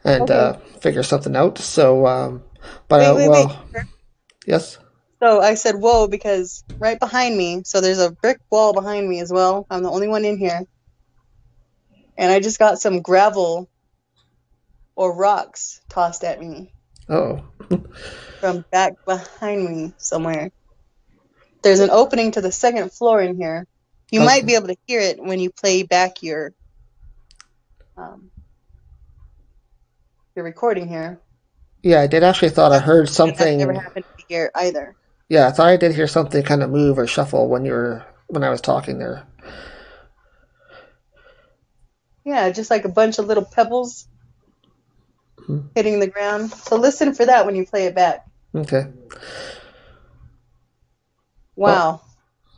and 0.04 0.22
Okay. 0.22 0.34
uh, 0.34 0.54
figure 0.80 1.02
something 1.02 1.36
out. 1.36 1.58
So, 1.58 2.06
um, 2.06 2.42
but 2.88 3.00
Wait, 3.00 3.06
uh, 3.06 3.16
wait, 3.16 3.28
well, 3.28 3.66
wait. 3.74 3.84
yes. 4.46 4.78
So 5.24 5.40
I 5.42 5.56
said, 5.56 5.76
whoa, 5.76 6.08
because 6.08 6.64
right 6.80 7.00
behind 7.00 7.36
me, 7.36 7.62
so 7.66 7.82
there's 7.82 8.00
a 8.00 8.12
brick 8.22 8.38
wall 8.52 8.74
behind 8.74 9.08
me 9.08 9.20
as 9.20 9.32
well. 9.32 9.66
I'm 9.70 9.82
the 9.84 9.90
only 9.90 10.08
one 10.08 10.26
in 10.26 10.38
here. 10.38 10.62
And 12.18 12.32
I 12.32 12.40
just 12.40 12.58
got 12.58 12.80
some 12.80 13.02
gravel 13.02 13.70
or 14.96 15.16
rocks 15.16 15.80
tossed 15.90 16.24
at 16.24 16.40
me 16.40 16.72
Oh, 17.08 17.44
from 18.40 18.64
back 18.72 18.94
behind 19.06 19.64
me 19.68 19.94
somewhere. 19.98 20.50
There's 21.64 21.80
an 21.80 21.90
opening 21.90 22.32
to 22.32 22.42
the 22.42 22.52
second 22.52 22.92
floor 22.92 23.22
in 23.22 23.36
here. 23.38 23.66
You 24.12 24.20
Okay. 24.20 24.26
might 24.26 24.46
be 24.46 24.54
able 24.56 24.68
to 24.68 24.76
hear 24.86 25.00
it 25.00 25.18
when 25.22 25.40
you 25.40 25.50
play 25.50 25.84
back 25.84 26.22
your 26.22 26.52
um, 27.96 28.30
your 30.36 30.44
recording 30.44 30.88
here. 30.88 31.22
yeah. 31.82 32.00
I 32.00 32.08
did 32.08 32.24
actually 32.24 32.50
thought 32.50 32.72
I 32.72 32.80
heard 32.80 33.08
That's 33.38 33.52
something. 33.52 33.58
never 33.58 33.74
happened 33.74 34.06
here 34.28 34.50
either. 34.54 34.96
Yeah, 35.28 35.48
I 35.48 35.52
thought 35.52 35.68
I 35.68 35.76
did 35.76 35.94
hear 35.94 36.06
something 36.06 36.42
kind 36.42 36.62
of 36.62 36.70
move 36.70 36.98
or 36.98 37.06
shuffle 37.06 37.48
when 37.48 37.64
you 37.64 37.72
were 37.72 38.04
when 38.28 38.44
I 38.44 38.50
was 38.50 38.60
talking 38.60 38.98
there. 38.98 39.26
Yeah, 42.24 42.50
just 42.50 42.70
like 42.70 42.84
a 42.84 42.88
bunch 42.90 43.18
of 43.18 43.26
little 43.26 43.44
pebbles 43.44 44.06
Hmm. 45.46 45.60
hitting 45.74 46.00
the 46.00 46.06
ground. 46.06 46.50
So 46.52 46.76
listen 46.76 47.12
for 47.14 47.26
that 47.26 47.44
when 47.44 47.54
you 47.56 47.66
play 47.66 47.84
it 47.86 47.94
back. 47.94 48.24
Okay, 48.54 48.86
Wow. 51.56 52.00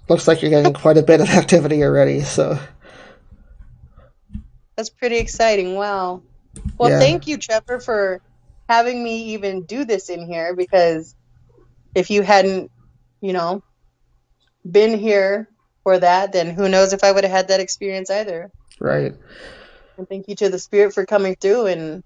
looks 0.08 0.28
like 0.28 0.40
you're 0.42 0.52
getting 0.52 0.72
quite 0.72 0.98
a 0.98 1.02
bit 1.02 1.20
of 1.20 1.28
activity 1.30 1.82
already. 1.82 2.20
So, 2.20 2.58
That's 4.76 4.90
pretty 4.90 5.16
exciting. 5.18 5.74
Wow. 5.74 6.22
Well, 6.78 6.90
Yeah. 6.90 7.00
thank 7.00 7.26
you, 7.26 7.38
Trevor, 7.38 7.80
for 7.80 8.20
having 8.68 9.02
me 9.02 9.34
even 9.34 9.64
do 9.64 9.84
this 9.84 10.10
in 10.10 10.26
here 10.28 10.54
because 10.54 11.15
if 11.96 12.10
you 12.10 12.20
hadn't, 12.20 12.70
you 13.22 13.32
know, 13.32 13.62
been 14.70 14.98
here 14.98 15.48
for 15.82 15.98
that, 15.98 16.32
then 16.32 16.50
who 16.50 16.68
knows 16.68 16.92
if 16.92 17.02
I 17.02 17.10
would 17.10 17.24
have 17.24 17.32
had 17.32 17.48
that 17.48 17.60
experience 17.60 18.10
either. 18.10 18.50
right. 18.78 19.14
And 19.96 20.06
thank 20.06 20.28
you 20.28 20.36
to 20.36 20.50
the 20.50 20.58
spirit 20.58 20.92
for 20.92 21.06
coming 21.06 21.36
through. 21.40 21.66
And 21.66 22.02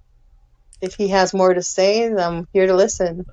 if 0.80 0.95
he 0.95 1.09
has 1.09 1.34
more 1.34 1.53
to 1.53 1.62
say, 1.62 2.09
I'm 2.14 2.47
here 2.53 2.68
to 2.68 2.74
listen. 2.74 3.26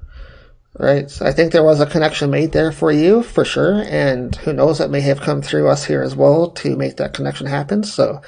Right. 0.80 1.10
So 1.10 1.26
I 1.26 1.32
think 1.32 1.52
there 1.52 1.64
was 1.64 1.80
a 1.80 1.88
connection 1.88 2.30
made 2.30 2.52
there 2.52 2.72
for 2.72 2.92
you 2.92 3.24
for 3.24 3.44
sure. 3.44 3.82
And 3.88 4.36
who 4.36 4.54
knows, 4.54 4.80
it 4.80 4.92
may 4.92 5.02
have 5.02 5.22
come 5.22 5.42
through 5.42 5.70
us 5.70 5.86
here 5.86 6.04
as 6.04 6.16
well 6.16 6.52
to 6.52 6.76
make 6.76 6.98
that 6.98 7.16
connection 7.16 7.48
happen. 7.48 7.84
So 7.84 8.22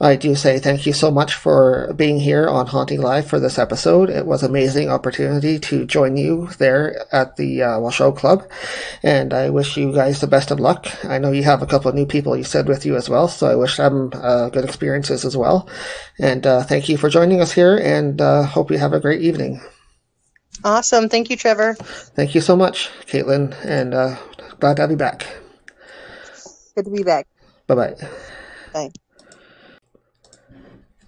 I 0.00 0.16
do 0.16 0.34
say 0.34 0.58
thank 0.58 0.86
you 0.86 0.94
so 0.94 1.10
much 1.10 1.34
for 1.34 1.92
being 1.94 2.18
here 2.18 2.48
on 2.48 2.66
Haunting 2.66 3.02
Live 3.02 3.26
for 3.26 3.38
this 3.38 3.58
episode. 3.58 4.08
It 4.08 4.24
was 4.24 4.42
amazing 4.42 4.88
opportunity 4.88 5.58
to 5.60 5.84
join 5.84 6.16
you 6.16 6.48
there 6.56 7.06
at 7.12 7.36
the 7.36 7.62
uh, 7.62 7.78
Washoe 7.78 8.12
Club. 8.12 8.50
And 9.02 9.34
I 9.34 9.50
wish 9.50 9.76
you 9.76 9.92
guys 9.92 10.20
the 10.20 10.26
best 10.26 10.50
of 10.50 10.58
luck. 10.58 10.86
I 11.04 11.18
know 11.18 11.30
you 11.30 11.42
have 11.44 11.60
a 11.60 11.66
couple 11.66 11.90
of 11.90 11.94
new 11.94 12.06
people 12.06 12.38
you 12.38 12.44
said 12.44 12.68
with 12.68 12.86
you 12.86 12.96
as 12.96 13.10
well. 13.10 13.28
So 13.28 13.48
I 13.48 13.54
wish 13.54 13.76
them 13.76 14.12
uh, 14.14 14.48
good 14.48 14.64
experiences 14.64 15.26
as 15.26 15.36
well. 15.36 15.68
And 16.18 16.46
uh, 16.46 16.62
thank 16.62 16.88
you 16.88 16.96
for 16.96 17.10
joining 17.10 17.42
us 17.42 17.52
here 17.52 17.76
and 17.76 18.18
uh, 18.18 18.44
hope 18.44 18.70
you 18.70 18.78
have 18.78 18.94
a 18.94 19.00
great 19.00 19.20
evening. 19.20 19.60
Awesome. 20.64 21.08
Thank 21.08 21.30
you, 21.30 21.36
Trevor. 21.36 21.74
Thank 22.14 22.34
you 22.34 22.40
so 22.40 22.56
much, 22.56 22.90
Kaitlin, 23.06 23.54
and 23.64 23.94
uh, 23.94 24.16
glad 24.60 24.76
to 24.76 24.82
have 24.82 24.90
you 24.90 24.96
back. 24.96 25.26
Good 26.74 26.84
to 26.86 26.90
be 26.90 27.02
back. 27.02 27.26
Bye 27.66 27.74
bye 27.74 27.96
bye. 28.72 28.90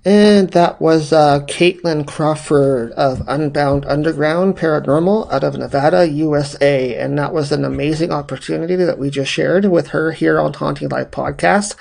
And 0.07 0.51
that 0.51 0.83
was 0.83 1.15
uh, 1.15 1.41
Kaitlin 1.47 2.07
Crawford 2.07 2.93
of 2.93 3.23
Unbound 3.27 3.87
Underground 3.87 4.55
Paranormal 4.55 5.33
out 5.33 5.43
of 5.43 5.57
Nevada, 5.57 6.07
USA. 6.07 6.95
And 6.95 7.19
that 7.19 7.33
was 7.33 7.53
an 7.53 7.65
amazing 7.65 8.13
opportunity 8.13 8.77
that 8.77 8.99
we 8.99 9.09
just 9.09 9.33
shared 9.33 9.65
with 9.65 9.89
her 9.89 10.13
here 10.13 10.39
on 10.39 10.53
Haunting 10.53 10.91
Live 10.91 11.11
Podcast. 11.11 11.77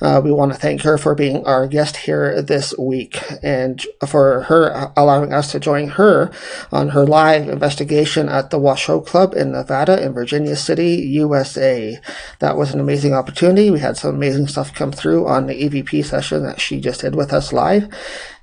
Uh, 0.00 0.20
we 0.22 0.30
want 0.30 0.52
to 0.52 0.58
thank 0.58 0.82
her 0.82 0.96
for 0.98 1.16
being 1.16 1.44
our 1.46 1.66
guest 1.66 1.96
here 1.96 2.40
this 2.42 2.76
week 2.78 3.20
and 3.42 3.84
for 4.06 4.42
her 4.42 4.92
allowing 4.96 5.32
us 5.32 5.50
to 5.50 5.58
join 5.58 5.88
her 5.88 6.30
on 6.70 6.90
her 6.90 7.04
live 7.04 7.48
investigation 7.48 8.28
at 8.28 8.50
the 8.50 8.58
Washoe 8.58 9.00
Club 9.00 9.34
in 9.34 9.50
Nevada 9.50 10.00
in 10.00 10.12
Virginia 10.12 10.54
City, 10.54 10.96
USA. 10.96 11.98
That 12.38 12.56
was 12.56 12.72
an 12.72 12.78
amazing 12.78 13.14
opportunity. 13.14 13.70
We 13.70 13.80
had 13.80 13.96
some 13.96 14.14
amazing 14.14 14.46
stuff 14.46 14.72
come 14.74 14.92
through 14.92 15.26
on 15.26 15.46
the 15.46 15.54
EVP 15.54 16.04
session 16.04 16.44
that 16.44 16.60
she 16.60 16.80
just 16.80 17.00
did 17.00 17.16
with 17.16 17.32
us 17.32 17.52
live. 17.52 17.63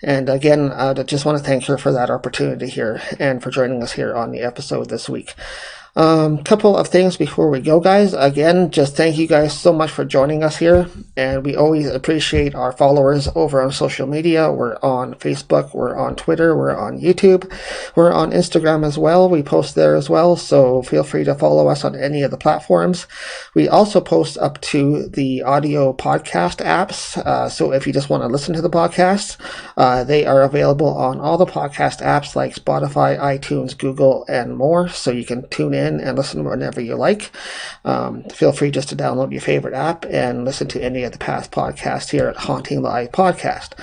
And 0.03 0.30
again, 0.30 0.72
I 0.72 0.93
just 1.03 1.26
want 1.26 1.38
to 1.38 1.43
thank 1.43 1.65
her 1.65 1.78
for 1.78 1.91
that 1.91 2.09
opportunity 2.09 2.67
here 2.67 3.01
and 3.19 3.41
for 3.41 3.51
joining 3.51 3.84
us 3.84 3.93
here 3.93 4.15
on 4.15 4.32
the 4.32 4.41
episode 4.41 4.89
this 4.89 5.07
week. 5.07 5.36
Um, 5.93 6.41
couple 6.43 6.77
of 6.77 6.87
things 6.87 7.17
before 7.17 7.49
we 7.49 7.59
go, 7.59 7.81
guys. 7.81 8.13
Again, 8.13 8.71
just 8.71 8.95
thank 8.95 9.17
you 9.17 9.27
guys 9.27 9.57
so 9.57 9.73
much 9.73 9.91
for 9.91 10.05
joining 10.05 10.41
us 10.41 10.55
here, 10.55 10.87
and 11.17 11.43
we 11.43 11.53
always 11.53 11.87
appreciate 11.87 12.55
our 12.55 12.71
followers 12.71 13.27
over 13.35 13.61
on 13.61 13.73
social 13.73 14.07
media. 14.07 14.49
We're 14.49 14.77
on 14.81 15.15
Facebook, 15.15 15.75
we're 15.75 15.97
on 15.97 16.15
Twitter, 16.15 16.55
we're 16.55 16.73
on 16.73 16.97
YouTube, 17.01 17.51
we're 17.97 18.13
on 18.13 18.31
Instagram 18.31 18.85
as 18.85 18.97
well. 18.97 19.27
We 19.27 19.43
post 19.43 19.75
there 19.75 19.97
as 19.97 20.09
well, 20.09 20.37
so 20.37 20.81
feel 20.81 21.03
free 21.03 21.25
to 21.25 21.35
follow 21.35 21.67
us 21.67 21.83
on 21.83 21.93
any 21.93 22.23
of 22.23 22.31
the 22.31 22.37
platforms. 22.37 23.05
We 23.53 23.67
also 23.67 23.99
post 23.99 24.37
up 24.37 24.61
to 24.61 25.09
the 25.09 25.43
audio 25.43 25.91
podcast 25.91 26.65
apps, 26.65 27.17
uh, 27.17 27.49
so 27.49 27.73
if 27.73 27.85
you 27.85 27.91
just 27.91 28.09
want 28.09 28.23
to 28.23 28.27
listen 28.27 28.55
to 28.55 28.61
the 28.61 28.69
podcast, 28.69 29.35
uh, 29.75 30.05
they 30.05 30.25
are 30.25 30.41
available 30.41 30.95
on 30.95 31.19
all 31.19 31.37
the 31.37 31.45
podcast 31.45 32.01
apps 32.01 32.33
like 32.33 32.55
Spotify, 32.55 33.19
iTunes, 33.19 33.77
Google, 33.77 34.23
and 34.29 34.55
more. 34.55 34.87
So 34.87 35.11
you 35.11 35.25
can 35.25 35.49
tune 35.49 35.73
in 35.73 35.80
in 35.82 35.99
and 35.99 36.17
listen 36.17 36.43
whenever 36.43 36.79
you 36.79 36.95
like. 36.95 37.32
Um, 37.84 38.23
feel 38.25 38.51
free 38.51 38.71
just 38.71 38.89
to 38.89 38.95
download 38.95 39.32
your 39.32 39.41
favorite 39.41 39.73
app 39.73 40.05
and 40.05 40.45
listen 40.45 40.67
to 40.69 40.82
any 40.82 41.03
of 41.03 41.11
the 41.11 41.17
past 41.17 41.51
podcasts 41.51 42.11
here 42.11 42.27
at 42.27 42.38
Haunting 42.38 42.82
Live 42.82 43.11
Podcast. 43.11 43.73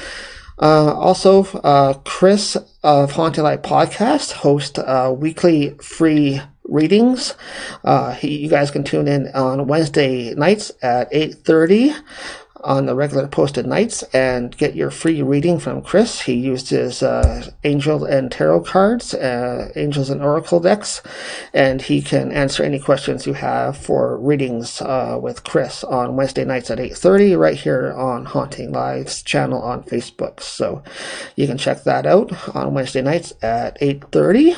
Uh, 0.60 0.92
also, 0.92 1.44
uh, 1.62 1.94
Chris 2.04 2.56
of 2.82 3.12
Haunting 3.12 3.44
Live 3.44 3.62
Podcast 3.62 4.32
hosts 4.32 4.78
uh, 4.78 5.14
weekly 5.16 5.70
free 5.80 6.40
readings. 6.64 7.34
Uh, 7.84 8.12
he, 8.12 8.38
you 8.38 8.48
guys 8.48 8.70
can 8.70 8.84
tune 8.84 9.08
in 9.08 9.28
on 9.34 9.66
Wednesday 9.66 10.34
nights 10.34 10.72
at 10.82 11.10
8.30 11.12 11.94
on 12.64 12.86
the 12.86 12.94
regular 12.94 13.26
posted 13.28 13.66
nights 13.66 14.02
and 14.14 14.56
get 14.56 14.74
your 14.74 14.90
free 14.90 15.22
reading 15.22 15.58
from 15.58 15.82
Chris. 15.82 16.22
He 16.22 16.34
used 16.34 16.70
his 16.70 17.02
uh, 17.02 17.50
angel 17.64 18.04
and 18.04 18.30
tarot 18.30 18.62
cards, 18.62 19.14
uh, 19.14 19.70
angels 19.76 20.10
and 20.10 20.22
oracle 20.22 20.60
decks, 20.60 21.02
and 21.52 21.82
he 21.82 22.02
can 22.02 22.32
answer 22.32 22.62
any 22.62 22.78
questions 22.78 23.26
you 23.26 23.34
have 23.34 23.76
for 23.76 24.18
readings 24.18 24.80
uh, 24.82 25.18
with 25.20 25.44
Chris 25.44 25.84
on 25.84 26.16
Wednesday 26.16 26.44
nights 26.44 26.70
at 26.70 26.78
8.30 26.78 27.38
right 27.38 27.56
here 27.56 27.92
on 27.92 28.24
Haunting 28.24 28.72
Live's 28.72 29.22
channel 29.22 29.62
on 29.62 29.82
Facebook. 29.82 30.40
So 30.40 30.82
you 31.36 31.46
can 31.46 31.58
check 31.58 31.84
that 31.84 32.06
out 32.06 32.56
on 32.56 32.74
Wednesday 32.74 33.02
nights 33.02 33.32
at 33.42 33.80
8.30. 33.80 34.56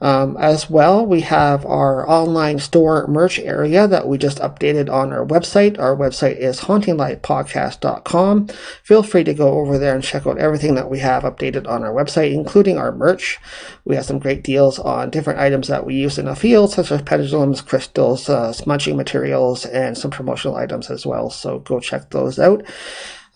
Um, 0.00 0.36
as 0.36 0.68
well, 0.68 1.06
we 1.06 1.22
have 1.22 1.64
our 1.64 2.08
online 2.08 2.58
store 2.58 3.06
merch 3.06 3.38
area 3.38 3.88
that 3.88 4.06
we 4.06 4.18
just 4.18 4.38
updated 4.38 4.92
on 4.92 5.12
our 5.12 5.24
website. 5.24 5.78
Our 5.78 5.96
website 5.96 6.36
is 6.36 6.60
hauntinglivepodcast.com. 6.60 8.48
Feel 8.82 9.02
free 9.02 9.24
to 9.24 9.34
go 9.34 9.58
over 9.58 9.78
there 9.78 9.94
and 9.94 10.04
check 10.04 10.26
out 10.26 10.38
everything 10.38 10.74
that 10.74 10.90
we 10.90 10.98
have 10.98 11.22
updated 11.22 11.66
on 11.66 11.82
our 11.82 11.92
website, 11.92 12.32
including 12.34 12.76
our 12.76 12.92
merch. 12.92 13.38
We 13.84 13.96
have 13.96 14.04
some 14.04 14.18
great 14.18 14.42
deals 14.42 14.78
on 14.78 15.10
different 15.10 15.40
items 15.40 15.68
that 15.68 15.86
we 15.86 15.94
use 15.94 16.18
in 16.18 16.26
the 16.26 16.36
field, 16.36 16.72
such 16.72 16.92
as 16.92 17.02
pendulums, 17.02 17.62
crystals, 17.62 18.28
uh, 18.28 18.52
smudging 18.52 18.96
materials, 18.96 19.64
and 19.64 19.96
some 19.96 20.10
promotional 20.10 20.56
items 20.56 20.90
as 20.90 21.06
well. 21.06 21.30
So 21.30 21.60
go 21.60 21.80
check 21.80 22.10
those 22.10 22.38
out. 22.38 22.62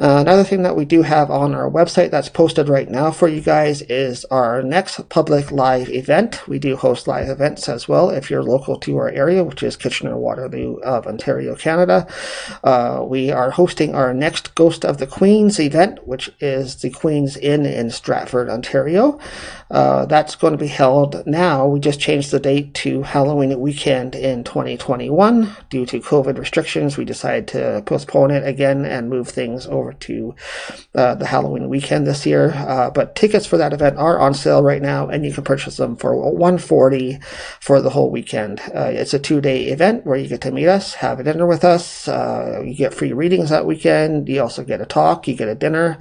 Uh, 0.00 0.16
another 0.18 0.44
thing 0.44 0.62
that 0.62 0.74
we 0.74 0.86
do 0.86 1.02
have 1.02 1.30
on 1.30 1.54
our 1.54 1.70
website 1.70 2.10
that's 2.10 2.30
posted 2.30 2.70
right 2.70 2.88
now 2.88 3.10
for 3.10 3.28
you 3.28 3.42
guys 3.42 3.82
is 3.82 4.24
our 4.26 4.62
next 4.62 5.06
public 5.10 5.52
live 5.52 5.90
event. 5.90 6.48
We 6.48 6.58
do 6.58 6.74
host 6.74 7.06
live 7.06 7.28
events 7.28 7.68
as 7.68 7.86
well 7.86 8.08
if 8.08 8.30
you're 8.30 8.42
local 8.42 8.78
to 8.78 8.96
our 8.96 9.10
area, 9.10 9.44
which 9.44 9.62
is 9.62 9.76
Kitchener 9.76 10.16
Waterloo 10.16 10.76
of 10.76 11.06
Ontario, 11.06 11.54
Canada. 11.54 12.06
Uh, 12.64 13.04
we 13.06 13.30
are 13.30 13.50
hosting 13.50 13.94
our 13.94 14.14
next 14.14 14.54
Ghost 14.54 14.86
of 14.86 14.96
the 14.96 15.06
Queens 15.06 15.60
event, 15.60 16.08
which 16.08 16.30
is 16.40 16.76
the 16.76 16.88
Queen's 16.88 17.36
Inn 17.36 17.66
in 17.66 17.90
Stratford, 17.90 18.48
Ontario. 18.48 19.20
Uh, 19.70 20.06
that's 20.06 20.34
going 20.34 20.52
to 20.52 20.58
be 20.58 20.68
held 20.68 21.26
now. 21.26 21.66
We 21.66 21.78
just 21.78 22.00
changed 22.00 22.30
the 22.30 22.40
date 22.40 22.72
to 22.74 23.02
Halloween 23.02 23.60
weekend 23.60 24.14
in 24.14 24.44
2021 24.44 25.56
due 25.68 25.84
to 25.84 26.00
COVID 26.00 26.38
restrictions. 26.38 26.96
We 26.96 27.04
decided 27.04 27.46
to 27.48 27.82
postpone 27.84 28.30
it 28.30 28.46
again 28.48 28.86
and 28.86 29.10
move 29.10 29.28
things 29.28 29.66
over 29.66 29.89
to 29.92 30.34
uh, 30.94 31.14
the 31.14 31.26
Halloween 31.26 31.68
weekend 31.68 32.06
this 32.06 32.26
year. 32.26 32.52
Uh, 32.52 32.90
but 32.90 33.16
tickets 33.16 33.46
for 33.46 33.56
that 33.56 33.72
event 33.72 33.96
are 33.96 34.18
on 34.18 34.34
sale 34.34 34.62
right 34.62 34.82
now, 34.82 35.08
and 35.08 35.24
you 35.24 35.32
can 35.32 35.44
purchase 35.44 35.76
them 35.76 35.96
for 35.96 36.14
140 36.16 37.18
for 37.60 37.80
the 37.80 37.90
whole 37.90 38.10
weekend. 38.10 38.60
Uh, 38.74 38.90
it's 38.92 39.14
a 39.14 39.18
two-day 39.18 39.66
event 39.66 40.06
where 40.06 40.16
you 40.16 40.28
get 40.28 40.40
to 40.42 40.50
meet 40.50 40.68
us, 40.68 40.94
have 40.94 41.20
a 41.20 41.24
dinner 41.24 41.46
with 41.46 41.64
us. 41.64 42.08
Uh, 42.08 42.62
you 42.64 42.74
get 42.74 42.94
free 42.94 43.12
readings 43.12 43.50
that 43.50 43.66
weekend. 43.66 44.28
You 44.28 44.42
also 44.42 44.64
get 44.64 44.80
a 44.80 44.86
talk. 44.86 45.28
You 45.28 45.34
get 45.34 45.48
a 45.48 45.54
dinner, 45.54 45.98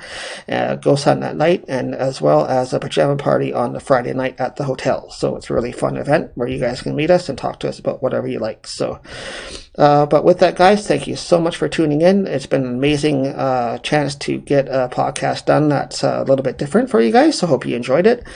uh, 0.48 0.76
ghost 0.76 1.06
hunt 1.06 1.22
that 1.22 1.36
night, 1.36 1.66
and 1.68 1.96
as 1.96 2.22
well 2.22 2.46
as 2.46 2.74
a 2.74 2.80
pajama 2.80 3.18
party 3.18 3.54
on 3.54 3.74
the 3.74 3.80
Friday 3.80 4.14
night 4.14 4.40
at 4.40 4.56
the 4.56 4.64
hotel. 4.64 5.10
So 5.12 5.36
it's 5.36 5.50
a 5.50 5.54
really 5.54 5.72
fun 5.72 5.98
event 5.98 6.32
where 6.36 6.48
you 6.48 6.60
guys 6.60 6.82
can 6.82 6.96
meet 6.96 7.12
us 7.12 7.30
and 7.30 7.38
talk 7.38 7.60
to 7.60 7.70
us 7.70 7.80
about 7.80 8.02
whatever 8.02 8.28
you 8.28 8.40
like. 8.40 8.68
So. 8.68 9.00
Uh, 9.80 10.06
but 10.06 10.26
with 10.26 10.40
that, 10.40 10.58
guys, 10.58 10.86
thank 10.86 11.08
you 11.08 11.16
so 11.16 11.40
much 11.40 11.56
for 11.56 11.70
tuning 11.70 12.02
in. 12.02 12.28
It's 12.28 12.46
been 12.46 12.66
an 12.66 12.76
amazing 12.76 13.28
uh, 13.28 13.78
chance 13.78 14.14
to 14.16 14.38
get 14.38 14.68
a 14.68 14.90
podcast 14.92 15.46
done 15.46 15.70
that's 15.70 16.04
uh, 16.04 16.22
a 16.22 16.26
little 16.26 16.44
bit 16.44 16.58
different 16.58 16.90
for 16.90 17.00
you 17.00 17.14
guys. 17.14 17.40
So 17.40 17.48
hope 17.48 17.66
you 17.66 17.78
enjoyed 17.78 18.06
it, 18.06 18.28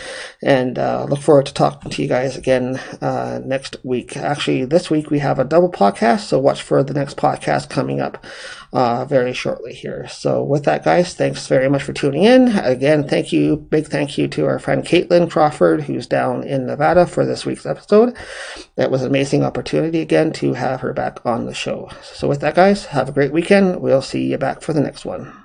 and 0.41 0.79
uh, 0.79 1.05
look 1.09 1.19
forward 1.19 1.47
to 1.47 1.53
talking 1.53 1.91
to 1.91 2.01
you 2.01 2.07
guys 2.07 2.37
again 2.37 2.77
uh, 3.01 3.41
next 3.43 3.75
week. 3.83 4.15
Actually, 4.15 4.63
this 4.63 4.89
week 4.89 5.11
we 5.11 5.19
have 5.19 5.37
a 5.37 5.43
double 5.43 5.69
podcast, 5.69 6.21
so 6.21 6.39
watch 6.39 6.61
for 6.61 6.81
the 6.81 6.93
next 6.93 7.17
podcast 7.17 7.69
coming 7.69 7.99
up 7.99 8.25
uh, 8.74 9.05
very 9.05 9.34
shortly 9.34 9.74
here. 9.74 10.07
So 10.07 10.43
with 10.43 10.65
that, 10.65 10.84
guys, 10.84 11.13
thanks 11.13 11.47
very 11.47 11.69
much 11.69 11.84
for 11.84 11.93
tuning 11.93 12.24
in. 12.24 12.47
Again, 12.57 13.07
thank 13.07 13.32
you, 13.32 13.55
big 13.55 13.86
thank 13.86 14.17
you 14.17 14.28
to 14.30 14.45
our 14.45 14.59
friend 14.59 14.84
Kaitlin 14.84 15.30
Crawford, 15.30 15.84
who's 15.84 16.07
down 16.07 16.43
in 16.43 16.65
Nevada 16.65 17.05
for 17.05 17.26
this 17.26 17.45
week's 17.45 17.67
episode. 17.67 18.17
That 18.76 18.91
was 18.91 19.01
an 19.01 19.07
amazing 19.07 19.43
opportunity 19.43 20.01
again 20.01 20.34
to 20.34 20.53
have 20.53 20.82
her 20.82 20.91
back 20.91 21.24
on 21.26 21.45
the 21.45 21.53
show. 21.53 21.89
So 22.01 22.28
with 22.28 22.41
that, 22.41 22.55
guys, 22.55 22.86
have 22.88 23.07
a 23.07 23.13
great 23.13 23.32
weekend. 23.32 23.80
We'll 23.80 24.01
see 24.01 24.26
you 24.32 24.38
back 24.39 24.61
for 24.61 24.74
the 24.74 24.82
next 24.82 25.05
one. 25.05 25.42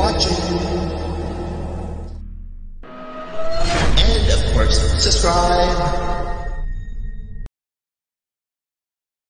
Watching. 0.00 0.32
And 3.98 4.30
of 4.32 4.54
course, 4.54 5.02
subscribe. 5.02 6.19